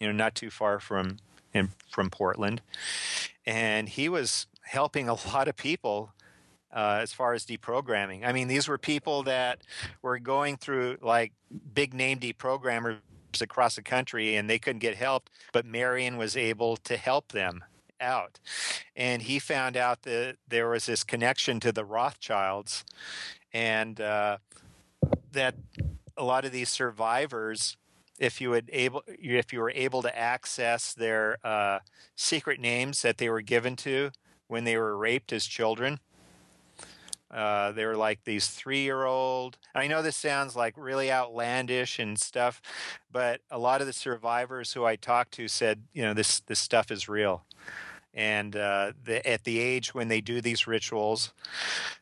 You 0.00 0.06
know, 0.06 0.12
not 0.12 0.34
too 0.34 0.50
far 0.50 0.80
from 0.80 1.18
in, 1.52 1.70
from 1.90 2.08
Portland, 2.08 2.62
and 3.44 3.88
he 3.88 4.08
was 4.08 4.46
helping 4.62 5.08
a 5.08 5.14
lot 5.32 5.46
of 5.46 5.56
people 5.56 6.12
uh, 6.72 7.00
as 7.02 7.12
far 7.12 7.34
as 7.34 7.44
deprogramming. 7.44 8.24
I 8.24 8.32
mean, 8.32 8.48
these 8.48 8.66
were 8.66 8.78
people 8.78 9.22
that 9.24 9.60
were 10.02 10.18
going 10.18 10.56
through 10.56 10.98
like 11.02 11.32
big 11.74 11.92
name 11.94 12.18
deprogrammers 12.18 12.98
across 13.40 13.76
the 13.76 13.82
country, 13.82 14.36
and 14.36 14.48
they 14.48 14.58
couldn't 14.58 14.80
get 14.80 14.96
help, 14.96 15.28
but 15.52 15.66
Marion 15.66 16.16
was 16.16 16.36
able 16.36 16.76
to 16.78 16.96
help 16.96 17.32
them 17.32 17.62
out. 18.00 18.38
And 18.96 19.22
he 19.22 19.38
found 19.38 19.76
out 19.76 20.02
that 20.02 20.36
there 20.46 20.68
was 20.68 20.86
this 20.86 21.04
connection 21.04 21.60
to 21.60 21.72
the 21.72 21.84
Rothschilds, 21.84 22.84
and 23.52 24.00
uh, 24.00 24.38
that 25.32 25.54
a 26.16 26.24
lot 26.24 26.44
of 26.44 26.52
these 26.52 26.68
survivors, 26.68 27.76
if 28.18 28.40
you 28.40 28.50
would 28.50 28.68
able, 28.72 29.02
if 29.06 29.52
you 29.52 29.60
were 29.60 29.72
able 29.74 30.02
to 30.02 30.18
access 30.18 30.92
their 30.92 31.38
uh, 31.44 31.78
secret 32.16 32.60
names 32.60 33.02
that 33.02 33.18
they 33.18 33.28
were 33.28 33.42
given 33.42 33.76
to 33.76 34.10
when 34.48 34.64
they 34.64 34.76
were 34.76 34.96
raped 34.96 35.32
as 35.32 35.46
children. 35.46 36.00
Uh, 37.30 37.72
they 37.72 37.84
were 37.84 37.96
like 37.96 38.24
these 38.24 38.48
three 38.48 38.82
year 38.82 39.04
old. 39.04 39.58
I 39.74 39.86
know 39.86 40.00
this 40.00 40.16
sounds 40.16 40.56
like 40.56 40.74
really 40.78 41.12
outlandish 41.12 41.98
and 41.98 42.18
stuff, 42.18 42.62
but 43.12 43.42
a 43.50 43.58
lot 43.58 43.82
of 43.82 43.86
the 43.86 43.92
survivors 43.92 44.72
who 44.72 44.86
I 44.86 44.96
talked 44.96 45.32
to 45.32 45.46
said, 45.46 45.82
you 45.92 46.02
know, 46.02 46.14
this 46.14 46.40
this 46.40 46.58
stuff 46.58 46.90
is 46.90 47.06
real 47.06 47.44
and 48.18 48.56
uh, 48.56 48.92
the, 49.04 49.24
at 49.26 49.44
the 49.44 49.60
age 49.60 49.94
when 49.94 50.08
they 50.08 50.20
do 50.20 50.40
these 50.40 50.66
rituals, 50.66 51.32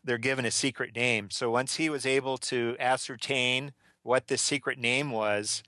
they're 0.02 0.16
given 0.16 0.46
a 0.46 0.50
secret 0.50 0.96
name. 0.96 1.28
So 1.30 1.50
once 1.50 1.76
he 1.76 1.90
was 1.90 2.06
able 2.06 2.38
to 2.38 2.74
ascertain 2.80 3.74
what 4.02 4.28
the 4.28 4.38
secret 4.38 4.78
name 4.78 5.10
was, 5.10 5.62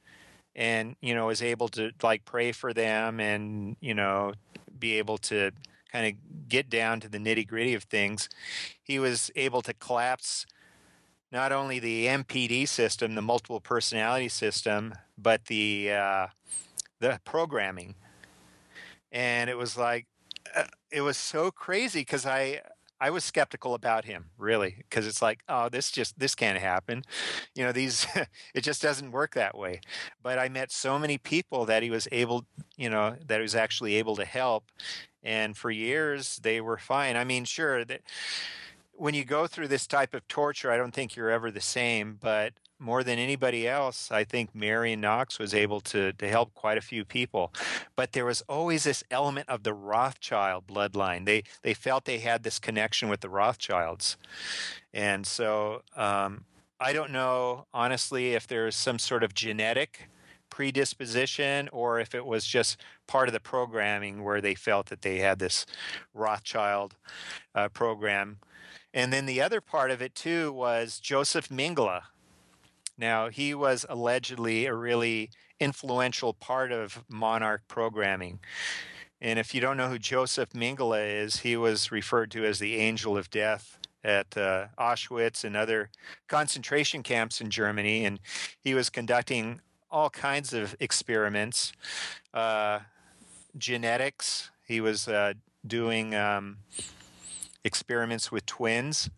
and 0.57 0.96
you 1.03 1.14
know 1.14 1.26
was 1.26 1.42
able 1.42 1.68
to 1.68 1.90
like 2.03 2.24
pray 2.24 2.51
for 2.51 2.72
them 2.72 3.20
and 3.20 3.76
you 3.80 3.94
know 3.94 4.32
be 4.76 4.99
able 4.99 5.18
to 5.18 5.51
kind 5.92 6.07
of 6.07 6.49
get 6.49 6.70
down 6.70 7.01
to 7.01 7.09
the 7.09 7.18
nitty 7.18 7.46
gritty 7.46 7.74
of 7.74 7.82
things, 7.84 8.30
he 8.82 8.99
was 8.99 9.30
able 9.36 9.61
to 9.61 9.74
collapse 9.74 10.46
not 11.30 11.53
only 11.53 11.78
the 11.78 12.07
MPD 12.07 12.66
system, 12.66 13.14
the 13.14 13.22
multiple 13.22 13.61
personality 13.61 14.30
system, 14.30 14.94
but 15.18 15.44
the 15.44 15.92
uh, 15.92 16.26
the 17.01 17.20
programming. 17.26 17.96
And 19.12 19.51
it 19.51 19.59
was 19.59 19.76
like 19.76 20.07
uh, 20.55 20.64
it 20.91 21.03
was 21.03 21.16
so 21.16 21.51
crazy 21.51 22.01
because 22.01 22.26
I 22.26 22.61
I 23.01 23.11
was 23.11 23.24
skeptical 23.24 23.74
about 23.74 24.05
him 24.07 24.30
really 24.36 24.76
because 24.78 25.07
it's 25.07 25.22
like 25.22 25.41
oh 25.49 25.68
this 25.68 25.91
just 25.91 26.18
this 26.18 26.34
can't 26.34 26.59
happen, 26.59 27.05
you 27.55 27.64
know 27.64 27.72
these 27.72 28.07
it 28.55 28.62
just 28.62 28.82
doesn't 28.82 29.12
work 29.12 29.34
that 29.34 29.57
way. 29.57 29.80
But 30.22 30.39
I 30.39 30.49
met 30.49 30.72
so 30.72 30.99
many 30.99 31.18
people 31.18 31.64
that 31.66 31.82
he 31.82 31.91
was 31.91 32.09
able 32.12 32.45
you 32.76 32.91
know 32.91 33.16
that 33.26 33.36
he 33.36 33.43
was 33.43 33.55
actually 33.55 33.97
able 33.97 34.16
to 34.16 34.24
help, 34.24 34.64
and 35.22 35.57
for 35.57 35.70
years 35.70 36.41
they 36.43 36.61
were 36.61 36.78
fine. 36.78 37.16
I 37.16 37.24
mean 37.24 37.45
sure 37.45 37.84
that 37.84 38.03
when 38.93 39.14
you 39.14 39.24
go 39.24 39.47
through 39.47 39.68
this 39.68 39.86
type 39.86 40.12
of 40.12 40.26
torture, 40.26 40.72
I 40.72 40.76
don't 40.76 40.93
think 40.93 41.14
you're 41.14 41.30
ever 41.30 41.53
the 41.53 41.61
same, 41.61 42.18
but 42.20 42.53
more 42.79 43.03
than 43.03 43.18
anybody 43.18 43.66
else, 43.66 44.11
I 44.11 44.24
think 44.24 44.55
Marion 44.55 45.01
Knox 45.01 45.39
was 45.39 45.55
able 45.55 45.81
to 45.83 46.12
to 46.12 46.29
help 46.29 46.55
quite 46.55 46.79
a 46.79 46.83
few 46.83 47.05
people. 47.05 47.53
But 47.97 48.12
there 48.12 48.24
was 48.24 48.43
always 48.49 48.85
this 48.85 49.05
element 49.11 49.49
of 49.49 49.62
the 49.62 49.74
Rothschild 49.74 50.66
bloodline. 50.66 51.24
They 51.24 51.43
they 51.62 51.74
felt 51.74 52.05
they 52.05 52.18
had 52.18 52.43
this 52.43 52.59
connection 52.59 53.09
with 53.09 53.20
the 53.20 53.29
Rothschilds, 53.29 54.16
and 54.93 55.26
so 55.26 55.83
um, 55.97 56.45
I 56.81 56.93
don't 56.93 57.11
know 57.11 57.66
honestly 57.74 58.35
if 58.35 58.47
there's 58.47 58.76
some 58.76 58.99
sort 58.99 59.22
of 59.22 59.35
genetic 59.35 60.09
predisposition 60.51 61.68
or 61.72 62.01
if 62.01 62.14
it 62.14 62.26
was 62.26 62.47
just 62.47 62.79
part 63.07 63.29
of 63.29 63.33
the 63.33 63.41
programming 63.41 64.24
where 64.24 64.41
they 64.41 64.55
felt 64.55 64.87
that 64.87 65.03
they 65.03 65.18
had 65.18 65.39
this 65.39 65.66
Rothschild 66.14 66.97
uh, 67.55 67.68
program. 67.68 68.39
And 68.95 69.12
then 69.12 69.26
the 69.26 69.41
other 69.41 69.61
part 69.61 69.91
of 69.91 70.01
it 70.01 70.14
too 70.14 70.53
was 70.53 70.99
Joseph 70.99 71.49
Mengele, 71.49 72.03
now, 72.99 73.28
he 73.28 73.55
was 73.55 73.86
allegedly 73.88 74.66
a 74.66 74.74
really 74.74 75.30
influential 75.61 76.34
part 76.34 76.72
of 76.72 77.05
monarch 77.09 77.62
programming. 77.68 78.40
And 79.20 79.38
if 79.38 79.55
you 79.55 79.61
don't 79.61 79.76
know 79.76 79.88
who 79.88 79.99
Joseph 79.99 80.51
Mengele 80.51 81.22
is, 81.22 81.38
he 81.38 81.57
was 81.57 81.90
referred 81.90 82.30
to 82.32 82.44
as 82.44 82.59
the 82.59 82.76
angel 82.76 83.16
of 83.16 83.30
death 83.30 83.78
at 84.05 84.36
uh, 84.36 84.66
Auschwitz 84.78 85.44
and 85.44 85.57
other 85.57 85.90
concentration 86.28 87.03
camps 87.03 87.40
in 87.40 87.51
Germany. 87.51 88.05
And 88.05 88.20
he 88.61 88.74
was 88.74 88.90
conducting 88.90 89.61
all 89.90 90.11
kinds 90.11 90.53
of 90.53 90.76
experiments, 90.78 91.72
uh, 92.34 92.80
genetics. 93.57 94.51
He 94.66 94.80
was 94.80 95.09
uh, 95.09 95.34
doing 95.66 96.14
um, 96.14 96.59
experiments 97.64 98.30
with 98.30 98.46
twins, 98.46 99.11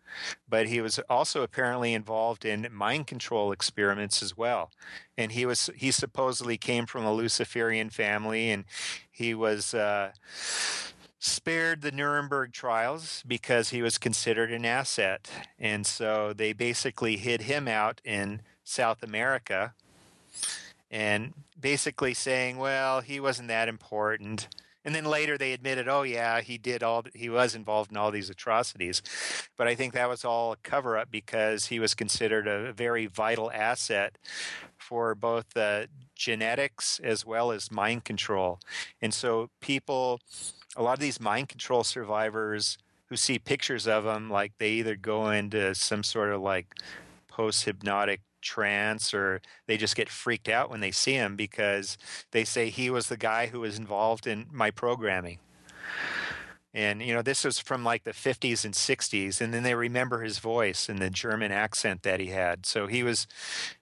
but 0.49 0.67
he 0.67 0.81
was 0.81 0.99
also 1.09 1.43
apparently 1.43 1.95
involved 1.95 2.45
in 2.45 2.67
mind 2.73 3.07
control 3.07 3.53
experiments 3.53 4.23
as 4.23 4.37
well. 4.37 4.71
And 5.17 5.33
he 5.33 5.47
was 5.47 5.71
he 5.77 5.91
supposedly 5.91 6.57
came 6.57 6.87
from 6.87 7.05
a 7.05 7.13
Luciferian 7.13 7.91
family, 7.91 8.51
and 8.51 8.65
he 9.11 9.35
was. 9.35 9.75
Uh, 9.75 10.13
spared 11.23 11.83
the 11.83 11.93
Nuremberg 11.93 12.51
trials 12.51 13.23
because 13.27 13.69
he 13.69 13.83
was 13.83 13.99
considered 13.99 14.51
an 14.51 14.65
asset. 14.65 15.31
And 15.59 15.87
so 15.87 16.33
they 16.33 16.55
basically 16.55 17.19
hid 17.19 17.43
him 17.43 17.69
out 17.69 18.01
in 18.07 18.41
South 18.65 19.03
America 19.03 19.75
and 20.91 21.35
basically 21.61 22.15
saying, 22.15 22.57
well, 22.57 23.03
he 23.03 23.21
wasn't 23.21 23.49
that 23.49 23.69
important. 23.69 24.49
And 24.85 24.95
then 24.95 25.05
later 25.05 25.37
they 25.37 25.53
admitted, 25.53 25.89
oh 25.89 26.03
yeah, 26.03 26.41
he 26.41 26.59
did 26.59 26.83
all 26.83 27.05
he 27.15 27.29
was 27.29 27.55
involved 27.55 27.91
in 27.91 27.97
all 27.97 28.11
these 28.11 28.31
atrocities. 28.31 29.03
But 29.57 29.69
I 29.69 29.75
think 29.75 29.93
that 29.93 30.09
was 30.09 30.25
all 30.25 30.53
a 30.53 30.57
cover 30.57 30.97
up 30.97 31.11
because 31.11 31.67
he 31.67 31.79
was 31.79 31.95
considered 31.95 32.47
a 32.47 32.73
very 32.73 33.07
vital 33.07 33.51
asset 33.53 34.17
for 34.79 35.15
both 35.15 35.51
the 35.55 35.89
genetics 36.15 37.01
as 37.03 37.25
well 37.27 37.53
as 37.53 37.71
mind 37.71 38.05
control. 38.05 38.61
And 39.03 39.13
so 39.13 39.51
people 39.61 40.21
a 40.77 40.83
lot 40.83 40.95
of 40.95 41.01
these 41.01 41.21
mind 41.21 41.49
control 41.49 41.85
survivors 41.85 42.79
who 43.07 43.17
see 43.17 43.39
pictures 43.39 43.89
of 43.89 44.07
him 44.07 44.31
like 44.31 44.53
they 44.59 44.71
either 44.71 44.95
go 44.97 45.31
into 45.31 45.75
some 45.75 46.03
sort 46.03 46.33
of 46.33 46.41
like 46.41 46.75
post 47.29 47.65
hypnotic 47.65 48.21
trance 48.41 49.13
or 49.15 49.41
they 49.67 49.77
just 49.77 49.97
get 49.97 50.09
freaked 50.09 50.49
out 50.49 50.71
when 50.71 50.81
they 50.81 50.91
see 50.91 51.15
him 51.15 51.37
because 51.37 51.99
they 52.31 52.45
say 52.45 52.69
he 52.69 52.91
was 52.91 53.09
the 53.09 53.17
guy 53.17 53.47
who 53.47 53.61
was 53.61 53.79
involved 53.79 54.27
in 54.27 54.47
my 54.51 54.71
programming. 54.71 55.39
And 56.73 57.03
you 57.03 57.13
know, 57.13 57.23
this 57.23 57.45
was 57.45 57.59
from 57.59 57.85
like 57.85 58.05
the 58.05 58.13
50s 58.13 58.65
and 58.65 58.75
60s 58.75 59.41
and 59.41 59.53
then 59.53 59.63
they 59.63 59.75
remember 59.75 60.23
his 60.23 60.39
voice 60.39 60.89
and 60.89 60.99
the 60.99 61.11
German 61.11 61.53
accent 61.53 62.03
that 62.03 62.21
he 62.21 62.29
had. 62.29 62.67
So 62.67 62.87
he 62.87 63.03
was 63.03 63.27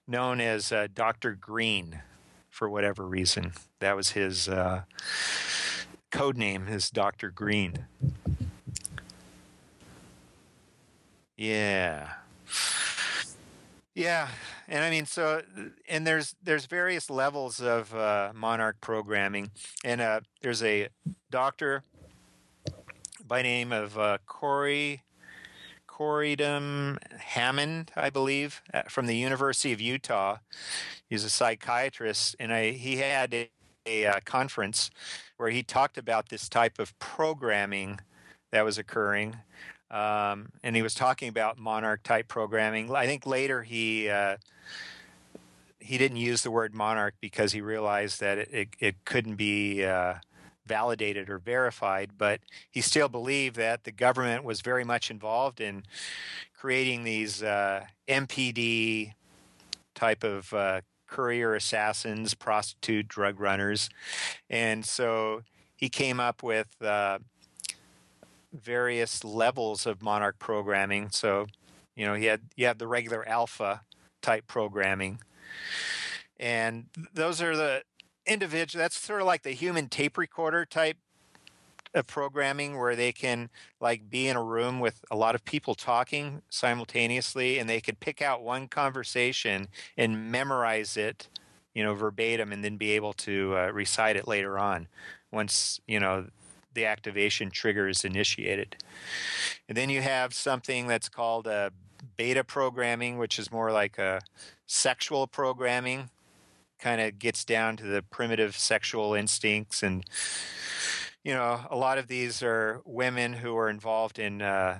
known 0.07 0.41
as 0.41 0.71
uh, 0.71 0.87
Dr. 0.93 1.35
Green 1.35 2.01
for 2.49 2.69
whatever 2.69 3.05
reason. 3.05 3.53
That 3.79 3.95
was 3.95 4.11
his 4.11 4.49
uh, 4.49 4.83
code 6.11 6.37
name 6.37 6.67
is 6.67 6.89
Doctor 6.89 7.29
Green. 7.29 7.85
Yeah. 11.37 12.09
Yeah, 13.99 14.29
and 14.69 14.81
I 14.81 14.89
mean, 14.89 15.05
so 15.05 15.41
and 15.89 16.07
there's 16.07 16.33
there's 16.41 16.67
various 16.67 17.09
levels 17.09 17.59
of 17.59 17.93
uh, 17.93 18.31
monarch 18.33 18.79
programming, 18.79 19.51
and 19.83 19.99
uh, 19.99 20.21
there's 20.41 20.63
a 20.63 20.87
doctor 21.29 21.83
by 23.27 23.41
name 23.41 23.73
of 23.73 23.99
uh, 23.99 24.19
Corey 24.25 25.01
Corydon 25.85 26.97
Hammond, 27.19 27.91
I 27.97 28.09
believe, 28.09 28.61
uh, 28.73 28.83
from 28.83 29.05
the 29.05 29.17
University 29.17 29.73
of 29.73 29.81
Utah. 29.81 30.37
He's 31.09 31.25
a 31.25 31.29
psychiatrist, 31.29 32.37
and 32.39 32.53
I, 32.53 32.71
he 32.71 32.95
had 32.99 33.33
a, 33.33 33.49
a, 33.85 34.03
a 34.05 34.21
conference 34.21 34.91
where 35.35 35.49
he 35.49 35.61
talked 35.61 35.97
about 35.97 36.29
this 36.29 36.47
type 36.47 36.79
of 36.79 36.97
programming 36.99 37.99
that 38.51 38.63
was 38.63 38.77
occurring 38.77 39.35
um, 39.91 40.49
and 40.63 40.75
he 40.75 40.81
was 40.81 40.93
talking 40.93 41.29
about 41.29 41.57
monarch 41.57 42.03
type 42.03 42.27
programming. 42.27 42.93
I 42.93 43.05
think 43.05 43.25
later 43.25 43.63
he 43.63 44.09
uh, 44.09 44.37
he 45.79 45.97
didn't 45.97 46.17
use 46.17 46.43
the 46.43 46.51
word 46.51 46.75
monarch 46.75 47.15
because 47.19 47.51
he 47.51 47.61
realized 47.61 48.19
that 48.19 48.37
it, 48.37 48.49
it, 48.51 48.67
it 48.79 49.05
couldn't 49.05 49.35
be 49.35 49.83
uh, 49.83 50.15
validated 50.65 51.29
or 51.29 51.39
verified, 51.39 52.11
but 52.17 52.41
he 52.69 52.81
still 52.81 53.09
believed 53.09 53.55
that 53.55 53.85
the 53.85 53.91
government 53.91 54.43
was 54.43 54.61
very 54.61 54.83
much 54.83 55.09
involved 55.09 55.59
in 55.59 55.83
creating 56.55 57.03
these 57.03 57.41
uh, 57.41 57.83
MPD 58.07 59.13
type 59.95 60.23
of 60.23 60.53
uh, 60.53 60.81
courier 61.07 61.55
assassins, 61.55 62.35
prostitute 62.35 63.07
drug 63.07 63.39
runners, 63.39 63.89
and 64.49 64.85
so 64.85 65.41
he 65.75 65.89
came 65.89 66.19
up 66.19 66.43
with 66.43 66.67
uh, 66.81 67.17
various 68.53 69.23
levels 69.23 69.85
of 69.85 70.01
Monarch 70.01 70.39
programming. 70.39 71.09
So, 71.11 71.47
you 71.95 72.05
know, 72.05 72.13
he 72.13 72.25
had 72.25 72.41
you 72.55 72.65
have 72.67 72.77
the 72.77 72.87
regular 72.87 73.27
alpha 73.27 73.81
type 74.21 74.47
programming, 74.47 75.19
and 76.39 76.85
those 77.13 77.41
are 77.41 77.55
the 77.55 77.83
individual. 78.25 78.81
That's 78.81 78.99
sort 78.99 79.21
of 79.21 79.27
like 79.27 79.43
the 79.43 79.51
human 79.51 79.89
tape 79.89 80.17
recorder 80.17 80.65
type 80.65 80.97
of 81.93 82.07
programming 82.07 82.77
where 82.77 82.95
they 82.95 83.11
can 83.11 83.49
like 83.81 84.09
be 84.09 84.27
in 84.27 84.35
a 84.35 84.43
room 84.43 84.79
with 84.79 85.03
a 85.09 85.15
lot 85.15 85.35
of 85.35 85.43
people 85.43 85.73
talking 85.73 86.41
simultaneously 86.49 87.57
and 87.57 87.69
they 87.69 87.81
could 87.81 87.99
pick 87.99 88.21
out 88.21 88.43
one 88.43 88.67
conversation 88.67 89.67
and 89.97 90.31
memorize 90.31 90.95
it 90.95 91.27
you 91.73 91.83
know 91.83 91.93
verbatim 91.95 92.51
and 92.51 92.63
then 92.63 92.77
be 92.77 92.91
able 92.91 93.13
to 93.13 93.55
uh, 93.57 93.71
recite 93.71 94.15
it 94.15 94.27
later 94.27 94.59
on 94.59 94.87
once 95.31 95.79
you 95.87 95.99
know 95.99 96.27
the 96.73 96.85
activation 96.85 97.49
trigger 97.49 97.87
is 97.87 98.05
initiated. 98.05 98.75
And 99.67 99.77
then 99.77 99.89
you 99.89 100.01
have 100.01 100.33
something 100.33 100.87
that's 100.87 101.09
called 101.09 101.47
a 101.47 101.71
beta 102.17 102.43
programming, 102.43 103.17
which 103.17 103.39
is 103.39 103.51
more 103.51 103.71
like 103.71 103.97
a 103.97 104.21
sexual 104.65 105.27
programming, 105.27 106.09
kind 106.79 107.01
of 107.01 107.19
gets 107.19 107.43
down 107.43 107.77
to 107.77 107.83
the 107.83 108.01
primitive 108.03 108.55
sexual 108.57 109.13
instincts. 109.13 109.83
And, 109.83 110.05
you 111.23 111.33
know, 111.33 111.61
a 111.69 111.75
lot 111.75 111.97
of 111.97 112.07
these 112.07 112.41
are 112.41 112.81
women 112.85 113.33
who 113.33 113.57
are 113.57 113.69
involved 113.69 114.19
in 114.19 114.41
uh, 114.41 114.79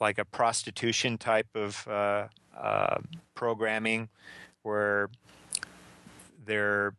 like 0.00 0.18
a 0.18 0.24
prostitution 0.24 1.18
type 1.18 1.48
of 1.54 1.86
uh, 1.88 2.28
uh, 2.56 2.98
programming 3.34 4.08
where 4.62 5.08
they're 6.44 6.94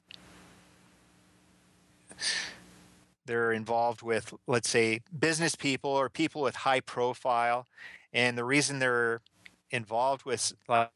they're 3.28 3.52
involved 3.52 4.02
with, 4.02 4.34
let's 4.48 4.70
say, 4.70 5.02
business 5.18 5.56
people 5.56 5.92
or 5.92 6.10
people 6.10 6.42
with 6.42 6.56
high 6.56 6.80
profile. 6.80 7.68
And 8.14 8.38
the 8.38 8.46
reason 8.46 8.80
they're 8.80 9.22
involved 9.70 10.26
with 10.26 10.54
uh, 10.70 10.88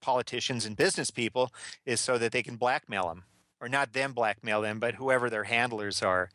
politicians 0.00 0.64
and 0.64 0.76
business 0.76 1.10
people 1.10 1.52
is 1.84 2.00
so 2.00 2.16
that 2.18 2.32
they 2.32 2.42
can 2.42 2.56
blackmail 2.56 3.08
them 3.08 3.24
or 3.60 3.68
not 3.68 3.92
them 3.92 4.12
blackmail 4.12 4.62
them, 4.62 4.78
but 4.78 4.94
whoever 4.94 5.28
their 5.28 5.44
handlers 5.44 6.02
are. 6.02 6.30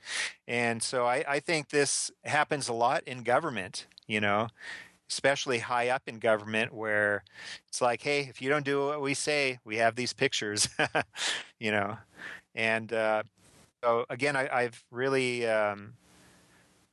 And 0.47 0.84
so 0.84 1.06
I, 1.06 1.24
I 1.28 1.39
think 1.39 1.70
this 1.70 2.12
happens 2.24 2.68
a 2.68 2.74
lot 2.74 3.03
in 3.06 3.24
government, 3.24 3.88
you 4.08 4.22
know, 4.22 4.49
especially 5.10 5.60
high 5.60 5.89
up 5.89 6.03
in 6.08 6.20
government 6.20 6.74
where 6.74 7.24
it's 7.68 7.82
like, 7.82 8.01
hey, 8.01 8.22
if 8.22 8.41
you 8.41 8.49
don't 8.49 8.66
do 8.66 8.88
what 8.88 9.01
we 9.01 9.14
say, 9.14 9.60
we 9.66 9.78
have 9.78 9.95
these 9.95 10.14
pictures, 10.14 10.70
you 11.60 11.72
know. 11.72 11.97
And 12.53 12.93
uh, 12.93 13.24
so 13.84 14.06
again, 14.10 14.36
I, 14.36 14.64
have 14.64 14.84
really 14.92 15.48
um, 15.48 15.94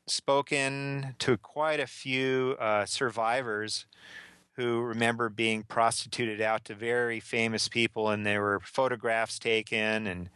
spoken 0.07 1.15
to 1.21 1.37
quite 1.39 1.81
a 1.81 1.87
few 1.87 2.57
uh, 2.59 2.85
survivors 2.85 3.87
who 4.57 4.83
remember 4.83 5.29
being 5.29 5.63
prostituted 5.63 6.41
out 6.41 6.65
to 6.67 6.75
very 6.75 7.21
famous 7.21 7.69
people, 7.69 8.11
and 8.11 8.27
there 8.27 8.43
were 8.43 8.61
photographs 8.61 9.39
taken, 9.39 10.07
and 10.07 10.29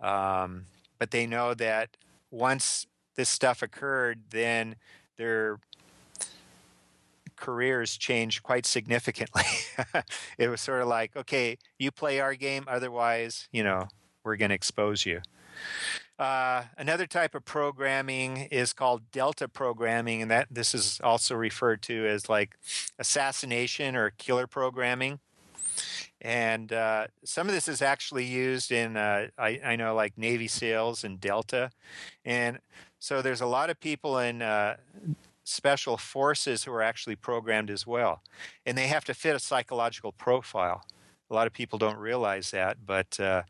um, 0.00 0.66
but 0.98 1.10
they 1.10 1.26
know 1.26 1.54
that 1.54 1.96
once 2.30 2.86
this 3.16 3.28
stuff 3.28 3.62
occurred, 3.62 4.20
then 4.30 4.76
their 5.16 5.58
careers 7.36 7.96
changed 7.96 8.42
quite 8.42 8.66
significantly. 8.66 9.42
it 10.38 10.48
was 10.48 10.60
sort 10.60 10.82
of 10.82 10.88
like, 10.88 11.16
okay, 11.16 11.58
you 11.78 11.90
play 11.90 12.20
our 12.20 12.34
game, 12.34 12.64
otherwise, 12.68 13.48
you 13.50 13.64
know, 13.64 13.88
we're 14.22 14.36
going 14.36 14.50
to 14.50 14.54
expose 14.54 15.04
you. 15.04 15.20
Uh, 16.18 16.64
another 16.76 17.06
type 17.06 17.34
of 17.34 17.44
programming 17.44 18.48
is 18.50 18.72
called 18.72 19.10
delta 19.10 19.48
programming, 19.48 20.20
and 20.20 20.30
that 20.30 20.48
this 20.50 20.74
is 20.74 21.00
also 21.02 21.34
referred 21.34 21.80
to 21.80 22.06
as 22.06 22.28
like 22.28 22.58
assassination 22.98 23.96
or 23.96 24.10
killer 24.10 24.46
programming. 24.46 25.18
And 26.20 26.72
uh, 26.72 27.06
some 27.24 27.48
of 27.48 27.54
this 27.54 27.68
is 27.68 27.80
actually 27.80 28.26
used 28.26 28.70
in, 28.70 28.96
uh, 28.96 29.28
I, 29.38 29.60
I, 29.64 29.76
know, 29.76 29.94
like 29.94 30.18
Navy 30.18 30.48
SEALs 30.48 31.02
and 31.02 31.18
Delta. 31.18 31.70
And 32.24 32.58
so 32.98 33.22
there's 33.22 33.40
a 33.40 33.46
lot 33.46 33.70
of 33.70 33.80
people 33.80 34.18
in 34.18 34.42
uh, 34.42 34.76
special 35.44 35.96
forces 35.96 36.64
who 36.64 36.72
are 36.72 36.82
actually 36.82 37.16
programmed 37.16 37.70
as 37.70 37.86
well. 37.86 38.22
And 38.66 38.76
they 38.76 38.88
have 38.88 39.04
to 39.06 39.14
fit 39.14 39.34
a 39.34 39.38
psychological 39.38 40.12
profile. 40.12 40.84
A 41.30 41.34
lot 41.34 41.46
of 41.46 41.52
people 41.52 41.78
don't 41.78 41.98
realize 41.98 42.50
that, 42.50 42.78
but 42.84 43.18
uh, 43.20 43.42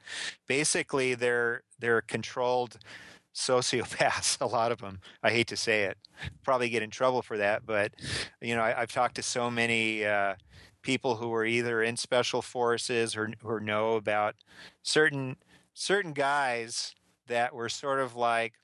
basically 0.46 1.14
they're 1.14 1.62
they're 1.78 2.02
controlled 2.02 2.78
sociopaths. 3.34 4.40
A 4.40 4.46
lot 4.46 4.72
of 4.72 4.80
them. 4.80 5.00
I 5.22 5.30
hate 5.30 5.46
to 5.48 5.56
say 5.56 5.84
it. 5.84 5.96
Probably 6.42 6.68
get 6.68 6.82
in 6.82 6.90
trouble 6.90 7.22
for 7.22 7.38
that, 7.38 7.64
but 7.64 7.92
you 8.40 8.54
know 8.54 8.62
I, 8.62 8.72
have 8.72 8.92
talked 8.92 9.16
to 9.16 9.22
so 9.22 9.50
many 9.50 10.04
uh, 10.04 10.34
people 10.82 11.16
who 11.16 11.32
are 11.32 11.44
either 11.44 11.82
in 11.82 11.96
special 11.96 12.42
forces 12.42 13.16
or 13.16 13.60
know 13.60 13.94
about 13.94 14.34
certain 14.82 15.36
certain 15.72 16.12
guys 16.12 16.94
that 17.28 17.54
were 17.54 17.68
sort 17.68 18.00
of 18.00 18.16
like 18.16 18.54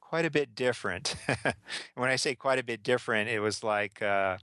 quite 0.00 0.24
a 0.24 0.30
bit 0.30 0.54
different. 0.54 1.16
when 1.94 2.08
I 2.08 2.16
say 2.16 2.34
quite 2.34 2.58
a 2.58 2.64
bit 2.64 2.82
different, 2.82 3.28
it 3.28 3.40
was 3.40 3.62
like. 3.62 4.00
Uh, 4.00 4.38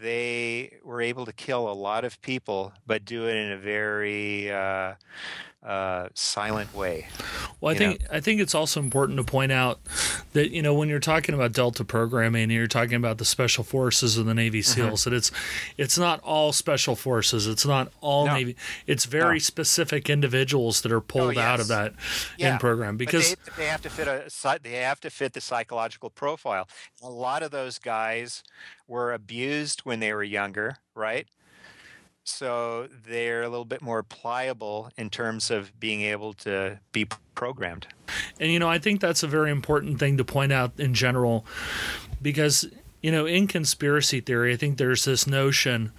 they 0.00 0.78
were 0.82 1.00
able 1.00 1.26
to 1.26 1.32
kill 1.32 1.70
a 1.70 1.74
lot 1.74 2.04
of 2.04 2.20
people, 2.22 2.72
but 2.86 3.04
do 3.04 3.28
it 3.28 3.36
in 3.36 3.52
a 3.52 3.58
very 3.58 4.50
uh, 4.50 4.94
uh, 5.62 6.08
silent 6.14 6.74
way. 6.74 7.06
Well, 7.60 7.74
I 7.74 7.76
think 7.76 8.00
know? 8.00 8.06
I 8.12 8.20
think 8.20 8.40
it's 8.40 8.54
also 8.54 8.80
important 8.80 9.18
to 9.18 9.24
point 9.24 9.52
out 9.52 9.80
that 10.32 10.50
you 10.50 10.62
know 10.62 10.72
when 10.72 10.88
you're 10.88 10.98
talking 11.00 11.34
about 11.34 11.52
Delta 11.52 11.84
programming 11.84 12.44
and 12.44 12.52
you're 12.52 12.66
talking 12.66 12.94
about 12.94 13.18
the 13.18 13.26
special 13.26 13.62
forces 13.62 14.16
of 14.16 14.24
the 14.24 14.32
Navy 14.32 14.60
mm-hmm. 14.60 14.80
SEALs, 14.80 15.04
that 15.04 15.12
it's 15.12 15.30
it's 15.76 15.98
not 15.98 16.20
all 16.20 16.52
special 16.52 16.96
forces, 16.96 17.46
it's 17.46 17.66
not 17.66 17.92
all 18.00 18.26
no. 18.26 18.34
Navy, 18.34 18.56
it's 18.86 19.04
very 19.04 19.34
no. 19.34 19.40
specific 19.40 20.08
individuals 20.08 20.80
that 20.80 20.92
are 20.92 21.00
pulled 21.00 21.28
oh, 21.28 21.30
yes. 21.30 21.44
out 21.44 21.60
of 21.60 21.68
that 21.68 21.92
yeah. 22.38 22.54
in 22.54 22.58
program 22.58 22.96
because 22.96 23.34
they, 23.34 23.52
they, 23.58 23.66
have 23.66 23.82
to 23.82 23.90
fit 23.90 24.08
a 24.08 24.58
they 24.62 24.72
have 24.72 25.00
to 25.00 25.10
fit 25.10 25.34
the 25.34 25.42
psychological 25.42 26.08
profile. 26.08 26.68
A 27.02 27.10
lot 27.10 27.42
of 27.42 27.50
those 27.50 27.78
guys 27.78 28.42
were 28.88 29.12
abused 29.12 29.80
when 29.80 30.00
they 30.00 30.14
were 30.14 30.24
younger, 30.24 30.78
right? 30.94 31.26
So 32.24 32.88
they're 33.06 33.42
a 33.42 33.48
little 33.48 33.64
bit 33.64 33.82
more 33.82 34.02
pliable 34.02 34.90
in 34.96 35.10
terms 35.10 35.50
of 35.50 35.78
being 35.80 36.02
able 36.02 36.32
to 36.34 36.78
be 36.92 37.06
programmed. 37.34 37.86
And 38.38 38.50
you 38.52 38.58
know, 38.58 38.68
I 38.68 38.78
think 38.78 39.00
that's 39.00 39.22
a 39.22 39.28
very 39.28 39.50
important 39.50 39.98
thing 39.98 40.16
to 40.18 40.24
point 40.24 40.52
out 40.52 40.72
in 40.78 40.94
general 40.94 41.44
because 42.22 42.66
you 43.02 43.10
know, 43.10 43.24
in 43.24 43.46
conspiracy 43.46 44.20
theory, 44.20 44.52
I 44.52 44.56
think 44.56 44.76
there's 44.76 45.04
this 45.04 45.26
notion 45.26 45.92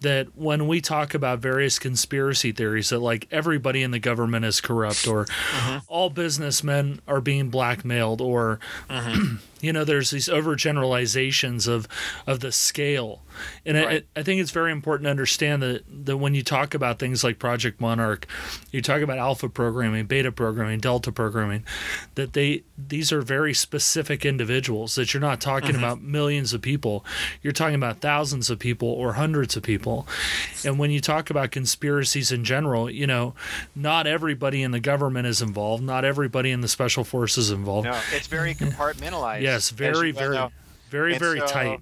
that 0.00 0.36
when 0.36 0.66
we 0.66 0.80
talk 0.80 1.14
about 1.14 1.38
various 1.38 1.78
conspiracy 1.78 2.50
theories 2.50 2.90
that 2.90 2.98
like 2.98 3.28
everybody 3.30 3.82
in 3.82 3.92
the 3.92 3.98
government 3.98 4.44
is 4.44 4.60
corrupt 4.60 5.06
or 5.06 5.22
uh-huh. 5.22 5.80
all 5.86 6.10
businessmen 6.10 7.00
are 7.06 7.20
being 7.20 7.48
blackmailed 7.48 8.20
or 8.20 8.58
uh-huh. 8.90 9.36
You 9.62 9.72
know 9.72 9.84
there's 9.84 10.10
these 10.10 10.28
overgeneralizations 10.28 11.66
of 11.66 11.88
of 12.26 12.40
the 12.40 12.52
scale. 12.52 13.22
And 13.64 13.78
Right. 13.78 14.04
I, 14.14 14.20
I 14.20 14.22
think 14.22 14.42
it's 14.42 14.50
very 14.50 14.72
important 14.72 15.06
to 15.06 15.10
understand 15.10 15.62
that 15.62 15.84
that 16.04 16.18
when 16.18 16.34
you 16.34 16.42
talk 16.42 16.74
about 16.74 16.98
things 16.98 17.24
like 17.24 17.38
project 17.38 17.80
monarch 17.80 18.26
you 18.70 18.82
talk 18.82 19.00
about 19.00 19.16
alpha 19.16 19.48
programming 19.48 20.04
beta 20.04 20.30
programming 20.30 20.80
delta 20.80 21.10
programming 21.10 21.64
that 22.16 22.34
they 22.34 22.64
these 22.76 23.12
are 23.12 23.22
very 23.22 23.54
specific 23.54 24.26
individuals 24.26 24.96
that 24.96 25.14
you're 25.14 25.20
not 25.20 25.40
talking 25.40 25.70
mm-hmm. 25.70 25.78
about 25.78 26.02
millions 26.02 26.52
of 26.52 26.60
people. 26.60 27.04
You're 27.40 27.52
talking 27.52 27.76
about 27.76 28.00
thousands 28.00 28.50
of 28.50 28.58
people 28.58 28.88
or 28.88 29.14
hundreds 29.14 29.56
of 29.56 29.62
people. 29.62 30.06
And 30.64 30.78
when 30.78 30.90
you 30.90 31.00
talk 31.00 31.30
about 31.30 31.52
conspiracies 31.52 32.32
in 32.32 32.44
general 32.44 32.90
you 32.90 33.06
know 33.06 33.34
not 33.74 34.06
everybody 34.06 34.62
in 34.62 34.72
the 34.72 34.80
government 34.80 35.26
is 35.26 35.40
involved. 35.40 35.82
Not 35.82 36.04
everybody 36.04 36.50
in 36.50 36.60
the 36.60 36.68
special 36.68 37.04
forces 37.04 37.42
is 37.42 37.50
involved. 37.50 37.86
No, 37.86 37.98
it's 38.12 38.26
very 38.26 38.54
compartmentalized. 38.62 39.42
Yes, 39.52 39.68
very, 39.68 40.12
very, 40.12 40.36
know. 40.36 40.50
very, 40.88 41.12
And 41.12 41.20
very 41.20 41.40
so- 41.40 41.46
tight. 41.46 41.80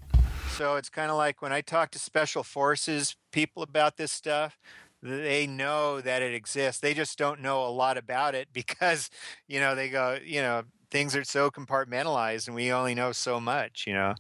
So 0.57 0.75
it's 0.75 0.89
kind 0.91 1.11
of 1.11 1.17
like 1.17 1.41
when 1.41 1.53
I 1.53 1.61
talk 1.61 1.93
to 1.93 1.99
special 2.01 2.43
forces 2.43 3.15
people 3.31 3.63
about 3.63 3.97
this 3.97 4.11
stuff, 4.11 4.59
they 5.03 5.47
know 5.47 6.01
that 6.01 6.21
it 6.21 6.35
exists. 6.35 6.81
They 6.81 6.93
just 6.95 7.17
don't 7.17 7.41
know 7.41 7.65
a 7.65 7.71
lot 7.71 7.97
about 7.97 8.35
it 8.35 8.49
because, 8.53 9.09
you 9.47 9.61
know, 9.61 9.75
they 9.77 9.89
go, 9.89 10.19
you 10.23 10.43
know, 10.43 10.65
things 10.91 11.15
are 11.15 11.23
so 11.23 11.49
compartmentalized 11.53 12.49
and 12.49 12.57
we 12.57 12.73
only 12.73 12.97
know 12.97 13.13
so 13.13 13.39
much, 13.41 13.85
you 13.87 13.95
know. 13.95 14.17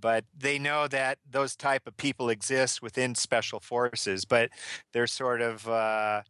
But 0.00 0.24
they 0.38 0.60
know 0.60 0.86
that 0.86 1.18
those 1.28 1.56
type 1.56 1.88
of 1.88 1.96
people 1.96 2.28
exist 2.30 2.80
within 2.80 3.16
special 3.16 3.58
forces, 3.58 4.24
but 4.24 4.50
they're 4.92 5.08
sort 5.08 5.40
of 5.42 5.68
uh 5.68 6.22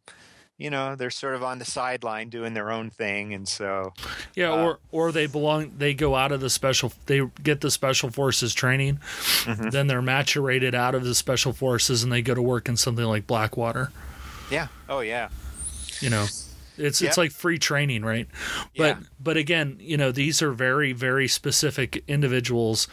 you 0.57 0.69
know, 0.71 0.95
they're 0.95 1.09
sort 1.11 1.35
of 1.35 1.43
on 1.43 1.59
the 1.59 1.65
sideline 1.65 2.29
doing 2.29 2.53
their 2.53 2.71
own 2.71 2.89
thing 2.89 3.33
and 3.33 3.47
so 3.47 3.93
Yeah, 4.35 4.51
uh, 4.51 4.63
or 4.63 4.79
or 4.91 5.11
they 5.11 5.27
belong. 5.27 5.73
They 5.77 5.93
go 5.93 6.15
out 6.15 6.31
of 6.31 6.41
the 6.41 6.49
special. 6.49 6.91
They 7.05 7.21
get 7.43 7.61
the 7.61 7.69
special 7.71 8.09
forces 8.09 8.53
training, 8.53 8.99
Mm-hmm. 9.45 9.69
then 9.69 9.87
they're 9.87 10.01
maturated 10.01 10.73
out 10.73 10.95
of 10.95 11.03
the 11.03 11.13
special 11.15 11.53
forces, 11.53 12.03
and 12.03 12.11
they 12.11 12.21
go 12.21 12.33
to 12.33 12.41
work 12.41 12.67
in 12.67 12.75
something 12.77 13.05
like 13.05 13.27
Blackwater. 13.27 13.91
yeah. 14.51 14.67
Oh 14.89 15.01
yeah. 15.01 15.29
You 16.01 16.09
know, 16.09 16.25
it's 16.77 17.01
Yep. 17.01 17.09
it's 17.09 17.17
like 17.17 17.31
free 17.31 17.57
training, 17.59 18.03
right? 18.03 18.27
But 18.77 18.83
Yeah. 18.83 18.99
but 19.19 19.37
again, 19.37 19.77
you 19.79 19.97
know, 19.97 20.11
these 20.11 20.41
are 20.41 20.51
very 20.51 20.93
very 20.93 21.27
specific 21.27 22.03
individuals, 22.07 22.87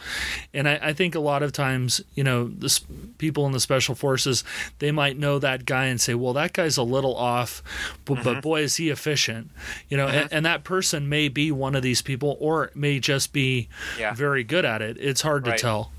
and 0.53 0.67
I, 0.67 0.79
I 0.81 0.93
think 0.93 1.15
a 1.15 1.19
lot 1.19 1.43
of 1.43 1.51
times, 1.51 2.01
you 2.15 2.23
know, 2.23 2.47
the 2.47 2.79
people 3.17 3.45
in 3.45 3.51
the 3.51 3.59
special 3.59 3.95
forces 3.95 4.43
they 4.79 4.91
might 4.91 5.17
know 5.17 5.39
that 5.39 5.65
guy 5.65 5.85
and 5.85 5.99
say, 6.01 6.13
well, 6.15 6.33
that 6.33 6.53
guy's 6.53 6.77
a 6.77 6.83
little 6.83 7.15
off, 7.15 7.61
but, 8.05 8.15
Mm-hmm. 8.15 8.23
but 8.23 8.41
boy 8.41 8.61
is 8.61 8.75
he 8.77 8.89
efficient, 8.89 9.51
you 9.89 9.97
know, 9.97 10.07
and, 10.07 10.31
and 10.31 10.45
that 10.45 10.63
person 10.63 11.07
may 11.09 11.27
be 11.29 11.51
one 11.51 11.75
of 11.75 11.81
these 11.83 12.01
people, 12.01 12.37
or 12.39 12.65
it 12.65 12.75
may 12.75 12.99
just 12.99 13.33
be 13.33 13.67
Yeah. 13.99 14.13
very 14.13 14.43
good 14.43 14.65
at 14.65 14.81
it. 14.81 14.97
It's 14.99 15.21
hard 15.21 15.45
Right. 15.47 15.57
to 15.57 15.61
tell. 15.61 15.91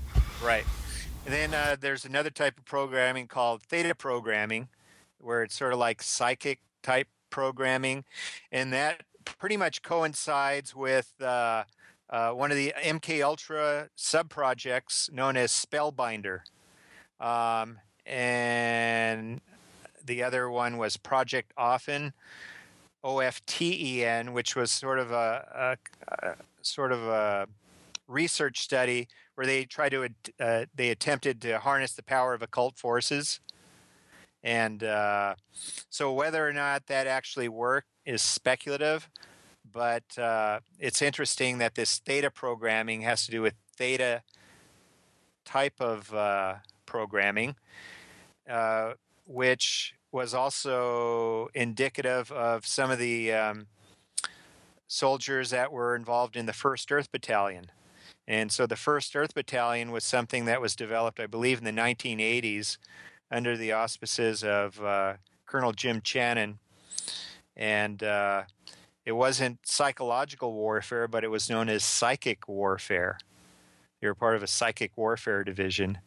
Right. 0.43 0.65
And 1.25 1.33
then 1.33 1.53
uh, 1.53 1.75
there's 1.79 2.05
another 2.05 2.29
type 2.29 2.57
of 2.57 2.65
programming 2.65 3.27
called 3.27 3.61
theta 3.63 3.93
programming, 3.95 4.69
where 5.19 5.43
it's 5.43 5.55
sort 5.57 5.73
of 5.73 5.79
like 5.79 6.01
psychic 6.01 6.59
type 6.83 7.07
programming. 7.29 8.05
And 8.51 8.71
that 8.73 9.03
pretty 9.25 9.57
much 9.57 9.81
coincides 9.81 10.75
with 10.75 11.13
uh, 11.21 11.63
uh, 12.09 12.31
one 12.31 12.51
of 12.51 12.57
the 12.57 12.73
MK 12.77 13.23
Ultra 13.23 13.89
sub 13.95 14.29
projects 14.29 15.09
known 15.11 15.37
as 15.37 15.51
Spellbinder. 15.51 16.39
Um, 17.19 17.79
and 18.05 19.41
the 20.05 20.23
other 20.23 20.49
one 20.49 20.77
was 20.77 20.97
Project 20.97 21.51
Often, 21.57 22.13
O 23.03 23.19
F 23.19 23.45
T 23.45 23.97
E 23.99 24.05
N, 24.05 24.33
which 24.33 24.55
was 24.55 24.71
sort 24.71 24.99
of 24.99 25.11
a, 25.11 25.77
a, 26.07 26.27
a 26.27 26.35
sort 26.61 26.91
of 26.91 27.03
a 27.03 27.47
research 28.07 28.61
study 28.61 29.07
where 29.35 29.45
they 29.45 29.65
tried 29.65 29.89
to 29.89 30.07
uh, 30.39 30.65
they 30.73 30.89
attempted 30.89 31.41
to 31.41 31.59
harness 31.59 31.93
the 31.93 32.03
power 32.03 32.33
of 32.33 32.41
occult 32.41 32.77
forces 32.77 33.39
and 34.43 34.83
uh, 34.83 35.35
so 35.89 36.13
whether 36.13 36.47
or 36.47 36.53
not 36.53 36.87
that 36.87 37.07
actually 37.07 37.49
worked 37.49 37.87
is 38.05 38.21
speculative 38.21 39.09
but 39.71 40.17
uh, 40.17 40.59
it's 40.79 41.01
interesting 41.01 41.57
that 41.57 41.75
this 41.75 41.99
theta 41.99 42.31
programming 42.31 43.01
has 43.01 43.25
to 43.25 43.31
do 43.31 43.41
with 43.41 43.53
theta 43.75 44.21
type 45.45 45.79
of 45.79 46.13
uh, 46.13 46.55
programming 46.85 47.55
uh, 48.49 48.93
which 49.25 49.93
was 50.11 50.33
also 50.33 51.49
indicative 51.53 52.31
of 52.31 52.65
some 52.65 52.89
of 52.89 52.97
the 52.97 53.31
um, 53.33 53.67
soldiers 54.87 55.49
that 55.49 55.71
were 55.71 55.95
involved 55.95 56.37
in 56.37 56.45
the 56.45 56.53
first 56.53 56.91
earth 56.91 57.11
battalion. 57.11 57.69
And 58.27 58.51
so 58.51 58.67
the 58.67 58.75
First 58.75 59.15
Earth 59.15 59.33
Battalion 59.33 59.91
was 59.91 60.03
something 60.03 60.45
that 60.45 60.59
was 60.59 60.75
developed, 60.75 61.19
I 61.19 61.27
believe, 61.27 61.59
in 61.59 61.63
the 61.63 61.71
1980s 61.71 62.77
under 63.31 63.57
the 63.57 63.71
auspices 63.71 64.43
of 64.43 64.81
uh, 64.83 65.13
Colonel 65.45 65.71
Jim 65.71 66.01
Channon. 66.01 66.57
And 67.55 68.03
uh, 68.03 68.43
it 69.05 69.13
wasn't 69.13 69.59
psychological 69.65 70.53
warfare, 70.53 71.07
but 71.07 71.23
it 71.23 71.29
was 71.29 71.49
known 71.49 71.69
as 71.69 71.83
psychic 71.83 72.47
warfare. 72.47 73.17
They 74.01 74.07
were 74.07 74.15
part 74.15 74.35
of 74.35 74.43
a 74.43 74.47
psychic 74.47 74.91
warfare 74.95 75.43
division. 75.43 75.99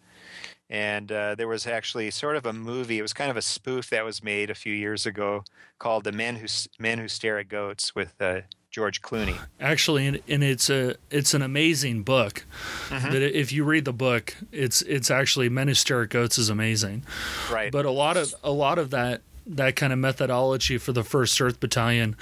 And 0.68 1.10
uh, 1.10 1.34
there 1.34 1.48
was 1.48 1.66
actually 1.66 2.10
sort 2.12 2.36
of 2.36 2.46
a 2.46 2.52
movie. 2.52 2.98
It 2.98 3.02
was 3.02 3.12
kind 3.12 3.30
of 3.30 3.36
a 3.36 3.42
spoof 3.42 3.90
that 3.90 4.04
was 4.04 4.22
made 4.22 4.50
a 4.50 4.54
few 4.54 4.72
years 4.72 5.04
ago 5.04 5.42
called 5.80 6.04
"The 6.04 6.12
Men 6.12 6.36
Who 6.36 6.46
Men 6.78 6.98
Who 6.98 7.08
Stare 7.08 7.40
at 7.40 7.48
Goats" 7.48 7.94
with 7.94 8.14
uh, 8.20 8.42
George 8.70 9.02
Clooney. 9.02 9.36
Actually, 9.58 10.06
and, 10.06 10.20
and 10.28 10.44
it's 10.44 10.70
a 10.70 10.94
it's 11.10 11.34
an 11.34 11.42
amazing 11.42 12.02
book. 12.02 12.44
Mm-hmm. 12.88 13.10
That 13.12 13.38
if 13.38 13.52
you 13.52 13.64
read 13.64 13.84
the 13.84 13.92
book, 13.92 14.36
it's 14.52 14.82
it's 14.82 15.10
actually 15.10 15.48
Men 15.48 15.68
Who 15.68 15.74
Stare 15.74 16.02
at 16.02 16.10
Goats 16.10 16.38
is 16.38 16.48
amazing. 16.48 17.04
Right. 17.50 17.72
but 17.72 17.84
a 17.84 17.90
lot 17.90 18.16
of 18.16 18.34
a 18.44 18.52
lot 18.52 18.78
of 18.78 18.90
that 18.90 19.22
that 19.46 19.74
kind 19.74 19.92
of 19.92 19.98
methodology 19.98 20.78
for 20.78 20.92
the 20.92 21.02
first 21.02 21.40
earth 21.40 21.58
battalion 21.58 22.14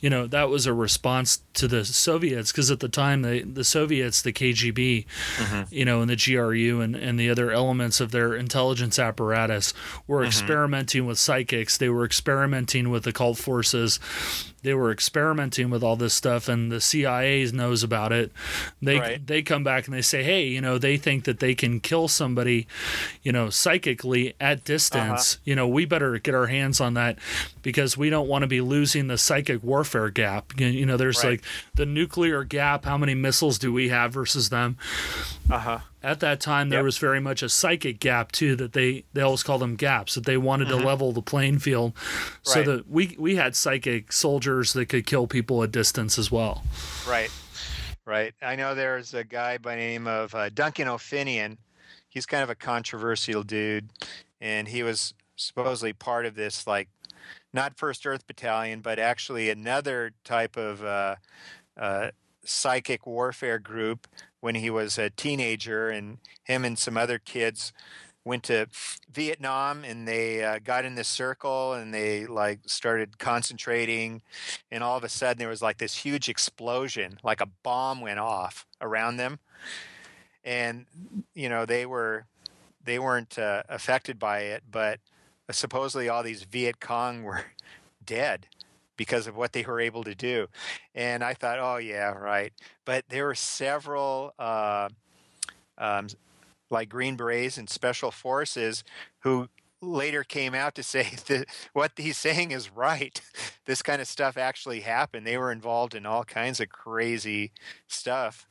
you 0.00 0.08
know 0.08 0.26
that 0.26 0.48
was 0.48 0.66
a 0.66 0.74
response 0.74 1.42
to 1.54 1.66
the 1.66 1.84
soviets 1.84 2.52
because 2.52 2.70
at 2.70 2.80
the 2.80 2.88
time 2.88 3.22
they, 3.22 3.40
the 3.40 3.64
soviets 3.64 4.22
the 4.22 4.32
kgb 4.32 5.04
you 5.70 5.84
know 5.84 6.00
and 6.00 6.10
the 6.10 6.16
gru 6.16 6.80
and, 6.80 6.94
and 6.94 7.18
the 7.18 7.28
other 7.28 7.50
elements 7.50 8.00
of 8.00 8.12
their 8.12 8.34
intelligence 8.36 8.98
apparatus 8.98 9.74
were 10.06 10.24
experimenting 10.24 11.06
with 11.06 11.18
psychics 11.18 11.76
they 11.76 11.88
were 11.88 12.04
experimenting 12.04 12.90
with 12.90 13.06
occult 13.06 13.38
forces 13.38 13.98
they 14.62 14.74
were 14.74 14.90
experimenting 14.92 15.70
with 15.70 15.82
all 15.82 15.96
this 15.96 16.12
stuff 16.14 16.48
and 16.48 16.70
the 16.70 16.80
cia 16.80 17.44
knows 17.52 17.82
about 17.82 18.12
it 18.12 18.30
they 18.82 18.98
Right. 18.98 19.26
they 19.26 19.42
come 19.42 19.64
back 19.64 19.86
and 19.86 19.94
they 19.94 20.02
say 20.02 20.22
hey 20.22 20.46
you 20.46 20.60
know 20.60 20.76
they 20.78 20.96
think 20.96 21.24
that 21.24 21.40
they 21.40 21.54
can 21.54 21.80
kill 21.80 22.08
somebody 22.08 22.66
you 23.22 23.32
know 23.32 23.48
psychically 23.50 24.34
at 24.40 24.64
distance 24.64 25.38
you 25.44 25.54
know 25.54 25.66
we 25.66 25.84
better 25.84 26.18
get 26.18 26.34
our 26.34 26.46
hands 26.46 26.80
on 26.80 26.94
that 26.94 27.18
because 27.62 27.96
we 27.96 28.10
don't 28.10 28.28
want 28.28 28.42
to 28.42 28.46
be 28.48 28.60
losing 28.60 29.06
the 29.06 29.16
psychic 29.18 29.62
warfare 29.62 30.10
gap 30.10 30.52
you 30.60 30.84
know 30.86 30.96
there's 30.96 31.22
Right. 31.24 31.30
like 31.30 31.42
the 31.74 31.86
nuclear 31.86 32.44
gap 32.44 32.84
how 32.84 32.98
many 32.98 33.14
missiles 33.14 33.58
do 33.58 33.72
we 33.72 33.88
have 33.88 34.12
versus 34.12 34.48
them 34.50 34.76
Uh 35.50 35.58
huh. 35.58 35.78
At 36.02 36.20
that 36.20 36.40
time 36.40 36.70
there 36.70 36.78
Yep. 36.80 36.84
was 36.84 36.98
very 36.98 37.20
much 37.20 37.42
a 37.42 37.48
psychic 37.48 38.00
gap 38.00 38.32
too 38.32 38.56
that 38.56 38.72
they 38.72 39.04
they 39.12 39.20
always 39.20 39.42
call 39.42 39.58
them 39.58 39.76
gaps 39.76 40.14
that 40.14 40.24
they 40.24 40.36
wanted 40.36 40.68
to 40.68 40.76
level 40.76 41.12
the 41.12 41.22
playing 41.22 41.58
field 41.58 41.92
so 42.42 42.60
Mm-hmm. 42.60 42.68
Right. 42.70 42.76
that 42.76 42.90
we 42.90 43.16
we 43.18 43.36
had 43.36 43.54
psychic 43.56 44.12
soldiers 44.12 44.72
that 44.72 44.86
could 44.86 45.06
kill 45.06 45.26
people 45.26 45.62
at 45.62 45.70
distance 45.72 46.18
as 46.18 46.30
well 46.30 46.64
Right, 47.08 47.30
right. 48.06 48.34
I 48.40 48.56
know 48.56 48.74
there's 48.74 49.14
a 49.14 49.24
guy 49.24 49.58
by 49.58 49.74
the 49.76 49.80
name 49.82 50.06
of 50.06 50.34
uh, 50.34 50.48
Duncan 50.50 50.88
O'Finioan. 50.88 51.56
He's 52.08 52.26
kind 52.26 52.42
of 52.42 52.50
a 52.50 52.54
controversial 52.54 53.42
dude, 53.42 53.88
and 54.40 54.66
he 54.68 54.82
was 54.82 55.14
supposedly 55.36 55.92
part 55.92 56.26
of 56.26 56.34
this, 56.34 56.66
like, 56.66 56.88
not 57.52 57.76
First 57.78 58.04
Earth 58.06 58.26
Battalion, 58.26 58.80
but 58.80 58.98
actually 58.98 59.48
another 59.50 60.12
type 60.24 60.56
of 60.56 60.82
uh, 60.84 61.16
uh, 61.78 62.10
psychic 62.50 63.06
warfare 63.06 63.58
group 63.58 64.06
when 64.40 64.54
he 64.54 64.70
was 64.70 64.98
a 64.98 65.10
teenager, 65.10 65.88
and 65.88 66.18
him 66.44 66.64
and 66.64 66.78
some 66.78 66.96
other 66.96 67.18
kids 67.18 67.72
went 68.24 68.42
to 68.44 68.66
Vietnam 69.10 69.82
and 69.82 70.06
they 70.06 70.44
uh, 70.44 70.58
got 70.62 70.84
in 70.84 70.94
this 70.94 71.08
circle 71.08 71.72
and 71.72 71.92
they 71.94 72.26
like 72.26 72.60
started 72.66 73.18
concentrating 73.18 74.20
and 74.70 74.84
all 74.84 74.96
of 74.96 75.04
a 75.04 75.08
sudden 75.08 75.38
there 75.38 75.48
was 75.48 75.62
like 75.62 75.78
this 75.78 75.96
huge 75.96 76.28
explosion 76.28 77.18
like 77.22 77.40
a 77.40 77.48
bomb 77.62 78.00
went 78.00 78.18
off 78.18 78.66
around 78.80 79.16
them. 79.16 79.38
And 80.44 80.84
you 81.34 81.48
know 81.48 81.64
they 81.64 81.86
were 81.86 82.26
they 82.84 82.98
weren't 82.98 83.38
uh, 83.38 83.62
affected 83.68 84.18
by 84.18 84.40
it 84.40 84.64
but 84.70 85.00
supposedly 85.50 86.08
all 86.08 86.22
these 86.22 86.44
viet 86.44 86.78
cong 86.78 87.22
were 87.22 87.44
dead 88.04 88.46
because 89.00 89.26
of 89.26 89.34
what 89.34 89.54
they 89.54 89.62
were 89.62 89.80
able 89.80 90.04
to 90.04 90.14
do 90.14 90.46
and 90.94 91.24
i 91.24 91.32
thought 91.32 91.58
oh 91.58 91.78
yeah 91.78 92.10
right 92.10 92.52
but 92.84 93.02
there 93.08 93.24
were 93.24 93.34
several 93.34 94.34
uh, 94.38 94.90
um, 95.78 96.06
like 96.68 96.90
green 96.90 97.16
berets 97.16 97.56
and 97.56 97.70
special 97.70 98.10
forces 98.10 98.84
who 99.20 99.48
later 99.80 100.22
came 100.22 100.54
out 100.54 100.74
to 100.74 100.82
say 100.94 101.08
that 101.28 101.46
what 101.72 101.92
he's 101.96 102.18
saying 102.18 102.50
is 102.50 102.70
right. 102.70 103.20
This 103.66 103.82
kind 103.82 104.00
of 104.02 104.08
stuff 104.08 104.36
actually 104.36 104.80
happened. 104.80 105.24
They 105.24 105.38
were 105.38 105.52
involved 105.52 105.94
in 105.94 106.04
all 106.04 106.24
kinds 106.24 106.58
of 106.58 106.70
crazy 106.70 107.52
stuff. 107.86 108.44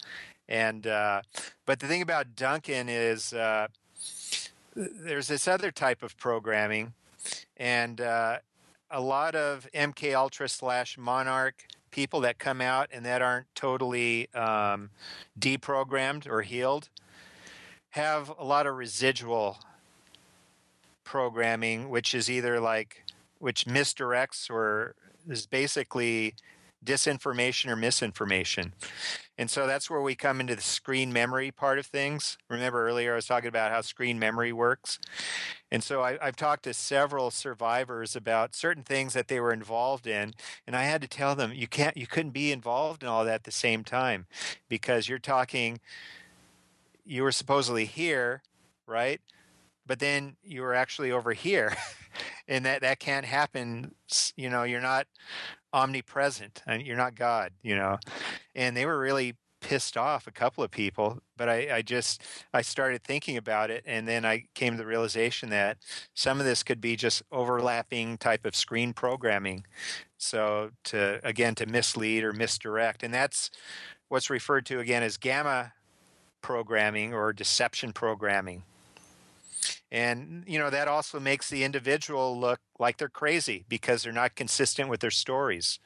And 0.47 0.87
uh, 0.87 1.23
but 1.65 1.81
the 1.81 1.87
thing 1.87 2.01
about 2.01 2.37
Duncan 2.37 2.87
is 2.87 3.33
uh, 3.33 3.67
there's 4.75 5.27
this 5.27 5.45
other 5.45 5.71
type 5.71 6.01
of 6.01 6.15
programming, 6.15 6.93
and 7.57 7.99
uh, 7.99 8.37
a 8.91 9.01
lot 9.01 9.35
of 9.35 9.67
MK 9.73 10.15
Ultra 10.15 10.49
slash 10.49 10.97
Monarch 10.97 11.65
people 11.91 12.21
that 12.21 12.37
come 12.37 12.61
out 12.61 12.89
and 12.91 13.05
that 13.05 13.21
aren't 13.21 13.47
totally 13.55 14.31
um, 14.33 14.89
deprogrammed 15.39 16.27
or 16.27 16.41
healed 16.41 16.89
have 17.91 18.31
a 18.37 18.45
lot 18.45 18.67
of 18.67 18.75
residual 18.75 19.57
programming, 21.03 21.89
which 21.89 22.13
is 22.13 22.29
either 22.29 22.59
like 22.59 23.03
which 23.39 23.65
misdirects 23.65 24.49
or 24.49 24.95
is 25.27 25.47
basically 25.47 26.35
disinformation 26.83 27.69
or 27.69 27.75
misinformation. 27.75 28.73
And 29.37 29.49
so 29.49 29.67
that's 29.67 29.89
where 29.89 30.01
we 30.01 30.15
come 30.15 30.39
into 30.39 30.55
the 30.55 30.61
screen 30.61 31.13
memory 31.13 31.51
part 31.51 31.79
of 31.79 31.85
things. 31.85 32.37
Remember 32.49 32.85
earlier 32.87 33.13
I 33.13 33.15
was 33.15 33.25
talking 33.25 33.47
about 33.47 33.71
how 33.71 33.81
screen 33.81 34.19
memory 34.19 34.51
works. 34.51 34.99
And 35.71 35.83
so 35.83 36.01
I, 36.01 36.17
have 36.21 36.35
talked 36.35 36.63
to 36.63 36.73
several 36.73 37.31
survivors 37.31 38.15
about 38.15 38.55
certain 38.55 38.83
things 38.83 39.13
that 39.13 39.27
they 39.27 39.39
were 39.39 39.53
involved 39.53 40.07
in, 40.07 40.33
and 40.65 40.75
I 40.75 40.83
had 40.83 41.01
to 41.01 41.07
tell 41.07 41.35
them 41.35 41.53
you 41.53 41.67
can't, 41.67 41.95
you 41.95 42.07
couldn't 42.07 42.31
be 42.31 42.51
involved 42.51 43.03
in 43.03 43.09
all 43.09 43.23
that 43.23 43.33
at 43.33 43.43
the 43.43 43.51
same 43.51 43.83
time, 43.83 44.25
because 44.67 45.07
you're 45.07 45.19
talking, 45.19 45.79
you 47.05 47.23
were 47.23 47.31
supposedly 47.31 47.85
here, 47.85 48.41
right? 48.87 49.21
But 49.89 49.97
then 49.97 50.35
you 50.43 50.61
were 50.61 50.75
actually 50.75 51.11
over 51.11 51.33
here, 51.33 51.75
and 52.47 52.63
that 52.65 52.81
that 52.81 52.99
can't 52.99 53.25
happen. 53.25 53.95
You 54.35 54.51
know, 54.51 54.61
you're 54.61 54.81
not 54.81 55.07
omnipresent 55.73 56.61
and 56.67 56.83
you're 56.83 56.95
not 56.95 57.15
God, 57.15 57.53
you 57.63 57.75
know. 57.75 57.97
And 58.53 58.77
they 58.77 58.85
were 58.85 58.99
really 58.99 59.35
pissed 59.61 59.97
off 59.97 60.27
a 60.27 60.31
couple 60.31 60.63
of 60.63 60.69
people, 60.69 61.23
but 61.35 61.49
I, 61.49 61.77
I 61.77 61.81
just 61.81 62.21
I 62.53 62.61
started 62.61 63.03
thinking 63.03 63.35
about 63.35 63.71
it 63.71 63.83
and 63.87 64.07
then 64.07 64.25
I 64.25 64.43
came 64.53 64.73
to 64.73 64.77
the 64.77 64.85
realization 64.85 65.49
that 65.49 65.77
some 66.13 66.39
of 66.39 66.45
this 66.45 66.61
could 66.61 66.79
be 66.79 66.95
just 66.95 67.23
overlapping 67.31 68.19
type 68.19 68.45
of 68.45 68.55
screen 68.55 68.93
programming. 68.93 69.65
So 70.19 70.69
to 70.85 71.19
again 71.23 71.55
to 71.55 71.65
mislead 71.65 72.23
or 72.23 72.31
misdirect. 72.31 73.01
And 73.01 73.11
that's 73.11 73.49
what's 74.07 74.29
referred 74.29 74.67
to 74.67 74.79
again 74.79 75.01
as 75.01 75.17
gamma 75.17 75.73
programming 76.43 77.11
or 77.11 77.33
deception 77.33 77.91
programming. 77.91 78.65
And, 79.91 80.43
you 80.47 80.59
know, 80.59 80.69
that 80.69 80.87
also 80.87 81.19
makes 81.19 81.49
the 81.49 81.63
individual 81.63 82.39
look 82.39 82.59
like 82.77 82.97
they're 82.97 83.09
crazy 83.09 83.65
because 83.67 84.03
they're 84.03 84.13
not 84.13 84.35
consistent 84.35 84.89
with 84.89 84.99
their 84.99 85.09
stories. 85.09 85.79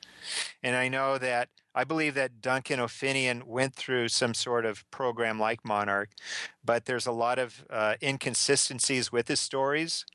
And 0.61 0.75
I 0.75 0.89
know 0.89 1.17
that 1.17 1.49
I 1.75 1.83
believe 1.83 2.13
that 2.15 2.41
Duncan 2.41 2.79
O'Finioan 2.79 3.43
went 3.43 3.75
through 3.75 4.09
some 4.09 4.33
sort 4.33 4.65
of 4.65 4.89
program 4.91 5.39
like 5.39 5.65
Monarch, 5.65 6.09
but 6.63 6.85
there's 6.85 7.07
a 7.07 7.11
lot 7.11 7.39
of 7.39 7.65
uh, 7.69 7.95
inconsistencies 8.01 9.11
with 9.11 9.27
his 9.27 9.39
stories 9.39 10.05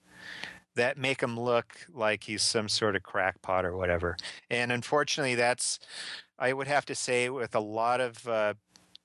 that 0.76 0.97
make 0.97 1.20
him 1.20 1.39
look 1.39 1.86
like 1.93 2.24
he's 2.24 2.43
some 2.43 2.68
sort 2.68 2.95
of 2.95 3.03
crackpot 3.03 3.64
or 3.64 3.76
whatever. 3.76 4.16
And 4.49 4.70
unfortunately, 4.70 5.34
that's, 5.34 5.80
I 6.39 6.53
would 6.53 6.68
have 6.68 6.86
to 6.86 6.95
say, 6.95 7.28
with 7.28 7.55
a 7.57 7.61
lot 7.61 8.01
of 8.01 8.28
uh, 8.28 8.55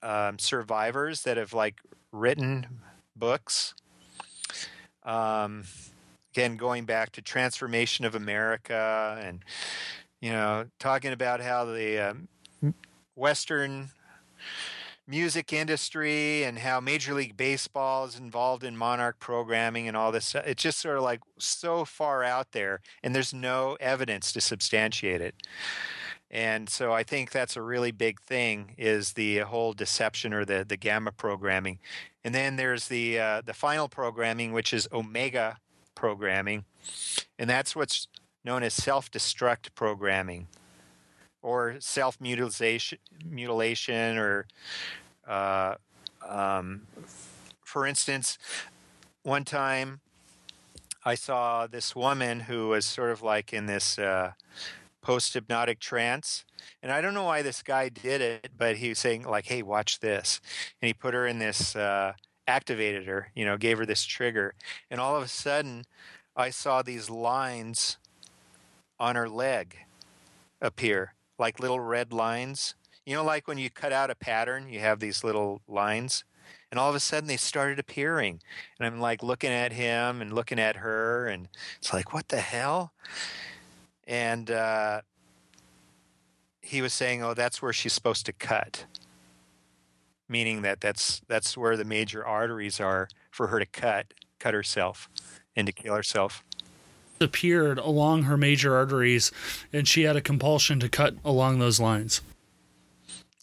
um, 0.03 0.37
survivors 0.37 1.23
that 1.23 1.37
have 1.37 1.53
like 1.53 1.77
written 2.11 2.67
books 3.15 3.73
um, 5.05 5.63
again, 6.33 6.57
going 6.57 6.85
back 6.85 7.11
to 7.13 7.21
Trance 7.21 7.57
Formation 7.57 8.05
of 8.05 8.15
America, 8.15 9.19
and 9.21 9.43
you 10.21 10.31
know, 10.31 10.65
talking 10.79 11.11
about 11.11 11.41
how 11.41 11.65
the 11.65 11.99
um, 11.99 12.27
Western 13.15 13.89
music 15.07 15.51
industry 15.51 16.43
and 16.43 16.59
how 16.59 16.79
Major 16.79 17.13
League 17.13 17.35
Baseball 17.35 18.05
is 18.05 18.17
involved 18.17 18.63
in 18.63 18.77
monarch 18.77 19.19
programming 19.19 19.87
and 19.87 19.97
all 19.97 20.11
this. 20.11 20.33
It's 20.33 20.63
just 20.63 20.79
sort 20.79 20.97
of 20.97 21.03
like 21.03 21.19
so 21.37 21.85
far 21.85 22.23
out 22.23 22.53
there, 22.53 22.81
and 23.03 23.13
there's 23.13 23.33
no 23.33 23.77
evidence 23.79 24.31
to 24.33 24.41
substantiate 24.41 25.21
it. 25.21 25.35
And 26.33 26.67
so 26.67 26.91
I 26.91 27.03
think 27.03 27.29
that's 27.29 27.55
a 27.55 27.61
really 27.61 27.91
big 27.91 28.19
thing 28.19 28.73
is 28.75 29.13
the 29.13 29.39
whole 29.39 29.71
deception 29.71 30.33
or 30.33 30.43
the, 30.43 30.65
the 30.67 30.75
gamma 30.75 31.11
programming. 31.11 31.77
And 32.23 32.33
then 32.33 32.55
there's 32.55 32.87
the 32.87 33.19
uh, 33.19 33.41
the 33.45 33.53
final 33.53 33.87
programming, 33.87 34.51
which 34.51 34.73
is 34.73 34.87
omega 34.91 35.57
programming, 35.93 36.65
and 37.37 37.47
that's 37.49 37.75
what's 37.75 38.07
known 38.43 38.63
as 38.63 38.73
self-destruct 38.73 39.75
programming, 39.75 40.47
or 41.43 41.75
self-mutilation, 41.79 42.97
mutilation, 43.29 44.17
or 44.17 44.47
uh, 45.27 45.75
um, 46.27 46.87
for 47.63 47.85
instance, 47.85 48.39
one 49.21 49.43
time 49.43 49.99
I 51.05 51.13
saw 51.13 51.67
this 51.67 51.95
woman 51.95 52.39
who 52.39 52.69
was 52.69 52.87
sort 52.87 53.11
of 53.11 53.21
like 53.21 53.53
in 53.53 53.67
this. 53.67 53.99
Uh, 53.99 54.31
post 55.03 55.35
hypnotic 55.35 55.79
trance. 55.79 56.45
And 56.81 56.91
I 56.91 57.01
don't 57.01 57.13
know 57.13 57.25
why 57.25 57.43
this 57.43 57.61
guy 57.61 57.89
did 57.89 58.21
it, 58.21 58.49
but 58.57 58.77
he 58.77 58.89
was 58.89 58.99
saying, 58.99 59.23
like, 59.23 59.45
hey, 59.45 59.61
watch 59.61 59.99
this. 59.99 60.41
And 60.81 60.87
he 60.87 60.93
put 60.93 61.13
her 61.13 61.27
in 61.27 61.37
this, 61.37 61.75
uh, 61.75 62.13
activated 62.47 63.05
her, 63.05 63.29
you 63.35 63.45
know, 63.45 63.57
gave 63.57 63.77
her 63.77 63.85
this 63.85 64.03
trigger. 64.03 64.55
And 64.89 64.99
all 64.99 65.15
of 65.15 65.21
a 65.21 65.27
sudden, 65.27 65.83
I 66.35 66.49
saw 66.49 66.81
these 66.81 67.09
lines 67.09 67.97
on 68.99 69.15
her 69.15 69.29
leg 69.29 69.77
appear, 70.61 71.13
like 71.37 71.59
little 71.59 71.79
red 71.79 72.11
lines. 72.11 72.73
You 73.05 73.15
know, 73.15 73.23
like 73.23 73.47
when 73.47 73.57
you 73.57 73.69
cut 73.69 73.91
out 73.91 74.09
a 74.09 74.15
pattern, 74.15 74.69
you 74.69 74.79
have 74.79 74.99
these 74.99 75.23
little 75.23 75.61
lines. 75.67 76.23
And 76.71 76.79
all 76.79 76.89
of 76.89 76.95
a 76.95 76.99
sudden, 76.99 77.27
they 77.27 77.37
started 77.37 77.77
appearing. 77.77 78.41
And 78.79 78.87
I'm 78.87 78.99
like 78.99 79.21
looking 79.21 79.51
at 79.51 79.73
him 79.73 80.21
and 80.21 80.33
looking 80.33 80.59
at 80.59 80.77
her, 80.77 81.27
and 81.27 81.49
it's 81.77 81.93
like, 81.93 82.13
what 82.13 82.29
the 82.29 82.39
hell? 82.39 82.93
And 84.07 84.51
uh, 84.51 85.01
he 86.61 86.81
was 86.81 86.93
saying, 86.93 87.23
"Oh, 87.23 87.33
that's 87.33 87.61
where 87.61 87.73
she's 87.73 87.93
supposed 87.93 88.25
to 88.25 88.33
cut," 88.33 88.85
meaning 90.27 90.61
that 90.63 90.81
that's 90.81 91.21
that's 91.27 91.57
where 91.57 91.77
the 91.77 91.85
major 91.85 92.25
arteries 92.25 92.79
are 92.79 93.07
for 93.31 93.47
her 93.47 93.59
to 93.59 93.65
cut 93.65 94.13
cut 94.39 94.53
herself 94.53 95.09
and 95.55 95.67
to 95.67 95.73
kill 95.73 95.95
herself. 95.95 96.43
Appeared 97.21 97.77
along 97.77 98.23
her 98.23 98.35
major 98.35 98.75
arteries, 98.75 99.31
and 99.71 99.87
she 99.87 100.03
had 100.03 100.15
a 100.15 100.21
compulsion 100.21 100.79
to 100.79 100.89
cut 100.89 101.15
along 101.23 101.59
those 101.59 101.79
lines. 101.79 102.21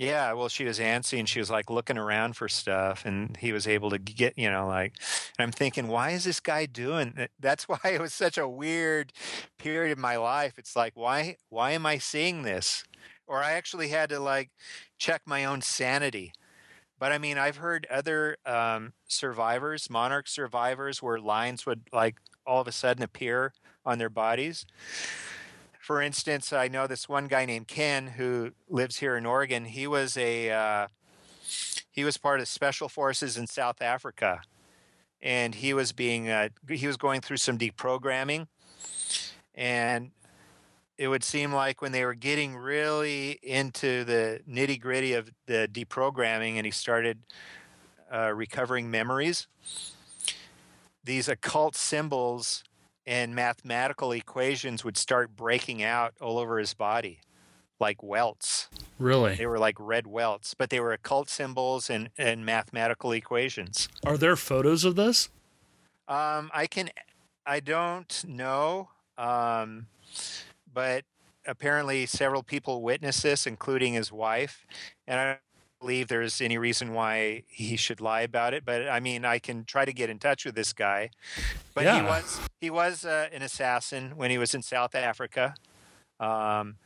Yeah, 0.00 0.32
well, 0.32 0.48
she 0.48 0.64
was 0.64 0.78
antsy 0.78 1.18
and 1.18 1.28
she 1.28 1.40
was 1.40 1.50
like 1.50 1.68
looking 1.68 1.98
around 1.98 2.34
for 2.34 2.48
stuff, 2.48 3.04
and 3.04 3.36
he 3.36 3.52
was 3.52 3.68
able 3.68 3.90
to 3.90 3.98
get, 3.98 4.38
you 4.38 4.50
know, 4.50 4.66
like, 4.66 4.94
and 5.38 5.44
I'm 5.44 5.52
thinking, 5.52 5.88
why 5.88 6.12
is 6.12 6.24
this 6.24 6.40
guy 6.40 6.64
doing 6.64 7.12
that? 7.18 7.32
That's 7.38 7.64
why 7.68 7.78
it 7.84 8.00
was 8.00 8.14
such 8.14 8.38
a 8.38 8.48
weird 8.48 9.12
period 9.58 9.92
of 9.92 9.98
my 9.98 10.16
life. 10.16 10.54
It's 10.56 10.74
like, 10.74 10.94
why, 10.96 11.36
why 11.50 11.72
am 11.72 11.84
I 11.84 11.98
seeing 11.98 12.44
this? 12.44 12.82
Or 13.26 13.42
I 13.42 13.52
actually 13.52 13.88
had 13.88 14.08
to 14.08 14.20
like 14.20 14.48
check 14.96 15.20
my 15.26 15.44
own 15.44 15.60
sanity. 15.60 16.32
But 16.98 17.12
I 17.12 17.18
mean, 17.18 17.36
I've 17.36 17.56
heard 17.58 17.86
other 17.90 18.38
um, 18.46 18.94
survivors, 19.06 19.90
monarch 19.90 20.28
survivors, 20.28 21.02
where 21.02 21.18
lines 21.18 21.66
would 21.66 21.82
like 21.92 22.16
all 22.46 22.62
of 22.62 22.68
a 22.68 22.72
sudden 22.72 23.02
appear 23.02 23.52
on 23.84 23.98
their 23.98 24.08
bodies 24.08 24.64
for 25.90 26.00
instance, 26.00 26.52
I 26.52 26.68
know 26.68 26.86
this 26.86 27.08
one 27.08 27.26
guy 27.26 27.44
named 27.46 27.66
Ken 27.66 28.06
who 28.06 28.52
lives 28.68 28.98
here 28.98 29.16
in 29.16 29.26
Oregon. 29.26 29.64
He 29.64 29.88
was 29.88 30.16
a 30.16 30.48
uh, 30.48 30.86
he 31.90 32.04
was 32.04 32.16
part 32.16 32.38
of 32.38 32.46
special 32.46 32.88
forces 32.88 33.36
in 33.36 33.48
South 33.48 33.82
Africa, 33.82 34.42
and 35.20 35.52
he 35.52 35.74
was 35.74 35.90
being 35.90 36.30
uh, 36.30 36.50
he 36.68 36.86
was 36.86 36.96
going 36.96 37.22
through 37.22 37.38
some 37.38 37.58
deprogramming, 37.58 38.46
and 39.52 40.12
it 40.96 41.08
would 41.08 41.24
seem 41.24 41.52
like 41.52 41.82
when 41.82 41.90
they 41.90 42.04
were 42.04 42.14
getting 42.14 42.56
really 42.56 43.40
into 43.42 44.04
the 44.04 44.42
nitty 44.48 44.80
gritty 44.80 45.14
of 45.14 45.28
the 45.46 45.68
deprogramming, 45.72 46.54
and 46.54 46.66
he 46.66 46.70
started 46.70 47.18
uh, 48.14 48.32
recovering 48.32 48.92
memories, 48.92 49.48
these 51.02 51.28
occult 51.28 51.74
symbols 51.74 52.62
and 53.06 53.34
mathematical 53.34 54.12
equations 54.12 54.84
would 54.84 54.96
start 54.96 55.34
breaking 55.34 55.82
out 55.82 56.14
all 56.20 56.38
over 56.38 56.58
his 56.58 56.74
body 56.74 57.20
like 57.80 58.02
welts. 58.02 58.68
Really? 58.98 59.34
They 59.34 59.46
were 59.46 59.58
like 59.58 59.76
red 59.78 60.06
welts, 60.06 60.54
but 60.54 60.70
they 60.70 60.80
were 60.80 60.92
occult 60.92 61.30
symbols 61.30 61.88
and, 61.88 62.10
and 62.18 62.44
mathematical 62.44 63.12
equations. 63.12 63.88
Are 64.04 64.18
there 64.18 64.36
photos 64.36 64.84
of 64.84 64.96
this? 64.96 65.30
Um, 66.06 66.50
I 66.52 66.66
can, 66.66 66.90
I 67.46 67.60
don't 67.60 68.24
know, 68.28 68.90
um, 69.16 69.86
but 70.72 71.04
apparently 71.46 72.04
several 72.04 72.42
people 72.42 72.82
witnessed 72.82 73.22
this, 73.22 73.46
including 73.46 73.94
his 73.94 74.12
wife. 74.12 74.66
And 75.06 75.18
I, 75.18 75.38
believe 75.80 76.08
there's 76.08 76.40
any 76.40 76.58
reason 76.58 76.92
why 76.92 77.44
he 77.48 77.76
should 77.76 78.00
lie 78.00 78.20
about 78.20 78.54
it. 78.54 78.64
But 78.64 78.88
I 78.88 79.00
mean, 79.00 79.24
I 79.24 79.38
can 79.38 79.64
try 79.64 79.84
to 79.84 79.92
get 79.92 80.10
in 80.10 80.18
touch 80.18 80.44
with 80.44 80.54
this 80.54 80.72
guy. 80.72 81.10
But 81.74 81.84
he 81.94 82.02
was 82.02 82.40
he 82.60 82.70
was 82.70 83.04
uh, 83.04 83.28
an 83.32 83.42
assassin 83.42 84.12
when 84.16 84.30
he 84.30 84.38
was 84.38 84.54
in 84.54 84.62
South 84.62 84.94
Africa, 84.94 85.54
um, 86.18 86.76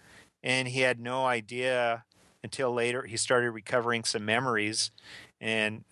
and 0.42 0.68
he 0.68 0.80
had 0.80 1.00
no 1.00 1.26
idea 1.26 2.04
until 2.42 2.72
later. 2.72 3.02
He 3.02 3.16
started 3.16 3.50
recovering 3.50 4.04
some 4.04 4.24
memories, 4.24 4.90
and 5.40 5.84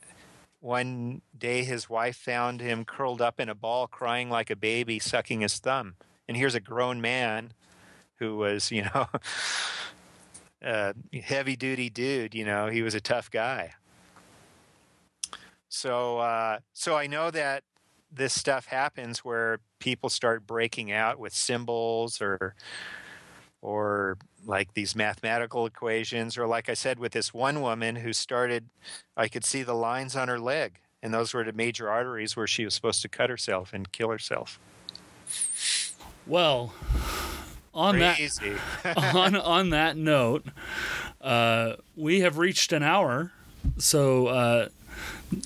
one 0.61 1.23
day 1.37 1.65
his 1.65 1.91
wife 1.91 2.17
found 2.17 2.61
him 2.61 2.85
curled 2.85 3.21
up 3.21 3.41
in 3.41 3.49
a 3.49 3.55
ball, 3.55 3.89
crying 3.89 4.31
like 4.31 4.49
a 4.49 4.57
baby, 4.57 5.01
sucking 5.01 5.41
his 5.41 5.59
thumb. 5.59 5.97
And 6.29 6.37
here's 6.37 6.55
a 6.55 6.61
grown 6.61 7.01
man 7.01 7.53
who 8.21 8.37
was, 8.37 8.71
you 8.71 8.83
know, 8.83 9.09
a 10.63 10.95
heavy 11.21 11.57
duty 11.57 11.91
dude. 11.91 12.35
You 12.35 12.45
know, 12.45 12.69
he 12.69 12.83
was 12.83 12.95
a 12.95 13.01
tough 13.01 13.31
guy. 13.31 13.73
So, 15.69 16.19
uh, 16.19 16.59
so 16.73 16.97
I 16.97 17.07
know 17.07 17.31
that 17.31 17.65
this 18.11 18.35
stuff 18.35 18.67
happens 18.67 19.21
where 19.21 19.59
people 19.79 20.11
start 20.11 20.47
breaking 20.47 20.93
out 20.93 21.19
with 21.19 21.33
symbols 21.33 22.21
or, 22.21 22.55
or 23.63 24.19
like 24.45 24.75
these 24.75 24.95
mathematical 24.95 25.65
equations, 25.65 26.37
or 26.37 26.47
like 26.47 26.69
I 26.69 26.75
said, 26.75 26.99
with 26.99 27.13
this 27.13 27.33
one 27.33 27.63
woman 27.63 27.97
who 27.97 28.13
started, 28.13 28.69
I 29.17 29.29
could 29.29 29.45
see 29.45 29.63
the 29.63 29.75
lines 29.75 30.15
on 30.15 30.29
her 30.29 30.39
leg, 30.39 30.81
and 31.03 31.15
those 31.15 31.33
were 31.33 31.45
the 31.45 31.53
major 31.53 31.89
arteries 31.89 32.37
where 32.37 32.47
she 32.47 32.65
was 32.65 32.75
supposed 32.75 33.01
to 33.03 33.09
cut 33.09 33.31
herself 33.31 33.73
and 33.73 33.91
kill 33.93 34.11
herself. 34.11 34.59
Well, 36.27 36.75
on 37.75 37.99
that 37.99 38.19
on 39.15 39.37
on 39.37 39.71
that 39.71 39.97
note, 39.97 40.47
uh, 41.21 41.75
we 41.97 42.21
have 42.21 42.39
reached 42.39 42.73
an 42.73 42.83
hour. 42.83 43.33
So 43.79 44.27
uh, 44.27 44.69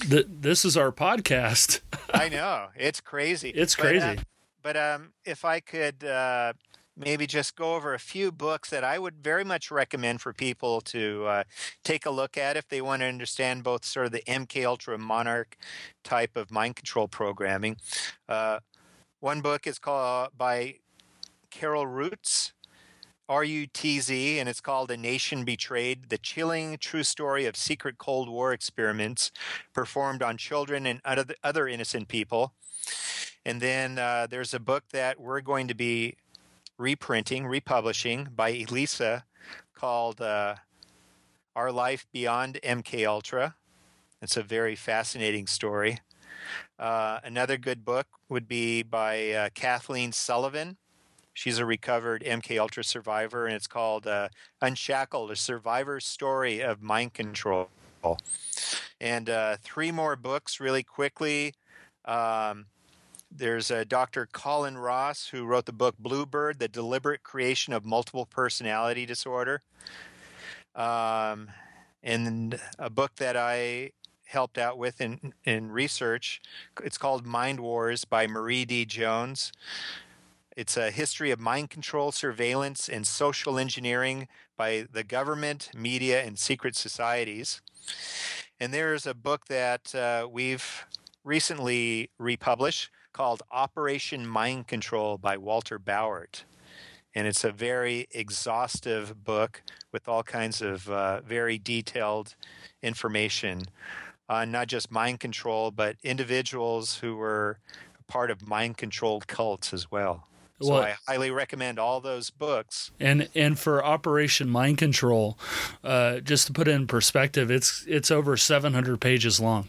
th- 0.09 0.27
this 0.29 0.65
is 0.65 0.77
our 0.77 0.91
podcast. 0.93 1.81
I 2.13 2.29
know 2.29 2.69
it's 2.77 3.01
crazy. 3.01 3.51
It's 3.51 3.77
But, 3.77 3.97
uh, 3.97 4.01
crazy. 4.01 4.23
But 4.63 4.77
um, 4.77 5.13
if 5.25 5.45
I 5.45 5.61
could 5.61 6.03
uh, 6.03 6.55
maybe 6.97 7.27
just 7.27 7.55
go 7.57 7.75
over 7.75 7.95
a 7.95 7.99
few 7.99 8.33
books 8.33 8.71
that 8.71 8.83
I 8.83 8.99
would 8.99 9.23
very 9.23 9.45
much 9.45 9.71
recommend 9.71 10.21
for 10.21 10.33
people 10.33 10.81
to 10.83 11.25
uh, 11.27 11.45
take 11.85 12.07
a 12.07 12.11
look 12.11 12.37
at 12.39 12.57
if 12.57 12.67
they 12.69 12.81
want 12.81 13.03
to 13.03 13.07
understand 13.07 13.63
both 13.63 13.85
sort 13.85 14.07
of 14.07 14.13
the 14.13 14.23
MK 14.27 14.65
Ultra 14.65 14.99
Monarch 14.99 15.57
type 16.03 16.37
of 16.37 16.51
mind 16.51 16.77
control 16.77 17.07
programming. 17.07 17.77
Uh, 18.29 18.61
one 19.21 19.41
book 19.41 19.67
is 19.67 19.79
called 19.79 20.31
by 20.37 20.77
Carol 21.59 21.87
Rutz. 21.87 22.53
R-U-T-Z, 23.29 24.39
and 24.39 24.49
it's 24.49 24.61
called 24.61 24.91
A 24.91 24.97
Nation 24.97 25.45
Betrayed, 25.45 26.11
the 26.11 26.19
chilling 26.19 26.77
true 26.79 27.03
story 27.03 27.47
of 27.47 27.57
secret 27.57 27.99
Cold 27.99 28.29
War 28.29 28.53
experiments 28.53 29.33
performed 29.73 30.23
on 30.23 30.37
children 30.37 30.87
and 30.87 31.01
other, 31.05 31.35
other 31.43 31.67
innocent 31.67 32.07
people. 32.09 32.53
And 33.45 33.61
then 33.61 33.99
uh, 33.99 34.29
there's 34.31 34.55
a 34.55 34.61
book 34.61 34.85
that 34.93 35.19
we're 35.19 35.41
going 35.41 35.67
to 35.67 35.75
be 35.75 36.15
reprinting, 36.79 37.47
republishing 37.47 38.29
by 38.37 38.51
Elisa 38.51 39.25
called 39.75 40.21
uh, 40.21 40.57
Our 41.57 41.73
Life 41.73 42.07
Beyond 42.13 42.61
MK 42.63 43.09
Ultra. 43.09 43.57
It's 44.23 44.37
a 44.37 44.43
very 44.43 44.77
fascinating 44.77 45.47
story. 45.49 45.99
Uh, 46.79 47.19
another 47.25 47.57
good 47.57 47.85
book 47.85 48.07
would 48.29 48.47
be 48.47 48.85
by 48.85 49.31
uh, 49.31 49.49
Kathleen 49.55 50.13
Sullivan. 50.13 50.77
She's 51.37 51.59
a 51.59 51.67
recovered 51.67 52.23
MK 52.25 52.59
Ultra 52.59 52.83
survivor, 52.83 53.45
and 53.45 53.55
it's 53.55 53.67
called 53.67 54.07
uh, 54.07 54.31
Unshackled: 54.63 55.31
A 55.31 55.37
Survivor's 55.37 56.07
Story 56.07 56.63
of 56.63 56.81
Mind 56.81 57.13
Control. 57.13 57.69
And 58.99 59.29
uh, 59.29 59.59
three 59.63 59.93
more 59.93 60.17
books, 60.17 60.61
really 60.61 60.83
quickly. 60.83 61.53
Um, 62.07 62.65
there's 63.31 63.71
uh, 63.71 63.85
Dr. 63.87 64.27
Colin 64.33 64.79
Ross, 64.79 65.29
who 65.29 65.45
wrote 65.45 65.67
the 65.67 65.75
book 65.75 65.97
Bluebird: 65.99 66.59
The 66.59 66.69
Deliberate 66.69 67.23
Creation 67.23 67.75
of 67.75 67.85
Multiple 67.85 68.25
Personality 68.25 69.05
Disorder. 69.05 69.61
Um, 70.75 71.51
and 72.03 72.59
a 72.79 72.89
book 72.89 73.17
that 73.17 73.37
I 73.37 73.91
helped 74.25 74.57
out 74.57 74.79
with 74.79 75.03
in, 75.03 75.35
in 75.45 75.71
research. 75.71 76.41
It's 76.83 76.97
called 76.97 77.27
Mind 77.27 77.61
Wars 77.61 78.07
by 78.07 78.27
Marie 78.27 78.65
D. 78.65 78.87
Jones. 78.87 79.53
It's 80.57 80.79
a 80.79 80.91
history 80.91 81.31
of 81.31 81.39
mind 81.39 81.69
control, 81.69 82.13
surveillance, 82.13 82.89
and 82.89 83.07
social 83.07 83.59
engineering 83.59 84.27
by 84.57 84.87
the 84.91 85.05
government, 85.05 85.69
media, 85.77 86.23
and 86.23 86.39
secret 86.39 86.75
societies. 86.75 87.61
And 88.59 88.73
there's 88.73 89.07
a 89.07 89.13
book 89.13 89.49
that 89.49 89.95
uh, 89.95 90.27
we've 90.33 90.87
recently 91.25 92.09
republished 92.19 92.89
called 93.13 93.43
Operation 93.51 94.27
Mind 94.27 94.67
Control 94.67 95.19
by 95.19 95.37
Walter 95.37 95.79
Bowart. 95.79 96.45
And 97.15 97.27
it's 97.27 97.45
a 97.45 97.53
very 97.53 98.07
exhaustive 98.11 99.25
book 99.25 99.63
with 99.93 100.09
all 100.09 100.23
kinds 100.23 100.63
of 100.63 100.89
uh, 100.89 101.21
very 101.21 101.59
detailed 101.59 102.35
information 102.83 103.65
on 104.27 104.53
not 104.53 104.69
just 104.69 104.91
mind 104.91 105.21
control, 105.21 105.71
but 105.71 105.97
individuals 106.03 106.97
who 107.01 107.15
were 107.15 107.59
part 108.07 108.31
of 108.31 108.49
mind 108.49 108.79
controlled 108.79 109.27
cults 109.27 109.75
as 109.75 109.91
well. 109.91 110.27
So 110.63 110.73
Well- 110.73 110.83
I 110.83 110.97
highly 111.07 111.31
recommend 111.31 111.79
all 111.79 112.01
those 112.01 112.31
books. 112.31 112.91
And 112.99 113.29
and 113.35 113.59
for 113.59 113.85
Operation 113.85 114.49
Mind 114.49 114.79
Control, 114.79 115.39
uh, 115.85 116.21
just 116.21 116.47
to 116.47 116.53
put 116.53 116.67
it 116.69 116.71
in 116.73 116.87
perspective, 116.87 117.51
it's 117.51 117.85
it's 117.87 118.11
over 118.11 118.37
700 118.37 119.01
pages 119.01 119.39
long. 119.39 119.69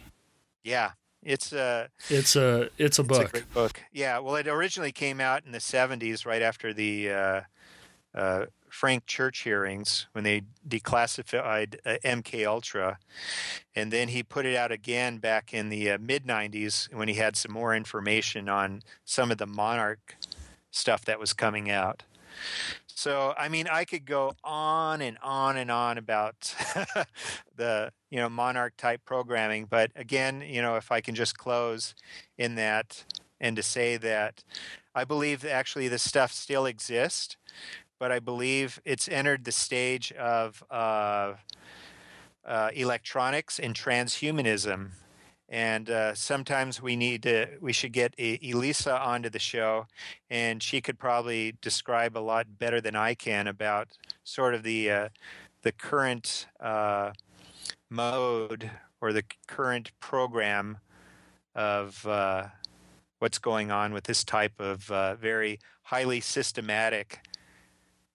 Yeah, 0.64 0.92
it's 1.24 1.52
a 1.52 1.90
It's 2.10 2.36
a 2.38 2.70
it's 2.78 2.78
a 2.78 2.86
it's 2.86 3.00
a 3.00 3.04
book. 3.04 3.32
great 3.32 3.54
book. 3.54 3.82
Yeah, 3.92 4.20
well, 4.20 4.36
it 4.38 4.48
originally 4.48 4.92
came 4.94 5.20
out 5.20 5.46
in 5.46 5.52
the 5.52 5.60
'70s, 5.60 6.26
right 6.26 6.42
after 6.42 6.74
the 6.74 7.12
uh, 7.12 7.42
uh, 8.16 8.46
Frank 8.70 9.06
Church 9.08 9.40
hearings 9.40 10.08
when 10.14 10.24
they 10.24 10.44
declassified 10.68 11.78
uh, 11.86 11.98
MK 12.04 12.46
Ultra, 12.46 12.98
and 13.76 13.92
then 13.92 14.10
he 14.10 14.24
put 14.24 14.46
it 14.46 14.56
out 14.56 14.72
again 14.72 15.18
back 15.18 15.54
in 15.54 15.70
the 15.70 15.92
uh, 15.92 15.98
mid 16.00 16.26
'90s 16.26 16.94
when 16.94 17.08
he 17.08 17.16
had 17.16 17.36
some 17.36 17.52
more 17.52 17.76
information 17.76 18.48
on 18.50 18.84
some 19.06 19.32
of 19.32 19.38
the 19.38 19.48
Monarch 19.48 20.16
stuff 20.72 21.06
that 21.06 21.20
was 21.20 21.34
coming 21.34 21.70
out. 21.70 22.04
So, 22.88 23.34
I 23.38 23.48
mean, 23.48 23.68
I 23.68 23.86
could 23.86 24.06
go 24.06 24.34
on 24.44 25.02
and 25.02 25.18
on 25.22 25.58
and 25.58 25.70
on 25.70 25.98
about 25.98 26.56
the, 27.56 27.92
you 28.10 28.18
know, 28.18 28.28
Monarch 28.28 28.76
type 28.76 29.02
programming, 29.06 29.66
but 29.70 29.92
again, 29.96 30.42
you 30.42 30.62
know, 30.62 30.78
if 30.78 30.92
I 30.92 31.02
can 31.02 31.14
just 31.14 31.38
close 31.38 31.94
in 32.38 32.56
that 32.56 33.04
and 33.40 33.56
to 33.56 33.64
say 33.64 33.98
that 33.98 34.44
I 34.96 35.04
believe 35.04 35.46
actually 35.46 35.88
this 35.88 36.02
stuff 36.02 36.32
still 36.32 36.66
exists, 36.66 37.38
but 38.00 38.12
I 38.12 38.20
believe 38.20 38.82
it's 38.84 39.08
entered 39.08 39.46
the 39.46 39.52
stage 39.52 40.12
of 40.14 40.64
uh, 40.72 41.34
uh, 42.46 42.70
electronics 42.74 43.60
and 43.60 43.76
transhumanism. 43.76 44.90
And 45.50 45.90
uh, 45.90 46.14
sometimes 46.14 46.82
we 46.82 46.98
need 46.98 47.24
to, 47.24 47.48
we 47.62 47.72
should 47.72 47.94
get 47.94 48.14
Elisa 48.20 49.00
onto 49.00 49.30
the 49.30 49.40
show, 49.40 49.88
and 50.30 50.62
she 50.62 50.82
could 50.82 51.00
probably 51.00 51.56
describe 51.62 52.18
a 52.18 52.20
lot 52.20 52.60
better 52.60 52.82
than 52.82 52.98
I 52.98 53.14
can 53.14 53.48
about 53.48 53.88
sort 54.24 54.54
of 54.54 54.64
the 54.64 54.92
uh, 54.92 55.10
the 55.62 55.72
current 55.72 56.48
uh, 56.60 57.12
mode 57.90 58.72
or 59.02 59.14
the 59.14 59.24
current 59.48 59.92
program 60.00 60.78
of 61.56 62.06
uh, 62.06 62.48
what's 63.20 63.40
going 63.40 63.72
on 63.72 63.94
with 63.94 64.04
this 64.04 64.24
type 64.24 64.60
of 64.60 64.90
uh, 64.92 65.16
very 65.16 65.60
highly 65.84 66.20
systematic 66.20 67.20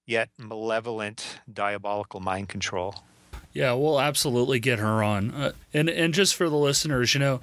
yet 0.06 0.28
malevolent 0.38 1.40
diabolical 1.52 2.20
mind 2.20 2.48
control. 2.48 2.94
Yeah, 3.52 3.74
we'll 3.74 4.00
absolutely 4.00 4.60
get 4.60 4.78
her 4.78 5.02
on. 5.02 5.30
Uh, 5.30 5.52
and 5.74 5.90
and 5.90 6.14
just 6.14 6.34
for 6.34 6.48
the 6.48 6.56
listeners, 6.56 7.12
you 7.12 7.20
know, 7.20 7.40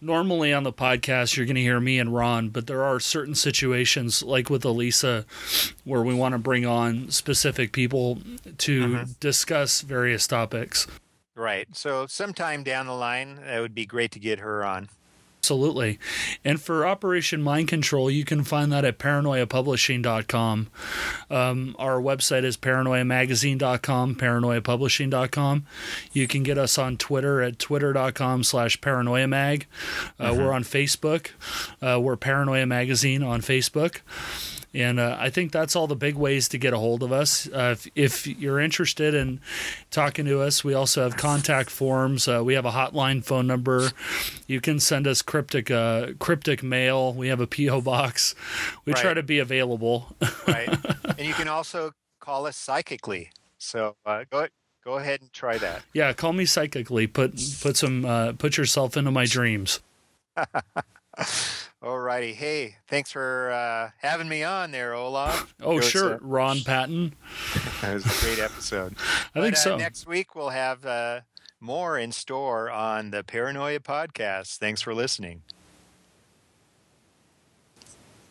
normally 0.00 0.52
on 0.52 0.62
the 0.62 0.72
podcast 0.72 1.36
you're 1.36 1.46
going 1.46 1.56
to 1.56 1.62
hear 1.62 1.80
me 1.80 1.98
and 1.98 2.14
Ron, 2.14 2.48
but 2.48 2.66
there 2.66 2.82
are 2.82 2.98
certain 2.98 3.34
situations 3.34 4.22
like 4.22 4.48
with 4.48 4.64
Elisa 4.64 5.26
where 5.84 6.02
we 6.02 6.14
want 6.14 6.32
to 6.32 6.38
bring 6.38 6.64
on 6.64 7.10
specific 7.10 7.72
people 7.72 8.18
to 8.58 9.04
discuss 9.20 9.82
various 9.82 10.26
topics. 10.26 10.86
Right. 11.34 11.68
So 11.72 12.06
sometime 12.06 12.62
down 12.62 12.86
the 12.86 12.94
line, 12.94 13.38
it 13.38 13.60
would 13.60 13.74
be 13.74 13.86
great 13.86 14.10
to 14.12 14.18
get 14.18 14.38
her 14.38 14.64
on. 14.64 14.88
Absolutely. 15.42 15.98
And 16.44 16.62
for 16.62 16.86
Operation 16.86 17.42
Mind 17.42 17.66
Control, 17.66 18.08
you 18.08 18.24
can 18.24 18.44
find 18.44 18.70
that 18.70 18.84
at 18.84 19.00
paranoiapublishing.com. 19.00 20.68
Um, 21.30 21.76
our 21.80 22.00
website 22.00 22.44
is 22.44 22.56
paranoiamagazine.com, 22.56 24.14
paranoiapublishing.com. 24.14 25.66
You 26.12 26.28
can 26.28 26.44
get 26.44 26.58
us 26.58 26.78
on 26.78 26.96
Twitter 26.96 27.42
at 27.42 27.58
twitter.com 27.58 28.44
slash 28.44 28.80
paranoiamag. 28.80 29.64
Uh, 30.20 30.32
We're 30.38 30.52
on 30.52 30.62
Facebook. 30.62 31.30
Uh, 31.82 31.98
we're 32.00 32.14
Paranoia 32.14 32.64
Magazine 32.64 33.24
on 33.24 33.40
Facebook. 33.40 34.02
And 34.74 34.98
uh, 34.98 35.16
I 35.20 35.28
think 35.30 35.52
that's 35.52 35.76
all 35.76 35.86
the 35.86 35.96
big 35.96 36.14
ways 36.14 36.48
to 36.48 36.58
get 36.58 36.72
a 36.72 36.78
hold 36.78 37.02
of 37.02 37.12
us. 37.12 37.46
Uh, 37.48 37.76
if, 37.76 37.88
if 37.94 38.26
you're 38.26 38.58
interested 38.58 39.14
in 39.14 39.40
talking 39.90 40.24
to 40.24 40.40
us, 40.40 40.64
we 40.64 40.72
also 40.72 41.02
have 41.02 41.16
contact 41.16 41.68
forms. 41.68 42.26
Uh, 42.26 42.42
we 42.44 42.54
have 42.54 42.64
a 42.64 42.70
hotline 42.70 43.22
phone 43.22 43.46
number. 43.46 43.90
You 44.46 44.60
can 44.60 44.80
send 44.80 45.06
us 45.06 45.20
cryptic 45.20 45.70
uh, 45.70 46.12
cryptic 46.18 46.62
mail. 46.62 47.12
We 47.12 47.28
have 47.28 47.40
a 47.40 47.46
PO 47.46 47.82
box. 47.82 48.34
We 48.84 48.94
try 48.94 49.14
to 49.14 49.22
be 49.22 49.38
available. 49.38 50.16
right? 50.46 50.68
and 51.18 51.26
you 51.26 51.34
can 51.34 51.48
also 51.48 51.92
call 52.20 52.46
us 52.46 52.56
psychically. 52.56 53.30
So 53.58 53.96
uh, 54.06 54.24
go 54.30 54.46
go 54.84 54.96
ahead 54.96 55.20
and 55.20 55.32
try 55.32 55.58
that. 55.58 55.82
yeah, 55.92 56.12
call 56.12 56.32
me 56.32 56.46
psychically. 56.46 57.06
Put 57.06 57.32
put 57.60 57.76
some 57.76 58.04
uh, 58.04 58.32
put 58.32 58.56
yourself 58.56 58.96
into 58.96 59.10
my 59.10 59.26
dreams. 59.26 59.80
Alrighty. 61.82 62.34
Hey, 62.34 62.76
thanks 62.86 63.10
for 63.10 63.50
uh, 63.50 63.90
having 63.98 64.28
me 64.28 64.44
on 64.44 64.70
there, 64.70 64.94
Olav. 64.94 65.52
Oh 65.60 65.80
sure, 65.80 66.14
uh, 66.14 66.18
Ron 66.20 66.60
Patton. 66.60 67.14
That 67.82 67.94
was 67.94 68.06
a 68.06 68.24
great 68.24 68.38
episode. 68.38 68.94
I 69.34 69.40
think 69.40 69.54
But, 69.54 69.54
uh, 69.54 69.56
so. 69.56 69.76
Next 69.76 70.06
week 70.06 70.36
we'll 70.36 70.50
have 70.50 70.86
uh, 70.86 71.22
more 71.58 71.98
in 71.98 72.12
store 72.12 72.70
on 72.70 73.10
the 73.10 73.24
Paranoia 73.24 73.80
podcast. 73.80 74.58
Thanks 74.58 74.80
for 74.80 74.94
listening. 74.94 75.42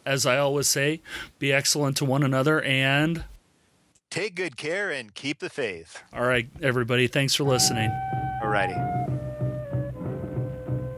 As 0.05 0.25
I 0.25 0.37
always 0.37 0.67
say, 0.67 1.01
be 1.37 1.51
excellent 1.51 1.97
to 1.97 2.05
one 2.05 2.23
another. 2.23 2.61
And 2.61 3.25
Take 4.09 4.35
good 4.35 4.55
care 4.55 4.89
and 4.89 5.13
keep 5.13 5.39
the 5.39 5.49
faith. 5.49 6.01
all 6.13 6.23
right, 6.23 6.47
everybody, 6.61 7.07
thanks 7.07 7.35
for 7.35 7.43
listening. 7.43 7.89
Alrighty. 8.41 9.00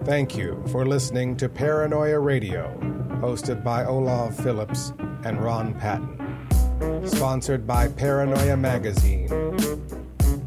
Thank 0.05 0.35
you 0.35 0.61
for 0.67 0.85
listening 0.85 1.37
to 1.37 1.47
Paranoia 1.47 2.19
Radio, 2.19 2.77
hosted 3.21 3.63
by 3.63 3.85
Olav 3.85 4.35
Phillips 4.35 4.91
and 5.23 5.41
Ron 5.41 5.73
Patton. 5.73 6.19
Sponsored 7.07 7.65
by 7.65 7.87
Paranoia 7.87 8.57
Magazine. 8.57 9.29